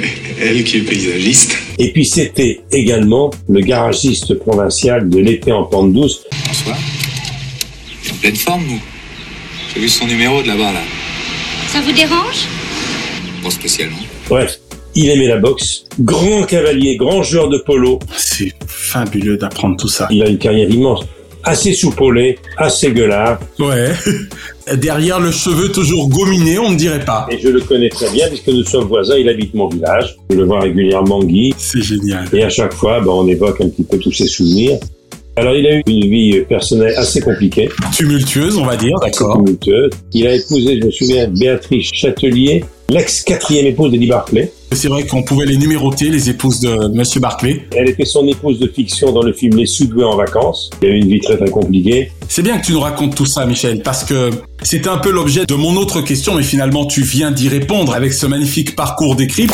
Elle 0.40 0.64
qui 0.64 0.78
est 0.78 0.80
paysagiste. 0.80 1.58
Et 1.78 1.92
puis 1.92 2.06
c'était 2.06 2.60
également 2.72 3.30
le 3.48 3.60
garagiste 3.60 4.34
provincial 4.38 5.08
de 5.10 5.18
l'été 5.18 5.52
en 5.52 5.64
pente 5.64 5.92
douce. 5.92 6.22
Bonsoir. 6.46 6.78
Il 8.02 8.08
est 8.08 8.12
en 8.12 8.16
pleine 8.16 8.36
forme, 8.36 8.64
nous. 8.66 8.80
J'ai 9.74 9.80
vu 9.80 9.88
son 9.88 10.06
numéro 10.06 10.40
de 10.42 10.48
là-bas, 10.48 10.72
là. 10.72 10.80
Ça 11.68 11.80
vous 11.82 11.92
dérange? 11.92 12.46
Pas 13.42 13.50
spécialement. 13.50 13.98
Bref, 14.28 14.58
il 14.98 15.10
aimait 15.10 15.28
la 15.28 15.36
boxe. 15.38 15.84
Grand 16.00 16.42
cavalier, 16.42 16.96
grand 16.96 17.22
joueur 17.22 17.48
de 17.48 17.58
polo. 17.58 18.00
C'est 18.16 18.52
fabuleux 18.66 19.36
d'apprendre 19.36 19.76
tout 19.76 19.86
ça. 19.86 20.08
Il 20.10 20.24
a 20.24 20.28
une 20.28 20.38
carrière 20.38 20.68
immense. 20.68 21.04
assez 21.44 21.72
soupolé, 21.72 22.36
assez 22.56 22.90
gueulard. 22.90 23.38
Ouais. 23.60 23.92
Derrière 24.76 25.20
le 25.20 25.30
cheveu 25.30 25.68
toujours 25.70 26.08
gominé, 26.08 26.58
on 26.58 26.70
ne 26.70 26.76
dirait 26.76 27.04
pas. 27.04 27.26
Et 27.30 27.38
je 27.38 27.48
le 27.48 27.60
connais 27.60 27.88
très 27.88 28.10
bien 28.10 28.26
puisque 28.26 28.48
nous 28.48 28.64
sommes 28.64 28.88
voisins, 28.88 29.16
il 29.16 29.28
habite 29.28 29.54
mon 29.54 29.68
village. 29.68 30.16
Je 30.30 30.36
le 30.36 30.44
vois 30.44 30.60
régulièrement, 30.60 31.22
Guy. 31.22 31.54
C'est 31.56 31.80
génial. 31.80 32.26
Et 32.32 32.42
à 32.42 32.50
chaque 32.50 32.74
fois, 32.74 33.00
ben, 33.00 33.12
on 33.12 33.28
évoque 33.28 33.60
un 33.60 33.68
petit 33.68 33.84
peu 33.84 33.98
tous 33.98 34.12
ses 34.12 34.26
souvenirs. 34.26 34.78
Alors, 35.36 35.54
il 35.54 35.64
a 35.68 35.74
eu 35.76 35.82
une 35.86 36.10
vie 36.10 36.40
personnelle 36.48 36.94
assez 36.96 37.20
compliquée. 37.20 37.68
Tumultueuse, 37.96 38.56
on 38.58 38.64
va 38.64 38.76
dire, 38.76 38.98
d'accord. 39.00 39.36
tumultueuse. 39.36 39.92
Il 40.12 40.26
a 40.26 40.34
épousé, 40.34 40.80
je 40.80 40.86
me 40.86 40.90
souviens, 40.90 41.28
Béatrice 41.28 41.90
Châtelier, 41.94 42.64
l'ex-quatrième 42.88 43.66
épouse 43.66 43.92
d'Eddie 43.92 44.08
Barclay. 44.08 44.52
C'est 44.72 44.88
vrai 44.88 45.06
qu'on 45.06 45.22
pouvait 45.22 45.46
les 45.46 45.56
numéroter, 45.56 46.10
les 46.10 46.28
épouses 46.28 46.60
de 46.60 46.88
Monsieur 46.88 47.20
Barclay. 47.20 47.66
Elle 47.74 47.88
était 47.88 48.04
son 48.04 48.26
épouse 48.28 48.58
de 48.58 48.68
fiction 48.68 49.12
dans 49.12 49.22
le 49.22 49.32
film 49.32 49.56
Les 49.56 49.66
Soudoués 49.66 50.04
en 50.04 50.16
vacances. 50.16 50.70
Il 50.82 50.88
a 50.88 50.90
eu 50.92 50.98
une 50.98 51.08
vie 51.08 51.20
très 51.20 51.36
très 51.36 51.50
compliquée. 51.50 52.12
C'est 52.28 52.42
bien 52.42 52.58
que 52.58 52.66
tu 52.66 52.72
nous 52.72 52.80
racontes 52.80 53.14
tout 53.14 53.26
ça, 53.26 53.46
Michel, 53.46 53.82
parce 53.82 54.04
que 54.04 54.30
c'était 54.62 54.90
un 54.90 54.98
peu 54.98 55.10
l'objet 55.10 55.46
de 55.46 55.54
mon 55.54 55.76
autre 55.76 56.02
question, 56.02 56.34
mais 56.34 56.42
finalement 56.42 56.84
tu 56.86 57.02
viens 57.02 57.30
d'y 57.30 57.48
répondre 57.48 57.94
avec 57.94 58.12
ce 58.12 58.26
magnifique 58.26 58.76
parcours 58.76 59.16
décrit. 59.16 59.48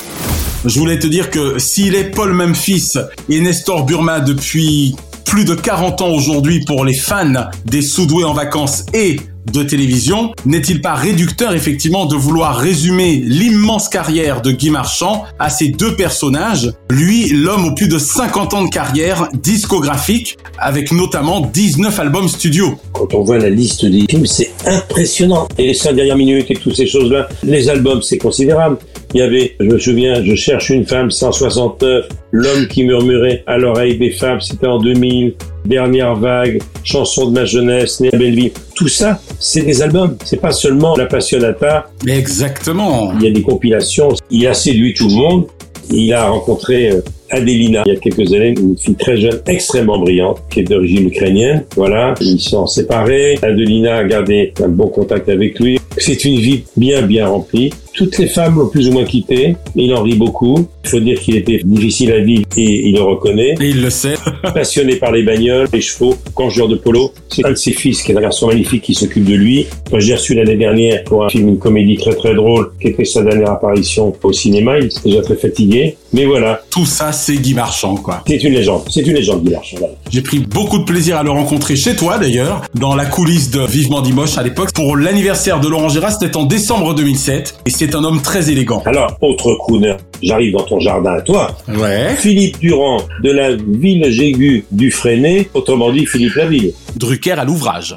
Je 0.65 0.79
voulais 0.79 0.99
te 0.99 1.07
dire 1.07 1.31
que 1.31 1.59
s'il 1.59 1.95
est 1.95 2.11
Paul 2.11 2.33
Memphis 2.33 2.95
et 3.29 3.41
Nestor 3.41 3.85
Burma 3.85 4.21
depuis 4.21 4.97
plus 5.25 5.45
de 5.45 5.55
40 5.55 6.03
ans 6.03 6.11
aujourd'hui 6.11 6.65
pour 6.65 6.85
les 6.85 6.95
fans 6.95 7.49
des 7.65 7.83
Soudoués 7.83 8.25
en 8.25 8.35
vacances 8.35 8.85
et 8.95 9.21
de 9.53 9.63
télévision, 9.63 10.33
n'est-il 10.47 10.81
pas 10.81 10.95
réducteur 10.95 11.55
effectivement 11.55 12.07
de 12.07 12.17
vouloir 12.17 12.57
résumer 12.57 13.23
l'immense 13.25 13.89
carrière 13.89 14.43
de 14.43 14.53
Guy 14.53 14.71
Marchand 14.71 15.25
à 15.39 15.51
ces 15.51 15.69
deux 15.69 15.95
personnages, 15.97 16.73
lui 16.91 17.29
l'homme 17.29 17.67
aux 17.67 17.75
plus 17.75 17.89
de 17.89 17.99
50 17.99 18.55
ans 18.55 18.65
de 18.65 18.71
carrière 18.71 19.29
discographique 19.35 20.39
avec 20.59 20.93
notamment 20.93 21.41
19 21.41 21.99
albums 22.01 22.29
studio. 22.29 22.75
Quand 22.93 23.13
on 23.15 23.23
voit 23.23 23.39
la 23.39 23.51
liste 23.51 23.85
des 23.85 24.07
films, 24.09 24.27
c'est 24.27 24.51
impressionnant. 24.67 25.49
Et 25.59 25.69
les 25.69 25.75
cinq 25.75 25.95
dernières 25.95 26.17
minutes 26.17 26.51
et 26.51 26.55
toutes 26.55 26.77
ces 26.77 26.87
choses-là, 26.87 27.29
les 27.43 27.69
albums, 27.69 28.03
c'est 28.03 28.19
considérable. 28.19 28.79
Il 29.15 29.21
y 29.21 29.23
avait, 29.23 29.57
je 29.61 29.67
me 29.67 29.79
souviens, 29.79 30.25
Je 30.25 30.35
cherche 30.35 30.71
une 30.71 30.87
femme, 30.87 31.11
169, 31.11 32.07
L'homme 32.33 32.67
qui 32.67 32.83
murmurait 32.83 33.45
à 33.47 33.59
l'oreille 33.59 33.97
des 33.97 34.11
femmes, 34.11 34.41
c'était 34.41 34.67
en 34.67 34.81
2000, 34.81 35.35
Dernière 35.65 36.15
vague, 36.15 36.61
Chanson 36.83 37.31
de 37.31 37.39
ma 37.39 37.45
jeunesse, 37.47 38.01
Né 38.01 38.11
à 38.13 38.17
Belleville. 38.17 38.53
Tout 38.75 38.89
ça, 38.89 39.21
c'est 39.39 39.63
des 39.63 39.81
albums. 39.81 40.17
C'est 40.25 40.41
pas 40.41 40.53
seulement 40.53 40.95
La 40.97 41.07
Passionata. 41.07 41.91
Exactement. 42.07 43.13
Il 43.19 43.25
y 43.25 43.29
a 43.29 43.31
des 43.31 43.43
compilations. 43.43 44.11
Il 44.31 44.47
a 44.47 44.53
séduit 44.53 44.93
tout 44.93 45.09
le 45.09 45.15
monde. 45.15 45.47
Il 45.91 46.13
a 46.13 46.29
rencontré 46.29 46.91
euh, 46.91 47.01
Adelina 47.31 47.83
il 47.87 47.95
y 47.95 47.97
a 47.97 48.01
quelques 48.01 48.33
années, 48.33 48.55
une 48.59 48.77
fille 48.77 48.95
très 48.95 49.17
jeune, 49.19 49.41
extrêmement 49.47 49.99
brillante, 49.99 50.43
qui 50.51 50.61
est 50.61 50.65
d'origine 50.65 51.09
ukrainienne. 51.09 51.65
Voilà, 51.77 52.15
ils 52.21 52.41
sont 52.41 52.67
séparés. 52.67 53.39
Adelina 53.43 53.97
a 53.97 54.05
gardé 54.05 54.53
un 54.63 54.69
bon 54.69 54.89
contact 54.89 55.29
avec 55.29 55.59
lui. 55.61 55.79
C'est 55.99 56.25
une 56.25 56.37
vie 56.37 56.65
bien, 56.77 57.03
bien 57.03 57.29
remplie. 57.29 57.71
Toutes 57.95 58.19
les 58.19 58.27
femmes 58.27 58.59
l'ont 58.59 58.69
plus 58.69 58.89
ou 58.89 58.93
moins 58.93 59.05
quitté. 59.05 59.57
Il 59.77 59.95
en 59.95 60.03
rit 60.03 60.17
beaucoup. 60.17 60.67
Il 60.83 60.91
faut 60.91 61.01
dire 61.01 61.19
qu'il 61.21 61.37
était 61.37 61.61
difficile 61.65 62.11
à 62.13 62.19
vivre 62.19 62.45
et 62.57 62.89
il 62.89 62.97
le 62.97 63.03
reconnaît. 63.03 63.55
Et 63.61 63.69
il 63.69 63.81
le 63.81 63.91
sait. 63.91 64.15
Passionné 64.43 64.97
par 64.97 65.13
les 65.13 65.23
bagnoles, 65.23 65.69
les 65.73 65.81
chevaux, 65.81 66.17
quand 66.35 66.51
joueur 66.51 66.69
de 66.69 66.75
polo. 66.75 67.13
C'est 67.29 67.47
un 67.47 67.51
de 67.51 67.55
ses 67.55 67.73
fils 67.73 68.03
qui 68.03 68.11
est 68.11 68.17
un 68.17 68.21
garçon 68.21 68.49
magnifique 68.49 68.83
qui 68.83 68.95
s'occupe 68.95 69.25
de 69.25 69.35
lui. 69.35 69.67
Moi, 69.93 70.01
j'ai 70.01 70.15
reçu 70.15 70.35
l'année 70.35 70.57
dernière 70.57 71.05
pour 71.05 71.25
un 71.25 71.29
film, 71.29 71.49
une 71.49 71.59
comédie 71.59 71.97
très 71.97 72.15
très 72.15 72.35
drôle, 72.35 72.73
qui 72.81 72.89
était 72.89 73.05
sa 73.05 73.23
dernière 73.23 73.53
apparition 73.53 74.13
au 74.23 74.33
cinéma. 74.33 74.79
Il 74.79 74.87
était 74.87 75.01
déjà 75.05 75.23
très 75.23 75.37
fatigué. 75.37 75.97
Mais 76.13 76.27
voilà. 76.27 76.63
Tout 76.71 76.87
ça, 76.87 77.13
c'est 77.13 77.37
Guy 77.37 77.55
Marchand, 77.55 77.97
quoi. 77.97 78.23
C'est 78.27 78.43
une 78.43 78.55
légende. 78.55 78.83
C'est 78.91 79.03
une 79.03 79.15
légende, 79.15 79.45
Guy 79.45 79.53
Marchand. 79.53 79.77
Voilà. 79.79 79.95
J'ai 80.11 80.23
pris 80.23 80.41
beaucoup 80.41 80.79
de 80.79 80.85
plaisir 80.85 81.17
à 81.17 81.23
le 81.23 81.31
rencontrer 81.31 81.77
chez 81.77 81.95
toi 81.95 82.19
d'ailleurs, 82.19 82.63
dans 82.75 82.97
la 82.97 83.07
coulisse 83.07 83.51
de 83.51 83.65
Vivement 83.65 84.01
Dimanche 84.01 84.37
à 84.37 84.43
l'époque. 84.43 84.73
Pour 84.73 84.97
l'anniversaire 84.97 85.61
de 85.61 85.69
Laurent 85.69 85.89
Gérard, 85.89 86.13
c'était 86.13 86.37
en 86.37 86.45
décembre 86.45 86.95
2007. 86.95 87.61
Et 87.67 87.71
c'est 87.71 87.84
un 87.93 88.05
homme 88.05 88.23
très 88.23 88.51
élégant. 88.51 88.83
Alors, 88.87 89.17
autre 89.21 89.55
crooner, 89.59 89.95
j'arrive 90.23 90.53
dans 90.53 90.63
ton 90.63 90.81
jardin 90.81 91.15
à 91.15 91.21
toi. 91.21 91.57
Ouais. 91.69 92.15
Philippe 92.17 92.59
Durand 92.59 93.03
de 93.23 93.31
la 93.31 93.55
ville 93.55 94.11
Jégu 94.11 94.65
du 94.71 94.91
Freinet, 94.91 95.49
autrement 95.55 95.91
dit 95.93 96.07
Philippe 96.07 96.35
Laville. 96.35 96.73
Drucker 96.97 97.33
à 97.33 97.45
l'ouvrage. 97.45 97.97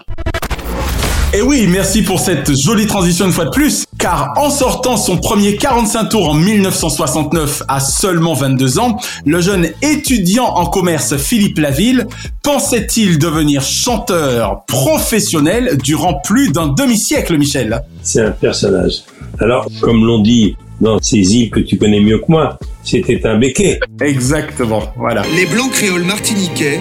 Et 1.37 1.41
oui, 1.43 1.67
merci 1.67 2.01
pour 2.01 2.19
cette 2.19 2.59
jolie 2.59 2.87
transition 2.87 3.27
une 3.27 3.31
fois 3.31 3.45
de 3.45 3.51
plus, 3.51 3.85
car 3.99 4.33
en 4.37 4.49
sortant 4.49 4.97
son 4.97 5.17
premier 5.17 5.55
45 5.55 6.05
tours 6.05 6.29
en 6.29 6.33
1969 6.33 7.61
à 7.67 7.79
seulement 7.79 8.33
22 8.33 8.79
ans, 8.79 8.97
le 9.23 9.39
jeune 9.39 9.69
étudiant 9.83 10.45
en 10.45 10.65
commerce 10.65 11.15
Philippe 11.17 11.59
Laville 11.59 12.07
pensait-il 12.41 13.19
devenir 13.19 13.61
chanteur 13.61 14.65
professionnel 14.65 15.77
durant 15.77 16.15
plus 16.15 16.51
d'un 16.51 16.69
demi-siècle, 16.69 17.37
Michel? 17.37 17.83
C'est 18.01 18.21
un 18.21 18.31
personnage. 18.31 19.03
Alors, 19.39 19.67
comme 19.81 20.07
l'on 20.07 20.23
dit 20.23 20.55
dans 20.81 20.97
ces 20.99 21.17
îles 21.17 21.51
que 21.51 21.59
tu 21.59 21.77
connais 21.77 21.99
mieux 21.99 22.17
que 22.17 22.29
moi, 22.29 22.57
c'était 22.83 23.27
un 23.27 23.37
béquet. 23.37 23.79
Exactement, 24.01 24.81
voilà. 24.97 25.21
Les 25.35 25.45
Blancs 25.45 25.71
créoles 25.71 26.03
martiniquais 26.03 26.79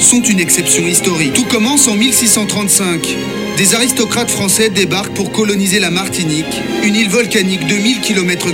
sont 0.00 0.22
une 0.22 0.40
exception 0.40 0.82
historique. 0.82 1.34
Tout 1.34 1.46
commence 1.48 1.86
en 1.86 1.94
1635. 1.94 3.41
Des 3.56 3.74
aristocrates 3.74 4.30
français 4.30 4.70
débarquent 4.70 5.12
pour 5.14 5.30
coloniser 5.30 5.78
la 5.78 5.90
Martinique, 5.90 6.62
une 6.82 6.94
île 6.94 7.10
volcanique 7.10 7.66
de 7.66 7.74
1000 7.74 8.00
km. 8.00 8.46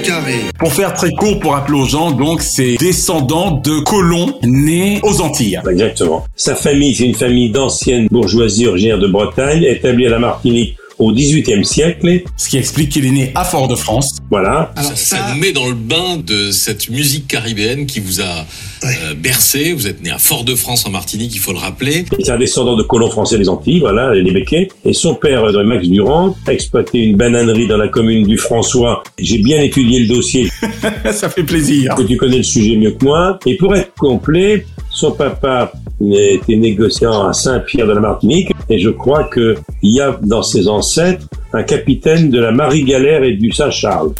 Pour 0.59 0.73
faire 0.73 0.93
très 0.93 1.13
court, 1.13 1.39
pour 1.39 1.53
rappeler 1.53 1.79
aux 1.79 1.87
gens, 1.87 2.11
donc, 2.11 2.43
c'est 2.43 2.77
descendant 2.77 3.53
de 3.53 3.79
colons 3.85 4.39
nés 4.43 4.99
aux 5.05 5.21
Antilles. 5.21 5.61
Exactement. 5.71 6.25
Sa 6.35 6.57
famille, 6.57 6.95
c'est 6.97 7.05
une 7.05 7.15
famille 7.15 7.51
d'ancienne 7.51 8.09
bourgeoisie 8.11 8.67
originaire 8.67 8.99
de 8.99 9.07
Bretagne, 9.07 9.63
établie 9.63 10.07
à 10.07 10.11
la 10.11 10.19
Martinique 10.19 10.77
au 10.99 11.13
XVIIIe 11.13 11.65
siècle. 11.65 12.23
Ce 12.37 12.49
qui 12.49 12.59
explique 12.59 12.91
qu'il 12.91 13.07
est 13.07 13.11
né 13.11 13.33
à 13.35 13.45
Fort-de-France. 13.45 14.19
Voilà. 14.31 14.73
ça, 14.77 14.97
ça 14.97 15.17
nous 15.33 15.41
met 15.41 15.53
dans 15.53 15.67
le 15.67 15.75
bain 15.75 16.17
de 16.25 16.51
cette 16.51 16.91
musique 16.91 17.27
caribéenne 17.29 17.87
qui 17.87 18.01
vous 18.01 18.21
a 18.21 18.47
euh, 18.85 19.15
bercé. 19.15 19.73
Vous 19.73 19.87
êtes 19.87 20.03
né 20.03 20.11
à 20.11 20.19
Fort-de-France 20.19 20.87
en 20.87 20.91
Martinique, 20.91 21.35
il 21.35 21.41
faut 21.41 21.53
le 21.53 21.59
rappeler. 21.59 22.05
C'est 22.21 22.31
un 22.31 22.39
descendant 22.39 22.77
de 22.77 22.83
colons 22.83 23.11
français 23.11 23.39
des 23.39 23.49
Antilles, 23.49 23.81
voilà, 23.81 24.15
les 24.15 24.31
Béquets. 24.31 24.69
Et 24.85 24.93
son 24.93 25.15
père, 25.15 25.45
euh, 25.45 25.65
Max 25.65 25.87
Durand, 25.89 26.37
a 26.47 26.53
exploité 26.53 26.99
une 26.99 27.17
bananerie 27.17 27.67
dans 27.67 27.77
la 27.77 27.89
commune 27.89 28.27
du 28.27 28.37
François. 28.37 29.03
J'ai 29.19 29.39
bien 29.39 29.61
étudié 29.61 30.01
le 30.01 30.09
dossier. 30.09 30.49
Ça 31.13 31.29
fait 31.29 31.43
plaisir. 31.43 31.95
Que 31.95 32.03
tu 32.03 32.17
connais 32.17 32.39
le 32.39 32.43
sujet 32.43 32.77
mieux 32.77 32.93
que 32.93 33.05
moi. 33.05 33.39
Et 33.47 33.57
pour 33.57 33.75
être 33.75 33.93
complet, 33.95 34.65
son 34.91 35.13
papa 35.13 35.73
était 36.01 36.57
négociant 36.57 37.27
à 37.27 37.33
Saint-Pierre 37.33 37.87
de 37.87 37.93
la 37.93 38.01
Martinique. 38.01 38.51
Et 38.71 38.79
je 38.79 38.91
crois 38.91 39.25
que 39.25 39.57
il 39.83 39.95
y 39.95 40.01
a 40.01 40.19
dans 40.23 40.43
ses 40.43 40.69
ancêtres 40.69 41.27
un 41.53 41.63
capitaine 41.63 42.31
de 42.31 42.39
la 42.39 42.53
Marie-Galère 42.53 43.25
et 43.25 43.33
du 43.33 43.51
Saint-Charles. 43.53 44.13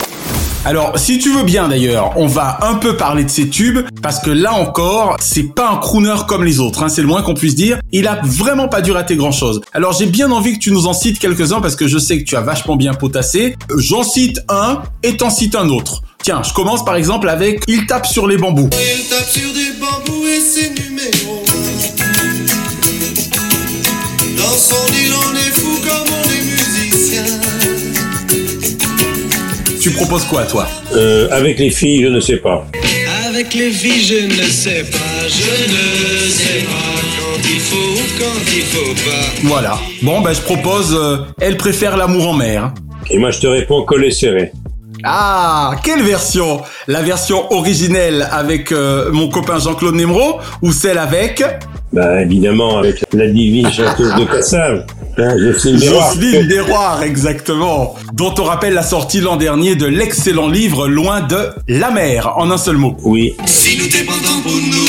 Alors, 0.65 0.99
si 0.99 1.19
tu 1.19 1.33
veux 1.33 1.45
bien 1.45 1.69
d'ailleurs, 1.69 2.13
on 2.17 2.27
va 2.27 2.59
un 2.63 2.75
peu 2.75 2.97
parler 2.97 3.25
de 3.25 3.31
ces 3.31 3.49
tubes, 3.49 3.79
parce 4.03 4.19
que 4.19 4.31
là 4.31 4.53
encore, 4.55 5.17
c'est 5.21 5.55
pas 5.55 5.71
un 5.71 5.77
crooner 5.77 6.15
comme 6.27 6.45
les 6.45 6.61
autres, 6.61 6.83
hein, 6.83 6.89
c'est 6.89 7.01
le 7.01 7.07
moins 7.07 7.23
qu'on 7.23 7.35
puisse 7.35 7.55
dire. 7.55 7.79
Il 7.93 8.07
a 8.07 8.21
vraiment 8.25 8.69
pas 8.69 8.83
dû 8.83 8.91
rater 8.91 9.17
grand 9.17 9.31
chose. 9.31 9.61
Alors 9.73 9.93
j'ai 9.93 10.07
bien 10.07 10.31
envie 10.31 10.55
que 10.55 10.59
tu 10.59 10.73
nous 10.73 10.87
en 10.87 10.93
cites 10.93 11.19
quelques-uns, 11.19 11.61
parce 11.61 11.77
que 11.77 11.87
je 11.87 11.99
sais 11.99 12.19
que 12.19 12.25
tu 12.25 12.37
as 12.37 12.41
vachement 12.41 12.77
bien 12.77 12.93
potassé. 12.93 13.57
J'en 13.77 14.03
cite 14.03 14.41
un, 14.49 14.83
et 15.03 15.17
t'en 15.17 15.31
cites 15.31 15.55
un 15.55 15.69
autre. 15.69 16.03
Tiens, 16.23 16.43
je 16.43 16.53
commence 16.53 16.85
par 16.85 16.97
exemple 16.97 17.29
avec 17.29 17.63
Il 17.69 17.87
tape 17.87 18.07
sur 18.07 18.27
les 18.27 18.37
bambous. 18.37 18.69
Il 18.73 19.09
tape 19.09 19.29
sur 19.29 19.53
des 19.53 19.79
bambous 19.81 20.27
et 20.27 20.41
ses 20.41 20.71
numéros. 20.71 21.38
Tu 29.81 29.91
proposes 29.95 30.25
quoi, 30.25 30.45
toi 30.45 30.69
euh, 30.95 31.29
Avec 31.31 31.59
les 31.59 31.71
filles, 31.71 32.03
je 32.03 32.09
ne 32.09 32.21
sais 32.21 32.37
pas. 32.37 32.67
Avec 33.27 33.55
les 33.55 33.71
filles, 33.71 34.05
je 34.05 34.27
ne 34.27 34.49
sais 34.49 34.85
pas, 34.85 35.29
je 35.29 35.73
ne 35.73 36.29
sais 36.29 36.65
pas 36.65 36.99
quand 37.19 37.49
il 37.49 37.61
faut, 37.61 37.95
quand 38.19 38.53
il 38.55 38.63
faut 38.63 38.95
pas. 39.09 39.27
Voilà. 39.45 39.79
Bon, 40.03 40.21
ben 40.21 40.33
je 40.33 40.41
propose 40.41 40.95
euh, 40.95 41.19
Elle 41.41 41.57
préfère 41.57 41.97
l'amour 41.97 42.29
en 42.29 42.35
mer. 42.35 42.75
Et 43.11 43.19
moi, 43.19 43.31
je 43.31 43.39
te 43.39 43.47
réponds 43.47 43.85
Collet 43.85 44.11
serré. 44.11 44.53
Ah, 45.05 45.73
quelle 45.85 46.03
version? 46.03 46.61
La 46.87 47.03
version 47.03 47.53
originelle 47.53 48.29
avec 48.31 48.73
euh, 48.73 49.11
mon 49.13 49.29
copain 49.29 49.59
Jean-Claude 49.59 49.95
Nemro 49.95 50.41
ou 50.63 50.73
celle 50.73 50.99
avec? 50.99 51.43
Bah 51.93 52.23
évidemment 52.23 52.79
avec 52.79 53.03
la 53.13 53.29
divine 53.29 53.71
chanteuse 53.73 54.15
de 54.15 54.25
Cassave. 54.25 54.85
Hein, 55.17 55.37
Jocelyne 55.39 56.47
Desroires. 56.47 57.03
Exactement. 57.03 57.95
Dont 58.13 58.35
on 58.39 58.45
rappelle 58.45 58.75
la 58.75 58.83
sortie 58.83 59.21
l'an 59.21 59.37
dernier 59.37 59.75
de 59.75 59.87
l'excellent 59.87 60.49
livre 60.49 60.89
Loin 60.89 61.23
de 61.23 61.51
la 61.67 61.91
mer, 61.91 62.35
en 62.37 62.51
un 62.51 62.59
seul 62.59 62.77
mot. 62.77 62.97
Oui. 63.03 63.35
Si 63.47 63.79
nous 63.79 63.89
dépendons 63.89 64.43
pour 64.43 64.53
nous. 64.53 64.89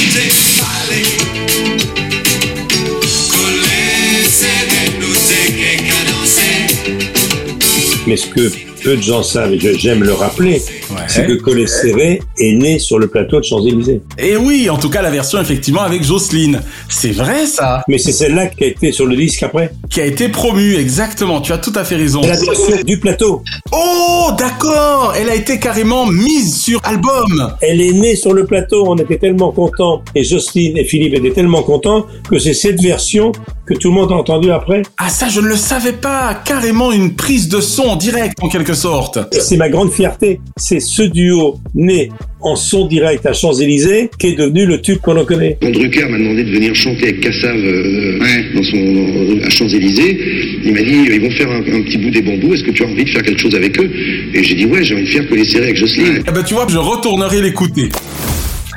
Mais 8.07 8.18
ce 8.18 8.28
que 8.28 8.69
peu 8.80 8.96
de 8.96 9.02
gens 9.02 9.24
savent, 9.24 9.54
et 9.54 9.60
j'aime 9.78 10.04
le 10.04 10.14
rappeler, 10.14 10.62
c'est 11.08 11.26
que 11.26 11.34
Collet 11.34 11.68
Serré 11.68 12.22
est 12.38 12.54
né 12.54 12.80
sur 12.80 13.00
le 13.00 13.08
plateau 13.08 13.40
de 13.40 13.46
Champs-Élysées. 13.46 14.02
Et 14.18 14.38
oui, 14.38 14.70
en 14.70 14.78
tout 14.78 14.90
cas 14.90 15.02
la 15.02 15.10
version 15.10 15.40
effectivement 15.40 15.82
avec 15.82 16.04
Jocelyne. 16.04 16.62
C'est 16.90 17.12
vrai 17.12 17.46
ça 17.46 17.84
Mais 17.88 17.98
c'est 17.98 18.12
celle-là 18.12 18.48
qui 18.48 18.64
a 18.64 18.68
été 18.68 18.92
sur 18.92 19.06
le 19.06 19.16
disque 19.16 19.44
après 19.44 19.72
Qui 19.90 20.02
a 20.02 20.06
été 20.06 20.30
promue, 20.30 20.76
exactement, 20.76 21.42
tu 21.42 21.52
as 21.52 21.58
tout 21.58 21.74
à 21.76 21.84
fait 21.84 21.96
raison. 21.96 22.22
La 22.22 22.36
version 22.36 22.76
du 22.86 23.00
plateau. 23.00 23.44
Oh, 23.72 24.32
d'accord 24.38 25.14
Elle 25.20 25.30
a 25.30 25.36
été 25.36 25.60
carrément 25.60 26.06
mise 26.06 26.56
sur 26.56 26.80
album 26.84 27.56
Elle 27.62 27.82
est 27.82 27.94
née 27.94 28.16
sur 28.16 28.34
le 28.34 28.46
plateau, 28.46 28.86
on 28.88 28.96
était 28.98 29.18
tellement 29.18 29.52
contents, 29.52 30.02
et 30.16 30.24
Jocelyne 30.24 30.78
et 30.78 30.86
Philippe 30.86 31.14
étaient 31.16 31.32
tellement 31.32 31.64
contents, 31.64 32.08
que 32.30 32.40
c'est 32.40 32.54
cette 32.54 32.82
version 32.82 33.32
que 33.66 33.74
tout 33.76 33.90
le 33.90 33.96
monde 33.96 34.12
a 34.12 34.16
entendue 34.16 34.52
après. 34.52 34.82
Ah 34.98 35.10
ça 35.10 35.30
je 35.30 35.42
ne 35.42 35.48
le 35.48 35.56
savais 35.56 35.94
pas 35.94 36.34
Carrément 36.44 36.92
une 36.92 37.16
prise 37.16 37.50
de 37.50 37.62
son 37.62 37.84
en 37.84 37.96
direct 37.96 38.38
en 38.42 38.50
quelque 38.50 38.69
sorte 38.74 39.20
C'est 39.32 39.58
ma 39.58 39.70
grande 39.70 39.92
fierté. 39.92 40.40
C'est 40.58 40.80
ce 40.80 41.04
duo 41.04 41.60
né 41.76 42.10
en 42.42 42.56
son 42.56 42.88
direct 42.88 43.26
à 43.26 43.34
Champs-Élysées 43.34 44.10
qui 44.18 44.28
est 44.28 44.36
devenu 44.36 44.66
le 44.66 44.82
tube 44.82 45.00
qu'on 45.00 45.18
en 45.18 45.26
connaît. 45.26 45.58
Quand 45.62 45.72
Drucker 45.72 46.06
m'a 46.06 46.18
demandé 46.18 46.44
de 46.44 46.52
venir 46.52 46.74
chanter 46.74 47.10
avec 47.10 47.22
Cassav 47.22 47.56
euh, 47.56 48.20
dans 48.56 48.64
son, 48.64 49.46
à 49.46 49.50
Champs-Élysées, 49.50 50.20
il 50.64 50.74
m'a 50.74 50.82
dit 50.82 50.96
ils 51.12 51.22
vont 51.22 51.32
faire 51.32 51.50
un, 51.50 51.60
un 51.60 51.82
petit 51.84 51.98
bout 51.98 52.12
des 52.12 52.22
bambous, 52.22 52.54
est-ce 52.54 52.64
que 52.64 52.72
tu 52.72 52.84
as 52.84 52.88
envie 52.88 53.04
de 53.04 53.10
faire 53.10 53.24
quelque 53.24 53.40
chose 53.42 53.56
avec 53.56 53.80
eux? 53.80 53.90
Et 54.34 54.44
j'ai 54.44 54.56
dit 54.56 54.66
ouais, 54.66 54.84
j'ai 54.84 54.96
envie 54.96 55.04
de 55.04 55.10
faire 55.10 55.28
que 55.28 55.36
les 55.36 55.46
serrer 55.46 55.66
avec 55.66 55.78
Jocelyne. 55.78 56.24
Eh 56.28 56.32
ben 56.32 56.44
tu 56.44 56.54
vois, 56.54 56.68
je 56.70 56.78
retournerai 56.78 57.42
l'écouter. 57.42 57.90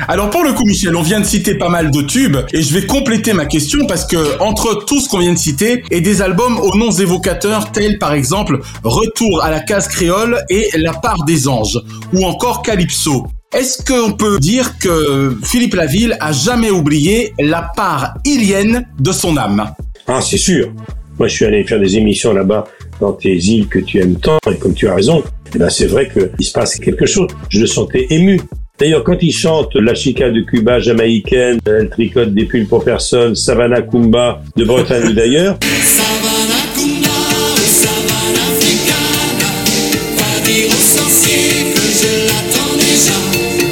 Alors 0.09 0.31
pour 0.31 0.45
le 0.45 0.53
coup, 0.53 0.65
Michel, 0.65 0.97
on 0.97 1.03
vient 1.03 1.21
de 1.21 1.25
citer 1.25 1.55
pas 1.55 1.69
mal 1.69 1.91
de 1.91 2.03
tubes 2.03 2.39
et 2.53 2.63
je 2.63 2.75
vais 2.75 2.87
compléter 2.87 3.33
ma 3.33 3.47
question 3.47 3.87
parce 3.87 4.05
que 4.05 4.41
entre 4.41 4.85
tout 4.85 5.01
ce 5.01 5.09
qu'on 5.09 5.19
vient 5.19 5.33
de 5.33 5.39
citer 5.39 5.83
et 5.91 6.01
des 6.01 6.23
albums 6.23 6.59
aux 6.59 6.77
noms 6.77 6.91
évocateurs 6.91 7.73
tels 7.73 7.99
par 7.99 8.13
exemple 8.13 8.61
Retour 8.85 9.43
à 9.43 9.51
la 9.51 9.61
case 9.61 9.89
créole 9.89 10.43
et 10.49 10.69
La 10.77 10.93
part 10.93 11.25
des 11.25 11.49
anges 11.49 11.81
ou 12.13 12.25
encore 12.25 12.63
Calypso. 12.63 13.27
Est-ce 13.53 13.85
qu'on 13.85 14.13
peut 14.13 14.39
dire 14.39 14.79
que 14.79 15.37
Philippe 15.45 15.75
Laville 15.75 16.17
a 16.21 16.33
jamais 16.33 16.71
oublié 16.71 17.35
la 17.39 17.71
part 17.77 18.15
ilienne 18.25 18.89
de 18.99 19.13
son 19.13 19.37
âme? 19.37 19.73
Ah, 20.07 20.21
c'est 20.23 20.39
sûr. 20.39 20.73
Moi, 21.19 21.29
je 21.29 21.35
suis 21.35 21.45
allé 21.45 21.63
faire 21.65 21.79
des 21.79 21.97
émissions 21.99 22.33
là-bas 22.33 22.65
dans 22.99 23.13
tes 23.13 23.37
îles 23.37 23.69
que 23.69 23.79
tu 23.79 23.99
aimes 23.99 24.19
tant, 24.19 24.39
et 24.51 24.57
comme 24.57 24.73
tu 24.73 24.89
as 24.89 24.95
raison, 24.95 25.23
eh 25.55 25.59
ben, 25.59 25.69
c'est 25.69 25.87
vrai 25.87 26.11
qu'il 26.11 26.47
se 26.47 26.53
passe 26.53 26.79
quelque 26.79 27.05
chose. 27.05 27.29
Je 27.51 27.61
le 27.61 27.67
sentais 27.67 28.07
ému. 28.09 28.41
D'ailleurs, 28.83 29.05
quand 29.05 29.19
il 29.23 29.31
chante 29.31 29.77
La 29.77 29.95
chica 29.95 30.29
de 30.29 30.41
Cuba 30.41 30.81
jamaïcaine, 30.81 31.61
Elle 31.67 31.89
tricote 31.89 32.35
des 32.35 32.47
pulls 32.47 32.67
pour 32.67 32.83
personne, 32.83 33.37
Savannah 33.37 33.83
Kumba 33.83 34.43
de 34.57 34.65
Bretagne 34.65 35.15
d'ailleurs, 35.15 35.57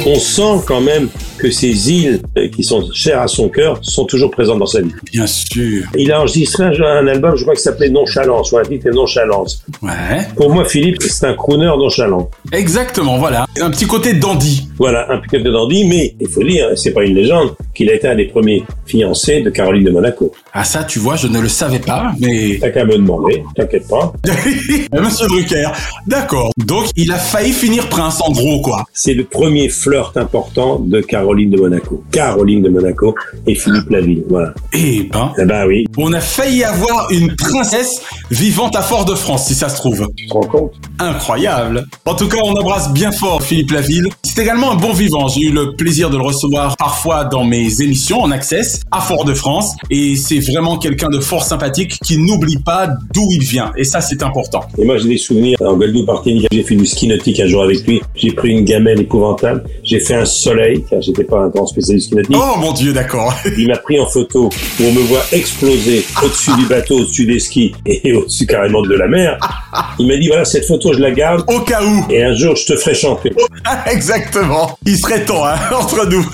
on 0.05 0.15
sent 0.15 0.63
quand 0.65 0.79
même 0.79 1.09
que 1.41 1.49
ces 1.49 1.91
îles 1.91 2.21
euh, 2.37 2.49
qui 2.49 2.63
sont 2.63 2.87
chères 2.93 3.19
à 3.19 3.27
son 3.27 3.49
cœur 3.49 3.79
sont 3.81 4.05
toujours 4.05 4.29
présentes 4.29 4.59
dans 4.59 4.67
sa 4.67 4.81
vie. 4.81 4.91
Bien 5.11 5.25
sûr. 5.25 5.85
Il 5.97 6.11
a 6.11 6.19
enregistré 6.19 6.65
un, 6.65 6.71
un 6.79 7.07
album, 7.07 7.35
je 7.35 7.41
crois, 7.41 7.55
qui 7.55 7.63
s'appelait 7.63 7.89
Nonchalance, 7.89 8.51
ou 8.51 8.59
un 8.59 8.63
titre 8.63 8.87
est 8.87 8.91
Nonchalance. 8.91 9.63
Ouais. 9.81 10.21
Pour 10.35 10.51
moi, 10.51 10.65
Philippe, 10.65 11.01
c'est 11.01 11.25
un 11.25 11.33
crooner 11.33 11.65
nonchalant. 11.65 12.29
Exactement, 12.51 13.17
voilà. 13.17 13.47
Un 13.59 13.71
petit 13.71 13.87
côté 13.87 14.13
dandy. 14.13 14.67
Voilà, 14.77 15.11
un 15.11 15.17
piquet 15.17 15.39
de 15.39 15.49
dandy, 15.49 15.85
mais 15.85 16.15
il 16.19 16.27
faut 16.27 16.43
dire, 16.43 16.69
c'est 16.75 16.91
pas 16.91 17.03
une 17.03 17.15
légende, 17.15 17.55
qu'il 17.73 17.89
a 17.89 17.95
été 17.95 18.07
un 18.07 18.15
des 18.15 18.25
premiers 18.25 18.63
fiancés 18.85 19.41
de 19.41 19.49
Caroline 19.49 19.85
de 19.85 19.91
Monaco. 19.91 20.31
Ah 20.53 20.65
ça, 20.65 20.83
tu 20.83 20.99
vois, 20.99 21.15
je 21.15 21.27
ne 21.27 21.39
le 21.39 21.47
savais 21.47 21.79
pas, 21.79 22.11
mais... 22.19 22.57
T'as 22.59 22.71
qu'à 22.71 22.83
me 22.83 22.97
demander, 22.97 23.41
t'inquiète 23.55 23.87
pas. 23.87 24.11
Monsieur 25.01 25.27
Drucker, 25.27 25.69
d'accord. 26.07 26.51
Donc 26.57 26.87
il 26.97 27.09
a 27.13 27.17
failli 27.17 27.53
finir 27.53 27.87
prince 27.87 28.19
en 28.21 28.31
gros, 28.31 28.61
quoi. 28.61 28.83
C'est 28.91 29.13
le 29.13 29.23
premier 29.23 29.69
flirt 29.69 30.17
important 30.17 30.79
de 30.79 30.99
Caroline 30.99 31.51
de 31.51 31.57
Monaco. 31.57 32.03
Caroline 32.11 32.63
de 32.63 32.69
Monaco 32.69 33.15
et 33.47 33.55
Philippe 33.55 33.89
Laville, 33.89 34.23
voilà. 34.27 34.53
Eh 34.73 35.03
ben... 35.03 35.31
Eh 35.37 35.45
ben 35.45 35.65
oui. 35.67 35.85
On 35.97 36.11
a 36.11 36.19
failli 36.19 36.65
avoir 36.65 37.09
une 37.11 37.33
princesse 37.35 38.01
vivante 38.29 38.75
à 38.75 38.81
Fort-de-France, 38.81 39.47
si 39.47 39.55
ça 39.55 39.69
se 39.69 39.77
trouve. 39.77 40.05
Tu 40.17 40.27
te 40.27 40.33
rends 40.33 40.41
compte? 40.41 40.73
Incroyable. 40.99 41.85
En 42.05 42.13
tout 42.13 42.27
cas, 42.27 42.39
on 42.43 42.51
embrasse 42.51 42.91
bien 42.91 43.13
fort 43.13 43.41
Philippe 43.41 43.71
Laville. 43.71 44.09
C'est 44.23 44.41
également 44.41 44.71
un 44.71 44.75
bon 44.75 44.91
vivant. 44.91 45.29
J'ai 45.29 45.43
eu 45.43 45.51
le 45.51 45.75
plaisir 45.77 46.09
de 46.09 46.17
le 46.17 46.23
recevoir 46.23 46.75
parfois 46.75 47.23
dans 47.23 47.45
mes 47.45 47.81
émissions 47.81 48.21
en 48.21 48.31
access 48.31 48.81
à 48.91 48.99
Fort-de-France. 48.99 49.75
Et 49.89 50.17
c'est 50.17 50.40
vraiment 50.41 50.77
quelqu'un 50.77 51.09
de 51.09 51.19
fort 51.19 51.43
sympathique 51.43 51.97
qui 52.03 52.17
n'oublie 52.17 52.57
pas 52.57 52.89
d'où 53.13 53.27
il 53.31 53.43
vient. 53.43 53.71
Et 53.77 53.83
ça, 53.83 54.01
c'est 54.01 54.23
important. 54.23 54.61
Et 54.77 54.85
moi, 54.85 54.97
j'ai 54.97 55.09
des 55.09 55.17
souvenirs 55.17 55.57
en 55.61 55.75
Guadeloupe. 55.75 56.09
J'ai 56.51 56.63
fait 56.63 56.75
du 56.75 56.85
ski 56.85 57.07
nautique 57.07 57.39
un 57.39 57.47
jour 57.47 57.63
avec 57.63 57.85
lui. 57.85 58.01
J'ai 58.15 58.31
pris 58.31 58.49
une 58.49 58.65
gamelle 58.65 59.01
épouvantable. 59.01 59.63
J'ai 59.83 59.99
fait 59.99 60.15
un 60.15 60.25
soleil, 60.25 60.83
car 60.89 61.01
j'étais 61.01 61.23
pas 61.23 61.39
un 61.39 61.49
grand 61.49 61.65
spécialiste 61.65 62.07
ski 62.07 62.15
nautique. 62.15 62.35
Oh 62.37 62.59
mon 62.59 62.73
dieu, 62.73 62.93
d'accord. 62.93 63.33
Il 63.57 63.67
m'a 63.67 63.77
pris 63.77 63.99
en 63.99 64.05
photo 64.05 64.49
pour 64.77 64.91
me 64.93 65.01
voir 65.01 65.23
exploser 65.31 66.05
au-dessus 66.23 66.51
du 66.57 66.65
bateau, 66.65 66.99
au-dessus 66.99 67.25
des 67.25 67.39
skis 67.39 67.73
et 67.85 68.13
au-dessus 68.13 68.45
carrément 68.45 68.81
de 68.81 68.95
la 68.95 69.07
mer. 69.07 69.37
Il 69.99 70.07
m'a 70.07 70.17
dit, 70.17 70.27
voilà, 70.27 70.45
cette 70.45 70.65
photo, 70.65 70.93
je 70.93 70.99
la 70.99 71.11
garde. 71.11 71.43
Au 71.47 71.59
cas 71.61 71.83
où. 71.83 72.05
Et 72.09 72.23
un 72.23 72.33
jour, 72.33 72.55
je 72.55 72.65
te 72.65 72.75
ferai 72.75 72.95
chanter. 72.95 73.31
Exactement. 73.91 74.77
Il 74.85 74.97
serait 74.97 75.23
temps, 75.25 75.45
hein, 75.45 75.55
entre 75.73 76.07
nous. 76.07 76.25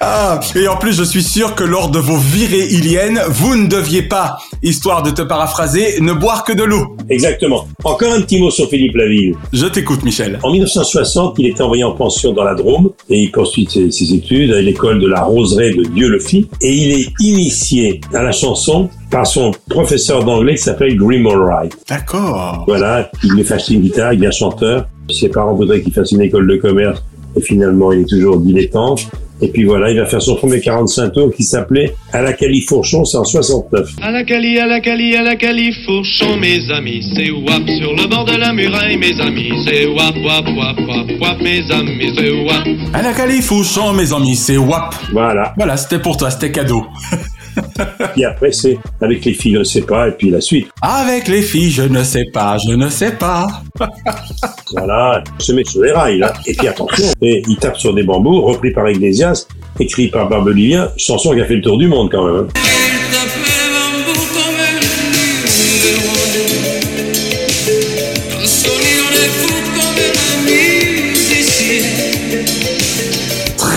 ah, 0.00 0.40
et 0.54 0.68
en 0.68 0.76
plus, 0.76 0.96
je 0.96 1.04
suis 1.04 1.22
sûr 1.22 1.54
que 1.54 1.64
lors 1.64 1.88
de 1.90 1.98
vos 1.98 2.16
virées 2.16 2.66
iliennes, 2.66 3.20
vous 3.34 3.56
ne 3.56 3.66
deviez 3.66 4.02
pas, 4.02 4.38
histoire 4.62 5.02
de 5.02 5.10
te 5.10 5.20
paraphraser, 5.20 6.00
ne 6.00 6.12
boire 6.12 6.44
que 6.44 6.52
de 6.52 6.62
l'eau. 6.62 6.96
Exactement. 7.10 7.66
Encore 7.82 8.12
un 8.12 8.20
petit 8.20 8.38
mot 8.38 8.50
sur 8.50 8.68
Philippe 8.68 8.94
Laville. 8.94 9.34
Je 9.52 9.66
t'écoute, 9.66 10.04
Michel. 10.04 10.38
En 10.44 10.52
1960, 10.52 11.34
il 11.38 11.46
était 11.46 11.62
envoyé 11.62 11.82
en 11.82 11.92
pension 11.92 12.32
dans 12.32 12.44
la 12.44 12.54
Drôme 12.54 12.90
et 13.10 13.22
il 13.22 13.32
poursuit 13.32 13.66
ses, 13.68 13.90
ses 13.90 14.14
études 14.14 14.52
à 14.52 14.62
l'école 14.62 15.00
de 15.00 15.08
la 15.08 15.22
Roseraie 15.22 15.72
de 15.74 15.82
Dieu 15.82 16.08
le 16.08 16.20
fit 16.20 16.48
et 16.60 16.72
il 16.72 16.92
est 16.92 17.08
initié 17.18 18.00
à 18.12 18.22
la 18.22 18.30
chanson 18.30 18.88
par 19.10 19.26
son 19.26 19.50
professeur 19.68 20.24
d'anglais 20.24 20.54
qui 20.54 20.62
s'appelle 20.62 20.96
Grim 20.96 21.26
Allwright. 21.26 21.76
D'accord. 21.88 22.64
Voilà, 22.68 23.10
il 23.24 23.32
lui 23.32 23.42
fait 23.42 23.54
acheter 23.54 23.74
une 23.74 23.80
guitare, 23.80 24.12
il 24.12 24.24
est 24.24 24.30
chanteur. 24.30 24.86
Ses 25.10 25.28
parents 25.28 25.54
voudraient 25.54 25.82
qu'il 25.82 25.92
fasse 25.92 26.12
une 26.12 26.22
école 26.22 26.46
de 26.46 26.56
commerce 26.56 27.02
et 27.36 27.40
finalement 27.40 27.90
il 27.90 28.02
est 28.02 28.08
toujours 28.08 28.38
dilettante. 28.38 29.08
Et 29.40 29.48
puis 29.48 29.64
voilà, 29.64 29.90
il 29.90 29.98
va 29.98 30.06
faire 30.06 30.22
son 30.22 30.36
premier 30.36 30.60
45 30.60 31.10
tours 31.10 31.34
qui 31.34 31.42
s'appelait 31.42 31.94
À 32.12 32.22
la 32.22 32.32
Califourchon, 32.32 33.04
c'est 33.04 33.16
en 33.16 33.24
69. 33.24 33.90
À 34.00 34.10
la 34.10 34.24
Cali, 34.24 34.58
à 34.58 34.66
la 34.66 34.80
Cali, 34.80 35.16
à 35.16 35.22
la 35.22 35.36
Califourchon, 35.36 36.36
mes 36.36 36.70
amis, 36.70 37.04
c'est 37.14 37.30
wap 37.30 37.62
sur 37.78 37.94
le 37.94 38.08
bord 38.08 38.24
de 38.24 38.36
la 38.36 38.52
muraille, 38.52 38.96
mes 38.96 39.20
amis, 39.20 39.50
c'est 39.66 39.86
wap, 39.86 40.14
wap, 40.24 40.46
wap, 40.56 40.76
wap, 40.88 41.20
wap, 41.20 41.40
mes 41.40 41.70
amis, 41.70 42.12
c'est 42.16 42.30
wap. 42.30 42.64
À 42.92 43.02
la 43.02 43.12
Califourchon, 43.12 43.92
mes 43.92 44.12
amis, 44.12 44.36
c'est 44.36 44.56
WAP. 44.56 44.94
Voilà. 45.12 45.52
Voilà, 45.56 45.76
c'était 45.76 45.98
pour 45.98 46.16
toi, 46.16 46.30
c'était 46.30 46.52
cadeau. 46.52 46.86
Et 48.16 48.24
après, 48.24 48.52
c'est 48.52 48.78
Avec 49.00 49.24
les 49.24 49.34
filles, 49.34 49.54
je 49.54 49.58
ne 49.58 49.64
sais 49.64 49.82
pas, 49.82 50.08
et 50.08 50.12
puis 50.12 50.30
la 50.30 50.40
suite. 50.40 50.68
Avec 50.82 51.28
les 51.28 51.42
filles, 51.42 51.70
je 51.70 51.82
ne 51.82 52.02
sais 52.02 52.26
pas, 52.32 52.56
je 52.58 52.74
ne 52.74 52.88
sais 52.88 53.12
pas. 53.12 53.46
Voilà, 54.76 55.22
il 55.38 55.44
se 55.44 55.52
met 55.52 55.64
sur 55.64 55.82
les 55.82 55.92
rails, 55.92 56.18
là. 56.18 56.32
Et 56.46 56.54
puis 56.54 56.66
attention, 56.66 57.06
et 57.22 57.42
il 57.46 57.56
tape 57.56 57.76
sur 57.76 57.94
des 57.94 58.02
bambous, 58.02 58.42
repris 58.42 58.72
par 58.72 58.88
Iglesias, 58.88 59.46
écrit 59.78 60.08
par 60.08 60.28
Barbelivien, 60.28 60.90
chanson 60.96 61.32
qui 61.32 61.40
a 61.40 61.44
fait 61.44 61.56
le 61.56 61.62
tour 61.62 61.78
du 61.78 61.86
monde 61.86 62.10
quand 62.10 62.24
même. 62.26 62.48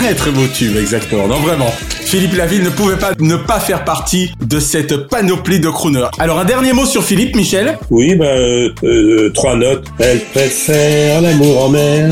Très 0.07 0.15
très 0.15 0.31
beau 0.31 0.47
tube, 0.47 0.77
exactement. 0.77 1.27
Non, 1.27 1.35
vraiment. 1.41 1.69
Philippe 2.05 2.37
Laville 2.37 2.63
ne 2.63 2.69
pouvait 2.69 2.95
pas 2.95 3.11
ne 3.19 3.35
pas 3.35 3.59
faire 3.59 3.83
partie 3.83 4.31
de 4.41 4.57
cette 4.57 5.09
panoplie 5.09 5.59
de 5.59 5.67
crooners. 5.67 6.07
Alors, 6.17 6.39
un 6.39 6.45
dernier 6.45 6.71
mot 6.71 6.85
sur 6.85 7.03
Philippe, 7.03 7.35
Michel? 7.35 7.77
Oui, 7.89 8.15
ben, 8.15 8.25
euh, 8.25 8.69
euh, 8.85 9.31
trois 9.33 9.57
notes. 9.57 9.83
Elle 9.99 10.21
préfère 10.33 11.19
l'amour 11.19 11.65
en 11.65 11.69
mer. 11.69 12.09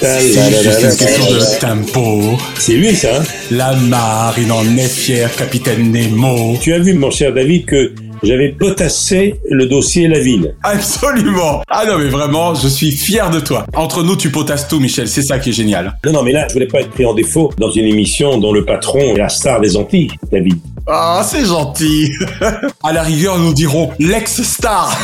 C'est 0.00 0.34
une 0.34 0.96
question 0.96 1.30
de 1.30 1.60
tempo. 1.60 2.36
C'est 2.58 2.72
lui, 2.72 2.96
ça. 2.96 3.18
hein? 3.20 3.22
La 3.52 3.72
marine 3.76 4.50
en 4.50 4.64
est 4.76 4.88
fière, 4.88 5.32
capitaine 5.36 5.92
Nemo. 5.92 6.58
Tu 6.60 6.72
as 6.74 6.80
vu, 6.80 6.94
mon 6.94 7.12
cher 7.12 7.32
David, 7.32 7.66
que 7.66 7.92
j'avais 8.22 8.50
potassé 8.50 9.40
le 9.50 9.66
dossier 9.66 10.08
La 10.08 10.18
Ville. 10.18 10.54
Absolument. 10.62 11.62
Ah 11.68 11.84
non, 11.86 11.98
mais 11.98 12.08
vraiment, 12.08 12.54
je 12.54 12.68
suis 12.68 12.92
fier 12.92 13.30
de 13.30 13.40
toi. 13.40 13.66
Entre 13.74 14.02
nous, 14.02 14.16
tu 14.16 14.30
potasses 14.30 14.68
tout, 14.68 14.80
Michel. 14.80 15.08
C'est 15.08 15.22
ça 15.22 15.38
qui 15.38 15.50
est 15.50 15.52
génial. 15.52 15.98
Non, 16.04 16.12
non, 16.12 16.22
mais 16.22 16.32
là, 16.32 16.46
je 16.48 16.54
voulais 16.54 16.66
pas 16.66 16.80
être 16.80 16.90
pris 16.90 17.04
en 17.04 17.14
défaut 17.14 17.52
dans 17.58 17.70
une 17.70 17.86
émission 17.86 18.38
dont 18.38 18.52
le 18.52 18.64
patron 18.64 18.98
est 18.98 19.16
la 19.16 19.28
star 19.28 19.60
des 19.60 19.76
Antilles, 19.76 20.10
David. 20.30 20.58
Ah, 20.88 21.22
c'est 21.24 21.44
gentil. 21.44 22.12
à 22.84 22.92
la 22.92 23.02
rigueur, 23.02 23.38
nous 23.38 23.52
dirons 23.52 23.90
l'ex-star. 23.98 24.96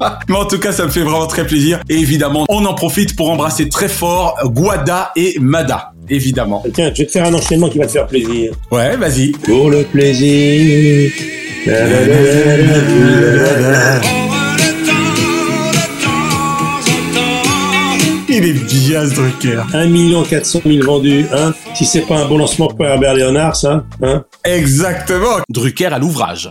Mais 0.28 0.36
en 0.36 0.46
tout 0.46 0.58
cas, 0.58 0.72
ça 0.72 0.84
me 0.84 0.90
fait 0.90 1.02
vraiment 1.02 1.26
très 1.26 1.46
plaisir. 1.46 1.80
Et 1.88 1.94
évidemment, 1.94 2.44
on 2.48 2.64
en 2.64 2.74
profite 2.74 3.14
pour 3.14 3.30
embrasser 3.30 3.68
très 3.68 3.88
fort 3.88 4.36
Guada 4.44 5.12
et 5.14 5.36
Mada 5.40 5.91
évidemment. 6.08 6.62
Tiens, 6.74 6.90
je 6.94 7.02
vais 7.02 7.06
te 7.06 7.12
faire 7.12 7.26
un 7.26 7.34
enchaînement 7.34 7.68
qui 7.68 7.78
va 7.78 7.86
te 7.86 7.92
faire 7.92 8.06
plaisir. 8.06 8.52
Ouais, 8.70 8.96
vas-y. 8.96 9.32
Pour 9.32 9.70
le 9.70 9.82
plaisir. 9.84 11.10
Il 18.28 18.44
est 18.44 18.52
bien 18.52 19.06
ce 19.06 19.14
Drucker. 19.14 19.62
1 19.74 19.86
million 19.86 20.22
400 20.22 20.60
000 20.64 20.84
vendus, 20.84 21.26
hein. 21.32 21.52
Si 21.74 21.84
c'est 21.84 22.00
pas 22.00 22.16
un 22.18 22.26
bon 22.26 22.38
lancement 22.38 22.68
pour 22.68 22.84
Herbert 22.84 23.14
Léonard, 23.14 23.54
ça, 23.54 23.84
hein. 24.02 24.24
Exactement. 24.44 25.38
Drucker 25.48 25.86
à 25.86 25.98
l'ouvrage. 25.98 26.50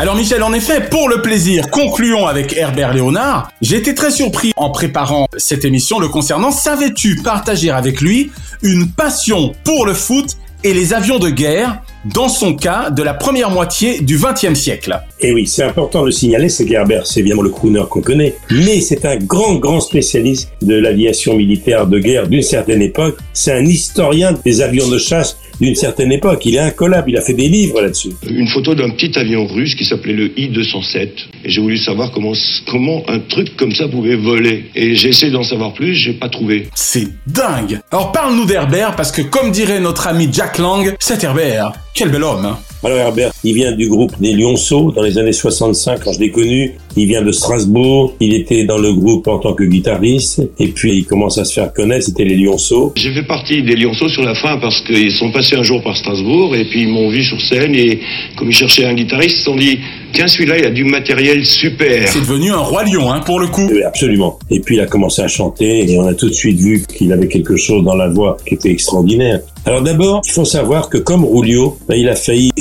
Alors 0.00 0.16
Michel, 0.16 0.42
en 0.42 0.52
effet, 0.52 0.88
pour 0.90 1.08
le 1.08 1.22
plaisir, 1.22 1.70
concluons 1.70 2.26
avec 2.26 2.56
Herbert 2.56 2.92
Léonard. 2.94 3.52
J'ai 3.60 3.76
été 3.76 3.94
très 3.94 4.10
surpris 4.10 4.52
en 4.56 4.70
préparant 4.70 5.28
cette 5.36 5.64
émission 5.64 6.00
le 6.00 6.08
concernant. 6.08 6.50
Savais-tu 6.50 7.22
partager 7.22 7.70
avec 7.70 8.00
lui 8.00 8.32
une 8.62 8.90
passion 8.90 9.54
pour 9.62 9.86
le 9.86 9.94
foot 9.94 10.36
et 10.64 10.74
les 10.74 10.94
avions 10.94 11.20
de 11.20 11.30
guerre, 11.30 11.80
dans 12.04 12.28
son 12.28 12.54
cas, 12.54 12.90
de 12.90 13.02
la 13.02 13.14
première 13.14 13.50
moitié 13.50 14.00
du 14.00 14.18
XXe 14.18 14.58
siècle. 14.58 14.98
Et 15.20 15.32
oui, 15.32 15.46
c'est 15.46 15.62
important 15.62 16.00
de 16.00 16.06
le 16.06 16.12
signaler, 16.12 16.48
c'est 16.48 16.66
qu'Herbert, 16.66 17.06
c'est 17.06 17.20
évidemment 17.20 17.42
le 17.42 17.50
crooner 17.50 17.84
qu'on 17.88 18.02
connaît, 18.02 18.34
mais 18.50 18.80
c'est 18.80 19.04
un 19.04 19.16
grand, 19.16 19.54
grand 19.54 19.80
spécialiste 19.80 20.50
de 20.62 20.74
l'aviation 20.74 21.34
militaire 21.36 21.86
de 21.86 21.98
guerre 21.98 22.28
d'une 22.28 22.42
certaine 22.42 22.82
époque. 22.82 23.16
C'est 23.32 23.52
un 23.52 23.64
historien 23.64 24.34
des 24.44 24.60
avions 24.60 24.88
de 24.88 24.98
chasse 24.98 25.38
d'une 25.60 25.74
certaine 25.74 26.12
époque. 26.12 26.44
Il 26.46 26.56
est 26.56 26.60
incollable, 26.60 27.10
il 27.10 27.16
a 27.16 27.20
fait 27.20 27.34
des 27.34 27.48
livres 27.48 27.80
là-dessus. 27.80 28.10
Une 28.28 28.48
photo 28.48 28.74
d'un 28.74 28.90
petit 28.90 29.16
avion 29.18 29.46
russe 29.46 29.74
qui 29.74 29.84
s'appelait 29.84 30.14
le 30.14 30.38
I-207. 30.38 31.08
Et 31.44 31.50
j'ai 31.50 31.60
voulu 31.60 31.76
savoir 31.78 32.10
comment, 32.12 32.32
comment 32.70 33.02
un 33.08 33.20
truc 33.20 33.56
comme 33.56 33.72
ça 33.72 33.88
pouvait 33.88 34.16
voler. 34.16 34.66
Et 34.74 34.94
j'ai 34.94 35.08
essayé 35.10 35.32
d'en 35.32 35.42
savoir 35.42 35.74
plus, 35.74 35.94
j'ai 35.94 36.14
pas 36.14 36.28
trouvé. 36.28 36.68
C'est 36.74 37.08
dingue 37.26 37.80
Alors 37.90 38.12
parle-nous 38.12 38.46
d'Herbert, 38.46 38.96
parce 38.96 39.12
que 39.12 39.22
comme 39.22 39.50
dirait 39.50 39.80
notre 39.80 40.06
ami 40.06 40.28
Jack 40.32 40.58
Lang, 40.58 40.94
cet 40.98 41.24
Herbert, 41.24 41.72
quel 41.94 42.10
bel 42.10 42.22
homme 42.22 42.56
alors 42.84 42.98
Herbert, 42.98 43.32
il 43.42 43.54
vient 43.54 43.72
du 43.72 43.88
groupe 43.88 44.12
des 44.20 44.32
Lionceaux 44.32 44.92
dans 44.92 45.02
les 45.02 45.18
années 45.18 45.32
65 45.32 46.00
quand 46.04 46.12
je 46.12 46.20
l'ai 46.20 46.30
connu. 46.30 46.74
Il 46.96 47.06
vient 47.06 47.22
de 47.22 47.32
Strasbourg. 47.32 48.14
Il 48.20 48.34
était 48.34 48.64
dans 48.64 48.78
le 48.78 48.92
groupe 48.92 49.26
en 49.26 49.38
tant 49.38 49.54
que 49.54 49.64
guitariste. 49.64 50.42
Et 50.58 50.68
puis 50.68 50.98
il 50.98 51.04
commence 51.04 51.38
à 51.38 51.44
se 51.44 51.54
faire 51.54 51.72
connaître. 51.72 52.06
C'était 52.06 52.24
les 52.24 52.36
Lionceaux. 52.36 52.92
J'ai 52.96 53.12
fait 53.12 53.26
partie 53.26 53.62
des 53.62 53.76
Lionceaux 53.76 54.08
sur 54.08 54.22
la 54.22 54.34
fin 54.34 54.58
parce 54.60 54.80
qu'ils 54.82 55.12
sont 55.12 55.32
passés 55.32 55.56
un 55.56 55.62
jour 55.62 55.82
par 55.82 55.96
Strasbourg 55.96 56.54
et 56.54 56.64
puis 56.66 56.82
ils 56.82 56.88
m'ont 56.88 57.08
vu 57.08 57.24
sur 57.24 57.40
scène 57.40 57.74
et 57.74 58.00
comme 58.36 58.50
ils 58.50 58.56
cherchaient 58.56 58.84
un 58.84 58.94
guitariste, 58.94 59.36
ils 59.36 59.38
se 59.38 59.44
sont 59.44 59.56
dit 59.56 59.78
Tiens, 60.14 60.28
celui-là, 60.28 60.58
il 60.58 60.64
a 60.64 60.70
du 60.70 60.84
matériel 60.84 61.44
super. 61.44 62.06
C'est 62.06 62.20
devenu 62.20 62.52
un 62.52 62.58
roi 62.58 62.84
lion, 62.84 63.10
hein, 63.10 63.18
pour 63.18 63.40
le 63.40 63.48
coup. 63.48 63.66
Oui, 63.68 63.82
absolument. 63.82 64.38
Et 64.48 64.60
puis 64.60 64.76
il 64.76 64.80
a 64.80 64.86
commencé 64.86 65.22
à 65.22 65.26
chanter 65.26 65.90
et 65.90 65.98
on 65.98 66.06
a 66.06 66.14
tout 66.14 66.28
de 66.28 66.34
suite 66.34 66.56
vu 66.56 66.84
qu'il 66.86 67.12
avait 67.12 67.26
quelque 67.26 67.56
chose 67.56 67.82
dans 67.82 67.96
la 67.96 68.08
voix 68.08 68.36
qui 68.46 68.54
était 68.54 68.70
extraordinaire. 68.70 69.40
Alors 69.66 69.82
d'abord, 69.82 70.20
il 70.24 70.30
faut 70.30 70.44
savoir 70.44 70.88
que 70.88 70.98
comme 70.98 71.24
Rulio, 71.24 71.78
ben, 71.88 71.96
il 71.96 72.08
a 72.08 72.14
failli 72.14 72.52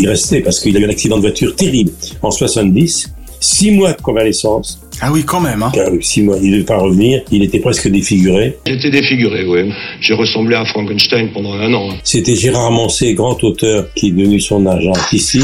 parce 0.43 0.59
qu'il 0.59 0.75
a 0.77 0.79
eu 0.79 0.85
un 0.85 0.89
accident 0.89 1.17
de 1.17 1.21
voiture 1.21 1.55
terrible 1.55 1.91
en 2.21 2.31
70. 2.31 3.13
Six 3.39 3.71
mois 3.71 3.91
de 3.91 4.01
convalescence. 4.01 4.79
Ah 5.01 5.11
oui, 5.11 5.25
quand 5.25 5.41
même. 5.41 5.63
Hein. 5.63 5.71
Car 5.73 5.89
six 5.99 6.21
mois, 6.21 6.37
il 6.41 6.49
ne 6.49 6.55
devait 6.55 6.63
pas 6.63 6.77
revenir. 6.77 7.23
Il 7.29 7.43
était 7.43 7.59
presque 7.59 7.89
défiguré. 7.89 8.57
J'étais 8.65 8.89
défiguré, 8.89 9.45
ouais. 9.45 9.69
J'ai 9.99 10.13
ressemblé 10.13 10.55
à 10.55 10.63
Frankenstein 10.63 11.29
pendant 11.33 11.51
un 11.51 11.73
an. 11.73 11.89
C'était 12.05 12.35
Gérard 12.35 12.71
Mancé, 12.71 13.13
grand 13.15 13.43
auteur, 13.43 13.93
qui 13.95 14.07
est 14.07 14.11
devenu 14.11 14.39
son 14.39 14.65
agent 14.65 14.93
artistique. 14.93 15.43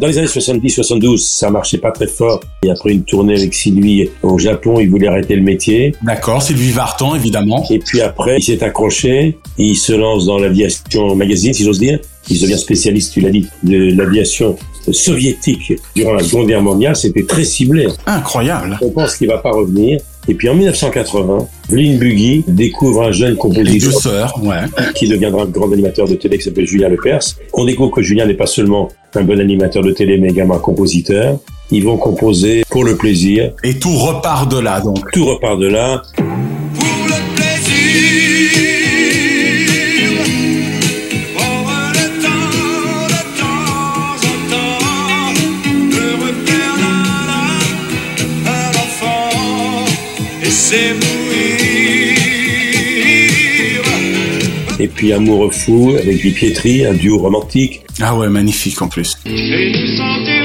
Dans 0.00 0.08
les 0.08 0.18
années 0.18 0.26
70-72, 0.26 1.18
ça 1.18 1.50
marchait 1.50 1.78
pas 1.78 1.92
très 1.92 2.08
fort. 2.08 2.40
Et 2.64 2.70
après 2.70 2.92
une 2.92 3.04
tournée 3.04 3.36
avec 3.36 3.54
Sylvie 3.54 4.08
au 4.22 4.38
Japon, 4.38 4.80
il 4.80 4.90
voulait 4.90 5.06
arrêter 5.06 5.36
le 5.36 5.42
métier. 5.42 5.94
D'accord, 6.02 6.42
Sylvie 6.42 6.72
Vartan, 6.72 7.14
évidemment. 7.14 7.64
Et 7.70 7.78
puis 7.78 8.00
après, 8.00 8.38
il 8.38 8.42
s'est 8.42 8.62
accroché. 8.62 9.38
Il 9.56 9.76
se 9.76 9.92
lance 9.92 10.26
dans 10.26 10.38
l'aviation 10.38 11.14
magazine, 11.14 11.52
si 11.52 11.64
j'ose 11.64 11.78
dire. 11.78 12.00
Il 12.30 12.40
devient 12.40 12.58
spécialiste, 12.58 13.12
tu 13.14 13.20
l'as 13.20 13.30
dit, 13.30 13.46
de 13.62 13.94
l'aviation 13.96 14.56
soviétique 14.92 15.74
durant 15.94 16.14
la 16.14 16.22
Seconde 16.22 16.46
Guerre 16.46 16.62
mondiale. 16.62 16.96
C'était 16.96 17.24
très 17.24 17.44
ciblé. 17.44 17.88
Incroyable. 18.06 18.78
On 18.82 18.90
pense 18.90 19.16
qu'il 19.16 19.28
va 19.28 19.38
pas 19.38 19.50
revenir. 19.50 20.00
Et 20.28 20.34
puis 20.34 20.48
en 20.50 20.54
1980, 20.54 21.48
Vlyn 21.70 21.96
Buggy 21.96 22.44
découvre 22.46 23.02
un 23.02 23.12
jeune 23.12 23.36
compositeur 23.36 24.38
ouais. 24.42 24.92
qui 24.94 25.08
deviendra 25.08 25.44
un 25.44 25.46
grand 25.46 25.72
animateur 25.72 26.06
de 26.06 26.14
télé 26.14 26.36
qui 26.36 26.44
s'appelle 26.44 26.66
Julien 26.66 26.90
Lepers. 26.90 27.22
On 27.54 27.64
découvre 27.64 27.90
que 27.90 28.02
Julien 28.02 28.26
n'est 28.26 28.34
pas 28.34 28.46
seulement 28.46 28.88
un 29.14 29.24
bon 29.24 29.40
animateur 29.40 29.82
de 29.82 29.90
télé, 29.92 30.18
mais 30.18 30.28
également 30.28 30.56
un 30.56 30.60
compositeur. 30.60 31.38
Ils 31.70 31.84
vont 31.84 31.96
composer 31.96 32.62
pour 32.68 32.84
le 32.84 32.96
plaisir. 32.96 33.52
Et 33.64 33.78
tout 33.78 33.94
repart 33.94 34.50
de 34.50 34.58
là, 34.58 34.80
donc. 34.80 34.98
Tout 35.12 35.24
repart 35.26 35.58
de 35.58 35.66
là. 35.66 36.02
Puis 54.98 55.12
Amoureux 55.12 55.52
fou 55.52 55.94
avec 55.96 56.20
Guy 56.20 56.32
Pietri, 56.32 56.84
un 56.84 56.92
duo 56.92 57.18
romantique. 57.18 57.82
Ah 58.00 58.16
ouais, 58.16 58.28
magnifique 58.28 58.82
en 58.82 58.88
plus. 58.88 59.16
Et 59.26 60.37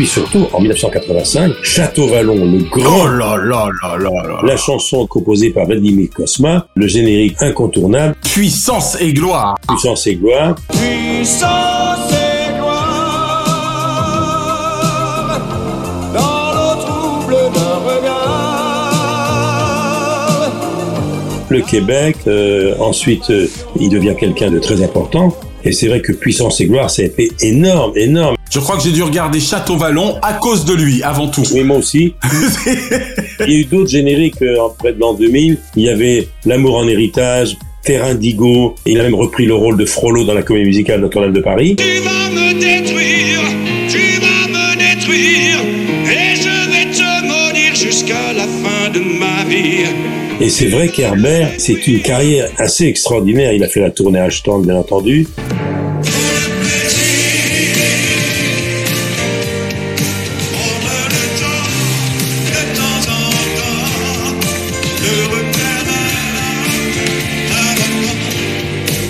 puis 0.00 0.06
surtout, 0.06 0.46
en 0.54 0.60
1985, 0.60 1.52
Château 1.62 2.06
Vallon, 2.06 2.50
le 2.50 2.64
grand... 2.70 3.04
Oh 3.04 3.06
là 3.06 3.36
là 3.36 3.68
là 3.82 3.98
là 3.98 4.10
là. 4.26 4.40
La 4.44 4.56
chanson 4.56 5.06
composée 5.06 5.50
par 5.50 5.66
Vladimir 5.66 6.08
Kosma, 6.08 6.66
le 6.74 6.86
générique 6.86 7.36
incontournable, 7.40 8.14
Puissance 8.24 8.96
et 8.98 9.12
gloire. 9.12 9.56
Puissance 9.68 10.06
et 10.06 10.14
gloire. 10.14 10.54
Puissance 10.70 12.12
et 12.14 12.30
le 21.50 21.60
Québec. 21.60 22.16
euh, 22.26 22.74
ensuite, 22.78 23.28
euh, 23.28 23.46
il 23.78 23.90
devient 23.90 24.14
quelqu'un 24.18 24.50
de 24.50 24.60
très 24.60 24.82
important. 24.82 25.36
Et 25.62 25.72
c'est 25.72 25.88
vrai 25.88 26.00
que 26.00 26.12
Puissance 26.12 26.58
et 26.62 26.66
Gloire, 26.66 26.88
ça 26.88 27.02
a 27.02 27.04
été 27.04 27.30
énorme, 27.42 27.92
énorme. 27.96 28.36
Je 28.50 28.58
crois 28.58 28.76
que 28.76 28.82
j'ai 28.82 28.90
dû 28.90 29.04
regarder 29.04 29.38
Château 29.38 29.76
Vallon 29.76 30.16
à 30.22 30.32
cause 30.32 30.64
de 30.64 30.74
lui, 30.74 31.04
avant 31.04 31.28
tout. 31.28 31.44
Oui, 31.52 31.62
moi 31.62 31.76
aussi. 31.76 32.14
il 33.46 33.52
y 33.52 33.56
a 33.56 33.58
eu 33.60 33.64
d'autres 33.64 33.90
génériques 33.90 34.42
euh, 34.42 34.66
après 34.66 34.92
de 34.92 34.98
l'an 34.98 35.14
2000. 35.14 35.56
Il 35.76 35.84
y 35.84 35.88
avait 35.88 36.26
L'amour 36.44 36.78
en 36.78 36.88
héritage, 36.88 37.56
Terre 37.84 38.04
Indigo. 38.04 38.74
Et 38.86 38.92
il 38.92 39.00
a 39.00 39.04
même 39.04 39.14
repris 39.14 39.46
le 39.46 39.54
rôle 39.54 39.76
de 39.76 39.84
Frollo 39.84 40.24
dans 40.24 40.34
la 40.34 40.42
comédie 40.42 40.66
musicale 40.66 41.00
Notre-Dame 41.00 41.32
de 41.32 41.40
Paris. 41.40 41.76
Tu 41.76 42.00
vas 42.00 42.28
me 42.28 42.52
détruire, 42.54 43.40
tu 43.88 44.20
vas 44.20 44.48
me 44.48 44.76
détruire, 44.76 45.60
et 46.06 46.34
je 46.34 46.70
vais 46.72 46.90
te 46.90 47.22
maudire 47.22 47.74
jusqu'à 47.76 48.32
la 48.32 48.48
fin 48.48 48.90
de 48.92 48.98
ma 48.98 49.44
vie. 49.48 49.84
Et 50.40 50.48
c'est 50.48 50.66
vrai 50.66 50.88
qu'Herbert, 50.88 51.52
c'est 51.58 51.86
une 51.86 52.00
carrière 52.00 52.50
assez 52.58 52.86
extraordinaire. 52.86 53.52
Il 53.52 53.62
a 53.62 53.68
fait 53.68 53.80
la 53.80 53.90
tournée 53.90 54.18
Ashton, 54.18 54.58
bien 54.58 54.74
entendu. 54.74 55.28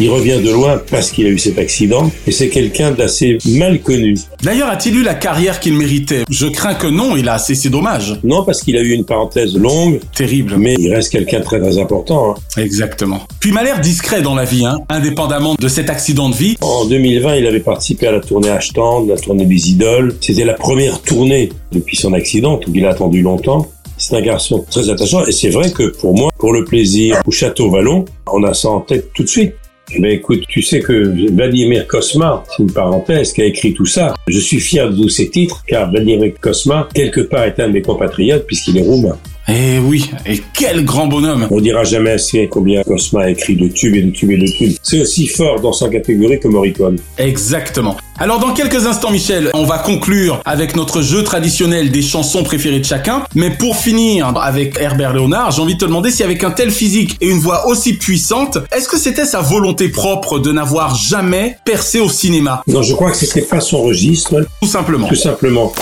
Il 0.03 0.09
revient 0.09 0.40
de 0.42 0.51
loin 0.51 0.80
parce 0.90 1.11
qu'il 1.11 1.26
a 1.26 1.28
eu 1.28 1.38
cet 1.38 1.59
accident 1.59 2.11
et 2.26 2.32
c'est 2.32 2.48
quelqu'un 2.48 2.90
d'assez 2.90 3.36
mal 3.44 3.80
connu. 3.82 4.16
D'ailleurs, 4.42 4.70
a-t-il 4.70 4.96
eu 4.96 5.03
la 5.03 5.12
carrière 5.12 5.61
qu'il 5.61 5.74
méritait? 5.74 6.24
Je 6.30 6.46
crains 6.46 6.74
que 6.74 6.86
non, 6.86 7.16
il 7.18 7.28
a 7.28 7.38
c'est 7.38 7.68
dommage. 7.68 8.18
Non, 8.24 8.42
parce 8.42 8.62
qu'il 8.62 8.78
a 8.78 8.80
eu 8.80 8.92
une 8.92 9.05
parenthèse 9.05 9.55
longue, 9.57 10.01
Terrible. 10.16 10.57
mais 10.57 10.74
il 10.78 10.90
reste 10.94 11.12
quelqu'un 11.12 11.40
de 11.40 11.44
très 11.44 11.61
très 11.61 11.76
important. 11.76 12.34
hein. 12.34 12.61
Exactement. 12.62 13.20
Puis 13.40 13.51
il 13.51 13.53
m'a 13.53 13.62
l'air 13.62 13.80
discret 13.82 14.22
dans 14.22 14.34
la 14.34 14.44
vie, 14.46 14.64
hein, 14.64 14.78
indépendamment 14.88 15.55
de 15.59 15.68
cet 15.68 15.90
accident 15.90 16.30
de 16.30 16.34
vie. 16.34 16.57
En 16.62 16.86
2020, 16.86 17.36
il 17.36 17.46
avait 17.46 17.61
participé 17.61 18.07
à 18.07 18.12
la 18.12 18.20
tournée 18.20 18.48
Ashton, 18.48 19.07
la 19.07 19.16
tournée 19.16 19.44
des 19.44 19.68
idoles. 19.70 20.16
C'était 20.22 20.44
la 20.46 20.55
première 20.55 21.03
tournée 21.03 21.51
depuis 21.72 21.96
son 21.98 22.14
accident, 22.14 22.53
donc 22.55 22.64
il 22.74 22.86
a 22.86 22.90
attendu 22.90 23.20
longtemps. 23.20 23.68
C'est 23.98 24.16
un 24.16 24.22
garçon 24.22 24.64
très 24.70 24.88
attachant 24.88 25.26
et 25.26 25.32
c'est 25.32 25.51
vrai 25.51 25.70
que 25.70 25.88
pour 25.98 26.16
moi, 26.16 26.30
pour 26.38 26.55
le 26.55 26.64
plaisir 26.64 27.20
au 27.26 27.30
Château 27.30 27.70
Vallon, 27.70 28.07
on 28.32 28.42
a 28.44 28.55
ça 28.55 28.70
en 28.70 28.80
tête 28.80 29.11
tout 29.12 29.22
de 29.24 29.28
suite. 29.28 29.53
Mais 29.99 30.14
écoute, 30.14 30.45
tu 30.49 30.62
sais 30.62 30.80
que 30.80 31.32
Vladimir 31.32 31.86
Kosma, 31.86 32.45
c'est 32.49 32.62
une 32.62 32.72
parenthèse, 32.72 33.32
qui 33.32 33.43
a 33.43 33.47
écrit 33.47 33.74
tout 33.74 33.86
ça. 33.86 34.14
Je 34.26 34.38
suis 34.38 34.61
fier 34.61 34.91
de 34.91 34.97
tous 34.97 35.09
ces 35.09 35.28
titres, 35.28 35.62
car 35.66 35.91
Vladimir 35.91 36.32
Kosma, 36.41 36.88
quelque 36.95 37.20
part, 37.20 37.45
est 37.45 37.59
un 37.61 37.68
de 37.68 37.72
mes 37.72 37.82
compatriotes, 37.82 38.47
puisqu'il 38.47 38.78
est 38.78 38.82
roumain. 38.82 39.18
Eh 39.53 39.80
oui, 39.80 40.09
et 40.26 40.40
quel 40.55 40.84
grand 40.84 41.09
bonhomme 41.09 41.48
On 41.51 41.61
dira 41.61 41.82
jamais 41.82 42.12
assez 42.12 42.46
combien 42.48 42.84
Cosma 42.84 43.22
a 43.22 43.30
écrit 43.30 43.57
de 43.57 43.66
tubes 43.66 43.96
et 43.96 44.03
de 44.03 44.11
tubes 44.11 44.30
et 44.30 44.36
de 44.36 44.46
tubes. 44.46 44.76
C'est 44.80 45.01
aussi 45.01 45.26
fort 45.26 45.61
dans 45.61 45.72
sa 45.72 45.88
catégorie 45.88 46.38
que 46.38 46.46
Morricone. 46.46 46.98
Exactement. 47.18 47.96
Alors 48.18 48.38
dans 48.38 48.53
quelques 48.53 48.86
instants, 48.86 49.11
Michel, 49.11 49.51
on 49.55 49.64
va 49.64 49.78
conclure 49.78 50.40
avec 50.44 50.76
notre 50.76 51.03
jeu 51.03 51.24
traditionnel 51.24 51.90
des 51.90 52.03
chansons 52.03 52.44
préférées 52.44 52.78
de 52.78 52.84
chacun. 52.84 53.24
Mais 53.34 53.51
pour 53.51 53.76
finir 53.76 54.32
avec 54.40 54.78
Herbert 54.78 55.14
Léonard, 55.14 55.51
j'ai 55.51 55.62
envie 55.62 55.74
de 55.74 55.80
te 55.80 55.84
demander 55.84 56.12
si 56.12 56.22
avec 56.22 56.44
un 56.44 56.53
tel 56.53 56.70
physique 56.70 57.16
et 57.20 57.28
une 57.28 57.40
voix 57.40 57.66
aussi 57.66 57.94
puissante, 57.94 58.59
est-ce 58.70 58.88
que 58.88 58.98
c'était 58.98 59.26
sa 59.26 59.40
volonté 59.40 59.88
propre 59.88 60.38
de 60.38 60.53
n'avoir 60.53 60.94
jamais 60.94 61.57
percé 61.64 61.98
au 61.98 62.09
cinéma? 62.09 62.62
Non, 62.68 62.82
je 62.82 62.94
crois 62.94 63.11
que 63.11 63.16
c'était 63.16 63.42
pas 63.42 63.61
son 63.61 63.82
registre. 63.82 64.46
Tout 64.62 64.68
simplement. 64.68 65.09
Tout 65.09 65.16
simplement. 65.16 65.72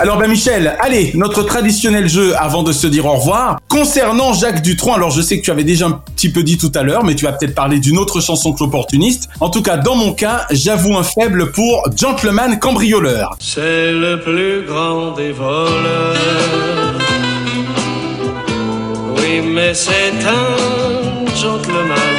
Alors 0.00 0.18
ben 0.18 0.28
Michel, 0.28 0.76
allez, 0.80 1.12
notre 1.14 1.44
traditionnel 1.44 2.08
jeu 2.08 2.34
avant 2.36 2.64
de 2.64 2.72
se 2.72 2.88
dire 2.88 3.06
au 3.06 3.12
revoir. 3.12 3.60
Concernant 3.68 4.32
Jacques 4.32 4.60
Dutronc, 4.60 4.94
alors 4.94 5.12
je 5.12 5.22
sais 5.22 5.38
que 5.38 5.44
tu 5.44 5.52
avais 5.52 5.62
déjà 5.62 5.86
un 5.86 6.02
petit 6.16 6.32
peu 6.32 6.42
dit 6.42 6.58
tout 6.58 6.72
à 6.74 6.82
l'heure, 6.82 7.04
mais 7.04 7.14
tu 7.14 7.24
vas 7.24 7.32
peut-être 7.32 7.54
parler 7.54 7.78
d'une 7.78 7.96
autre 7.98 8.20
chanson 8.20 8.52
que 8.52 8.64
l'opportuniste. 8.64 9.28
En 9.38 9.50
tout 9.50 9.62
cas, 9.62 9.76
dans 9.76 9.94
mon 9.94 10.12
cas, 10.12 10.46
j'avoue 10.50 10.96
un 10.96 11.04
faible 11.04 11.52
pour 11.52 11.84
Gentleman 11.96 12.58
Cambrioleur. 12.58 13.36
C'est 13.38 13.92
le 13.92 14.18
plus 14.20 14.66
grand 14.66 15.12
des 15.12 15.30
voleurs. 15.30 16.16
Oui, 19.16 19.42
mais 19.42 19.74
c'est 19.74 20.12
un 20.26 21.36
gentleman. 21.36 22.13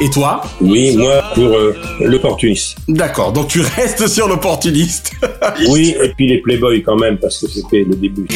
Et 0.00 0.10
toi 0.10 0.42
Oui, 0.60 0.94
moi 0.96 1.22
pour 1.34 1.56
euh, 1.56 1.74
l'opportuniste. 2.00 2.76
D'accord, 2.86 3.32
donc 3.32 3.48
tu 3.48 3.60
restes 3.60 4.06
sur 4.14 4.28
l'opportuniste. 4.28 5.12
oui, 5.68 5.94
et 6.02 6.10
puis 6.10 6.28
les 6.28 6.38
Playboys 6.38 6.82
quand 6.82 6.96
même, 6.96 7.16
parce 7.16 7.40
que 7.40 7.48
c'était 7.48 7.84
le 7.88 7.96
début. 7.96 8.26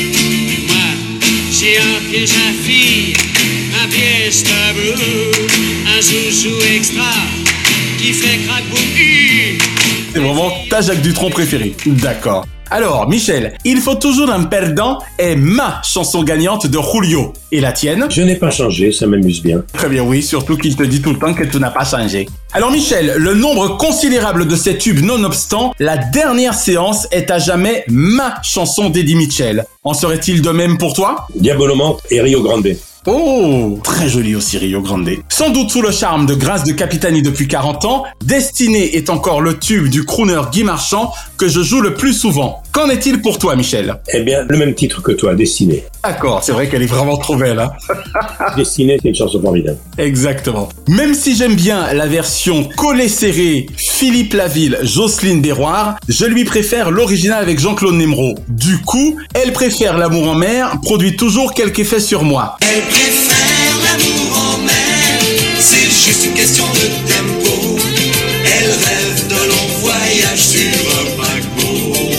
J'ai 1.53 1.77
un 1.77 2.11
piège 2.11 2.31
à 2.31 2.53
fille, 2.63 3.13
un 3.83 3.89
piège 3.89 4.43
tabou, 4.45 4.99
un 5.87 6.01
joujou 6.01 6.57
extra 6.75 7.13
qui 7.99 8.13
fait 8.15 8.39
C'est 10.13 10.19
vraiment 10.19 10.51
ta 10.69 10.81
Jacques 10.81 11.03
Dutronc 11.03 11.31
préférée. 11.31 11.75
D'accord. 11.87 12.47
Alors, 12.73 13.09
Michel, 13.09 13.55
il 13.65 13.79
faut 13.79 13.97
toujours 13.97 14.31
un 14.31 14.45
perdant 14.45 14.99
est 15.19 15.35
ma 15.35 15.83
chanson 15.83 16.23
gagnante 16.23 16.69
de 16.69 16.79
Julio. 16.79 17.33
Et 17.51 17.61
la 17.61 17.73
tienne 17.73 18.07
Je 18.11 18.23
n'ai 18.23 18.37
pas 18.37 18.51
changé, 18.51 18.93
ça 18.93 19.09
m'amuse 19.09 19.43
bien. 19.43 19.65
Très 19.73 19.89
bien, 19.89 20.05
oui, 20.05 20.23
surtout 20.23 20.57
qu'il 20.57 20.77
te 20.77 20.85
dit 20.85 21.03
tout 21.03 21.11
le 21.11 21.19
temps 21.19 21.35
que 21.35 21.43
tu 21.43 21.59
n'as 21.59 21.71
pas 21.71 21.85
changé. 21.85 22.29
Alors 22.53 22.71
Michel, 22.71 23.15
le 23.19 23.35
nombre 23.35 23.77
considérable 23.77 24.47
de 24.47 24.55
ces 24.55 24.79
tubes 24.79 25.01
nonobstant, 25.01 25.75
la 25.81 25.97
dernière 25.97 26.55
séance 26.55 27.09
est 27.11 27.31
à 27.31 27.39
jamais 27.41 27.85
ma 27.89 28.35
chanson 28.43 28.89
d'Eddie 28.89 29.17
Mitchell. 29.17 29.65
En 29.83 29.95
serait-il 29.95 30.41
de 30.41 30.51
même 30.51 30.79
pour 30.79 30.93
toi? 30.93 31.27
Diabolomante 31.35 32.01
et 32.11 32.21
Rio 32.21 32.41
Grande. 32.41 32.69
Oh, 33.07 33.79
très 33.83 34.11
joli 34.11 34.35
aussi 34.35 34.59
Rio 34.59 34.83
Grande. 34.83 35.09
Sans 35.31 35.49
doute 35.49 35.71
sous 35.71 35.81
le 35.81 35.91
charme 35.91 36.27
de 36.27 36.35
Grâce 36.35 36.65
de 36.65 36.73
Capitani 36.73 37.23
depuis 37.23 37.49
40 37.49 37.87
ans, 37.87 38.05
Destinée 38.23 38.95
est 38.95 39.09
encore 39.09 39.41
le 39.41 39.59
tube 39.59 39.89
du 39.89 40.05
crooner 40.05 40.41
Guy 40.53 40.65
Marchand 40.65 41.11
que 41.39 41.49
je 41.49 41.63
joue 41.63 41.81
le 41.81 41.95
plus 41.95 42.13
souvent. 42.13 42.63
Qu'en 42.73 42.91
est-il 42.91 43.23
pour 43.23 43.39
toi 43.39 43.57
Michel? 43.57 43.97
Eh 44.13 44.21
bien, 44.21 44.45
le 44.47 44.57
même 44.59 44.75
titre 44.75 45.03
que 45.03 45.13
toi, 45.13 45.35
Destinée. 45.35 45.85
D'accord, 46.05 46.45
c'est 46.45 46.53
vrai 46.53 46.69
qu'elle 46.69 46.83
est 46.83 46.87
vraiment 46.87 47.17
trop 47.17 47.37
belle. 47.37 47.59
Hein 47.59 47.73
Destinée, 48.57 48.99
c'est 49.03 49.09
une 49.09 49.15
chanson 49.15 49.41
formidable. 49.41 49.79
Exactement. 49.97 50.69
Même 50.87 51.15
si 51.15 51.35
j'aime 51.35 51.55
bien 51.55 51.93
la 51.95 52.07
version 52.07 52.65
collée 52.77 53.09
serrée 53.09 53.67
Philippe 53.77 54.35
Laville, 54.35 54.79
Jocelyne 54.83 55.41
Berroir, 55.41 55.97
je 56.09 56.27
lui 56.27 56.45
préfère 56.45 56.91
l'original 56.91 57.43
avec 57.43 57.59
Jean-Claude 57.59 57.95
Nemro. 57.95 58.35
Du 58.49 58.79
coup, 58.79 59.17
elle 59.35 59.53
préfère 59.53 59.97
l'amour 59.97 60.29
en 60.29 60.35
mer, 60.35 60.77
produit 60.83 61.17
toujours 61.17 61.55
quelque 61.55 61.81
effet 61.81 62.01
sur 62.01 62.23
moi. 62.25 62.57
Elle 62.61 62.83
préfère 62.91 63.75
l'amour 63.85 64.39
en 64.39 64.59
mer, 64.59 65.21
c'est 65.59 65.91
juste 65.91 66.27
une 66.27 66.35
question 66.35 66.65
de 66.73 66.87
tempo. 67.11 67.79
Elle 68.45 68.71
rêve 68.71 69.29
de 69.29 69.35
longs 69.49 69.73
voyages 69.81 70.41
sur 70.41 70.71
un 71.01 71.07
paquebot. 71.17 72.11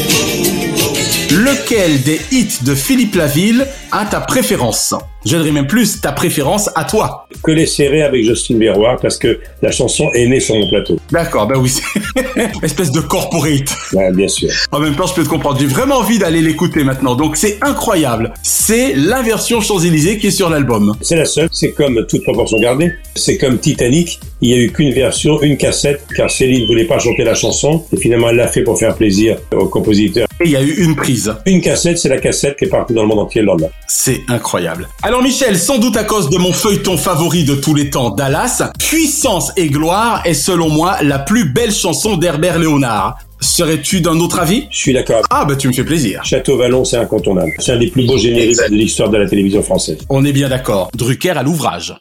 Lequel 1.32 2.02
des 2.04 2.22
hits 2.32 2.60
de 2.62 2.76
Philippe 2.76 3.16
Laville 3.16 3.68
a 3.92 4.06
ta 4.06 4.20
préférence? 4.20 4.94
Je 5.24 5.38
dirais 5.38 5.52
même 5.52 5.68
plus 5.68 6.02
ta 6.02 6.12
préférence 6.12 6.70
à 6.74 6.84
toi. 6.84 7.28
Que 7.44 7.52
les 7.52 7.68
serrés 7.68 8.02
avec 8.02 8.24
Justine 8.26 8.58
Berroir, 8.58 8.98
parce 9.00 9.18
que 9.18 9.40
la 9.62 9.72
chanson 9.72 10.10
est 10.14 10.28
née 10.28 10.40
sur 10.40 10.56
mon 10.56 10.68
plateau. 10.68 10.98
D'accord, 11.12 11.48
bah 11.48 11.56
oui, 11.58 11.72
espèce 12.64 12.92
de 12.92 13.02
corporate. 13.02 13.76
Ouais, 13.94 14.12
bien 14.12 14.28
sûr. 14.28 14.50
En 14.72 14.80
même 14.80 14.96
temps, 14.96 15.06
je 15.06 15.14
peux 15.14 15.24
te 15.24 15.30
comprendre. 15.30 15.60
J'ai 15.60 15.68
vraiment 15.68 15.98
envie 15.98 16.18
d'aller 16.18 16.42
l'écouter 16.42 16.84
maintenant. 16.84 17.16
Donc 17.16 17.38
c'est 17.38 17.60
incroyable. 17.62 18.34
C'est 18.42 18.94
la 18.96 19.22
version 19.22 19.62
Champs-Élysées 19.62 20.18
qui 20.18 20.28
est 20.28 20.32
sur 20.32 20.50
l'album. 20.50 20.96
C'est 21.02 21.16
la 21.18 21.26
seule. 21.26 21.50
C'est 21.52 21.72
comme 21.72 22.06
toute 22.08 22.24
proportion 22.24 22.60
gardée. 22.60 22.92
C'est 23.16 23.38
comme 23.38 23.60
Titanic. 23.60 24.20
Il 24.42 24.50
y 24.50 24.54
a 24.54 24.58
eu 24.58 24.72
qu'une 24.72 24.92
version, 24.92 25.40
une 25.44 25.58
cassette, 25.58 26.02
car 26.16 26.32
Céline 26.32 26.66
voulait 26.66 26.86
pas 26.86 26.98
chanter 26.98 27.24
la 27.24 27.36
chanson. 27.36 27.86
Et 27.94 27.98
finalement, 27.98 28.30
elle 28.30 28.38
l'a 28.38 28.48
fait 28.48 28.64
pour 28.64 28.80
faire 28.80 28.96
plaisir 28.96 29.38
au 29.52 29.68
compositeur. 29.68 30.28
Et 30.40 30.46
il 30.46 30.52
y 30.52 30.56
a 30.56 30.64
eu 30.64 30.84
une 30.84 30.96
prise. 30.96 31.32
Une 31.46 31.62
cassette, 31.62 32.00
c'est 32.00 32.10
la 32.10 32.18
cassette 32.18 32.58
qui 32.58 32.66
est 32.66 32.70
partie 32.70 32.94
dans 32.94 33.04
le 33.04 33.08
monde 33.08 33.20
entier 33.20 33.42
le 33.42 33.48
lendemain. 33.48 33.68
C'est 33.88 34.22
incroyable. 34.28 34.88
Alors 35.04 35.11
Michel, 35.20 35.60
sans 35.60 35.78
doute 35.78 35.98
à 35.98 36.06
cause 36.06 36.30
de 36.30 36.38
mon 36.38 36.54
feuilleton 36.54 36.96
favori 36.96 37.44
de 37.44 37.56
tous 37.56 37.76
les 37.76 37.90
temps, 37.90 38.12
Dallas, 38.12 38.72
Puissance 38.80 39.52
et 39.58 39.68
gloire 39.68 40.22
est 40.26 40.34
selon 40.34 40.70
moi 40.70 40.96
la 41.02 41.20
plus 41.20 41.46
belle 41.46 41.74
chanson 41.74 42.16
d'Herbert 42.16 42.58
Léonard. 42.58 43.18
Serais-tu 43.42 44.00
d'un 44.00 44.20
autre 44.20 44.40
avis? 44.40 44.68
Je 44.72 44.78
suis 44.78 44.94
d'accord. 44.94 45.24
Ah 45.30 45.44
bah 45.46 45.56
tu 45.56 45.68
me 45.68 45.74
fais 45.74 45.84
plaisir. 45.84 46.24
Château 46.24 46.58
Vallon, 46.58 46.86
c'est 46.86 46.98
incontournable. 46.98 47.52
C'est 47.60 47.74
un 47.74 47.78
des 47.78 47.88
plus 47.88 48.06
beaux 48.06 48.18
génériques 48.18 48.58
de 48.70 48.76
l'histoire 48.76 49.10
de 49.10 49.18
la 49.18 49.28
télévision 49.28 49.62
française. 49.62 49.98
On 50.10 50.24
est 50.24 50.32
bien 50.32 50.48
d'accord. 50.48 50.90
Drucker 50.96 51.32
à 51.32 51.44
l'ouvrage. 51.44 51.96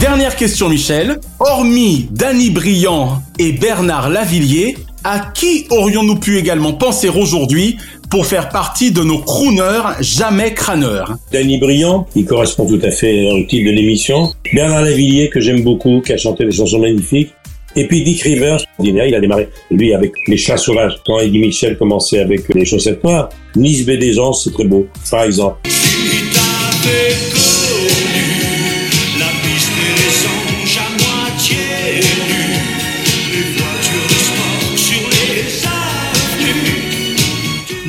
Dernière 0.00 0.36
question 0.36 0.68
Michel. 0.68 1.18
Hormis 1.40 2.08
Danny 2.10 2.50
Briand 2.50 3.22
et 3.38 3.52
Bernard 3.52 4.10
Lavillier, 4.10 4.76
à 5.04 5.32
qui 5.34 5.66
aurions-nous 5.70 6.16
pu 6.16 6.38
également 6.38 6.72
penser 6.72 7.08
aujourd'hui 7.08 7.76
pour 8.10 8.26
faire 8.26 8.48
partie 8.48 8.90
de 8.90 9.02
nos 9.02 9.18
crooners 9.18 9.94
jamais 10.00 10.52
crâneurs 10.52 11.16
Danny 11.32 11.58
Briand, 11.58 12.06
il 12.16 12.24
correspond 12.24 12.66
tout 12.66 12.80
à 12.82 12.90
fait 12.90 13.30
au 13.30 13.42
titre 13.44 13.70
de 13.70 13.74
l'émission. 13.74 14.32
Bernard 14.52 14.82
Lavillier, 14.82 15.30
que 15.30 15.40
j'aime 15.40 15.62
beaucoup, 15.62 16.00
qui 16.04 16.12
a 16.12 16.16
chanté 16.16 16.44
des 16.44 16.50
chansons 16.50 16.80
magnifiques. 16.80 17.32
Et 17.76 17.86
puis 17.86 18.02
Dick 18.02 18.22
Rivers, 18.22 18.58
il 18.82 18.98
a 19.14 19.20
démarré, 19.20 19.48
lui, 19.70 19.94
avec 19.94 20.12
Les 20.26 20.36
Chats 20.36 20.56
Sauvages. 20.56 20.98
Quand 21.06 21.20
Eddie 21.20 21.38
Michel 21.38 21.78
commençait 21.78 22.18
avec 22.18 22.52
Les 22.52 22.64
Chaussettes 22.64 23.04
Noires. 23.04 23.28
Nice 23.54 23.86
Bédésance, 23.86 24.44
c'est 24.44 24.52
très 24.52 24.64
beau, 24.64 24.88
par 25.08 25.22
exemple. 25.22 25.58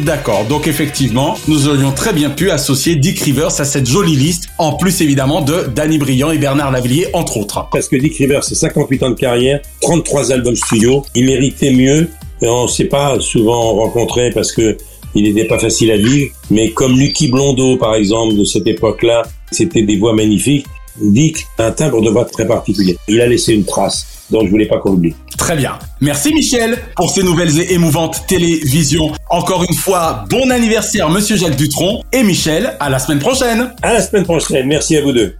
D'accord, 0.05 0.45
donc 0.45 0.67
effectivement, 0.67 1.37
nous 1.47 1.67
aurions 1.67 1.91
très 1.91 2.11
bien 2.11 2.31
pu 2.31 2.49
associer 2.49 2.95
Dick 2.95 3.19
Rivers 3.19 3.59
à 3.59 3.65
cette 3.65 3.87
jolie 3.87 4.15
liste, 4.15 4.49
en 4.57 4.73
plus 4.73 5.01
évidemment 5.01 5.41
de 5.41 5.67
Danny 5.75 5.99
Briand 5.99 6.31
et 6.31 6.39
Bernard 6.39 6.71
Lavillier, 6.71 7.07
entre 7.13 7.37
autres. 7.37 7.67
Parce 7.71 7.87
que 7.87 7.97
Dick 7.97 8.17
Rivers, 8.17 8.43
c'est 8.43 8.55
58 8.55 9.03
ans 9.03 9.09
de 9.11 9.15
carrière, 9.15 9.59
33 9.81 10.31
albums 10.31 10.55
studio. 10.55 11.05
Il 11.13 11.25
méritait 11.25 11.71
mieux. 11.71 12.09
Et 12.41 12.47
on 12.47 12.63
ne 12.63 12.67
s'est 12.67 12.85
pas 12.85 13.19
souvent 13.19 13.75
rencontré 13.75 14.31
parce 14.31 14.51
que 14.51 14.75
il 15.13 15.23
n'était 15.23 15.45
pas 15.45 15.59
facile 15.59 15.91
à 15.91 15.97
vivre. 15.97 16.31
Mais 16.49 16.71
comme 16.71 16.97
Lucky 16.97 17.27
Blondeau, 17.27 17.77
par 17.77 17.93
exemple, 17.93 18.35
de 18.35 18.43
cette 18.43 18.65
époque-là, 18.65 19.21
c'était 19.51 19.83
des 19.83 19.97
voix 19.97 20.13
magnifiques. 20.13 20.65
Dick 20.99 21.45
a 21.59 21.67
un 21.67 21.71
timbre 21.71 22.01
de 22.01 22.09
voix 22.09 22.25
très 22.25 22.47
particulier. 22.47 22.97
Il 23.07 23.21
a 23.21 23.27
laissé 23.27 23.53
une 23.53 23.65
trace. 23.65 24.07
Donc 24.31 24.45
je 24.45 24.49
voulais 24.49 24.67
pas 24.67 24.79
qu'on 24.79 24.91
l'oublie. 24.91 25.15
Très 25.37 25.55
bien. 25.55 25.77
Merci 25.99 26.33
Michel 26.33 26.79
pour 26.95 27.11
ces 27.11 27.23
nouvelles 27.23 27.59
et 27.59 27.73
émouvantes 27.73 28.25
télévisions. 28.27 29.11
Encore 29.29 29.63
une 29.63 29.75
fois, 29.75 30.25
bon 30.29 30.49
anniversaire 30.49 31.09
Monsieur 31.09 31.35
Jacques 31.35 31.57
Dutronc 31.57 32.03
et 32.11 32.23
Michel, 32.23 32.75
à 32.79 32.89
la 32.89 32.99
semaine 32.99 33.19
prochaine. 33.19 33.73
À 33.81 33.93
la 33.93 34.01
semaine 34.01 34.23
prochaine. 34.23 34.67
Merci 34.67 34.97
à 34.97 35.01
vous 35.01 35.11
deux. 35.11 35.35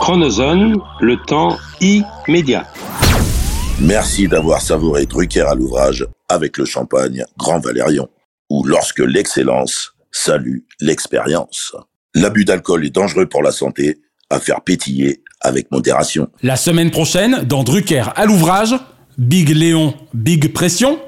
Chronozone, 0.00 0.76
le 1.00 1.16
temps 1.26 1.56
immédiat. 1.80 2.66
Merci 3.80 4.26
d'avoir 4.26 4.60
savouré 4.60 5.06
Drucker 5.06 5.46
à 5.48 5.54
l'ouvrage 5.54 6.06
avec 6.28 6.58
le 6.58 6.64
champagne 6.64 7.24
Grand 7.38 7.60
Valérion, 7.60 8.08
ou 8.50 8.64
lorsque 8.64 9.00
l'excellence 9.00 9.94
salue 10.10 10.58
l'expérience. 10.80 11.76
L'abus 12.14 12.44
d'alcool 12.44 12.84
est 12.86 12.90
dangereux 12.90 13.26
pour 13.26 13.42
la 13.42 13.52
santé, 13.52 13.98
à 14.30 14.40
faire 14.40 14.62
pétiller 14.62 15.22
avec 15.40 15.70
modération. 15.70 16.28
La 16.42 16.56
semaine 16.56 16.90
prochaine, 16.90 17.42
dans 17.44 17.64
Drucker 17.64 18.04
à 18.16 18.24
l'ouvrage, 18.26 18.74
Big 19.18 19.48
Léon, 19.50 19.94
Big 20.14 20.52
Pression, 20.52 20.98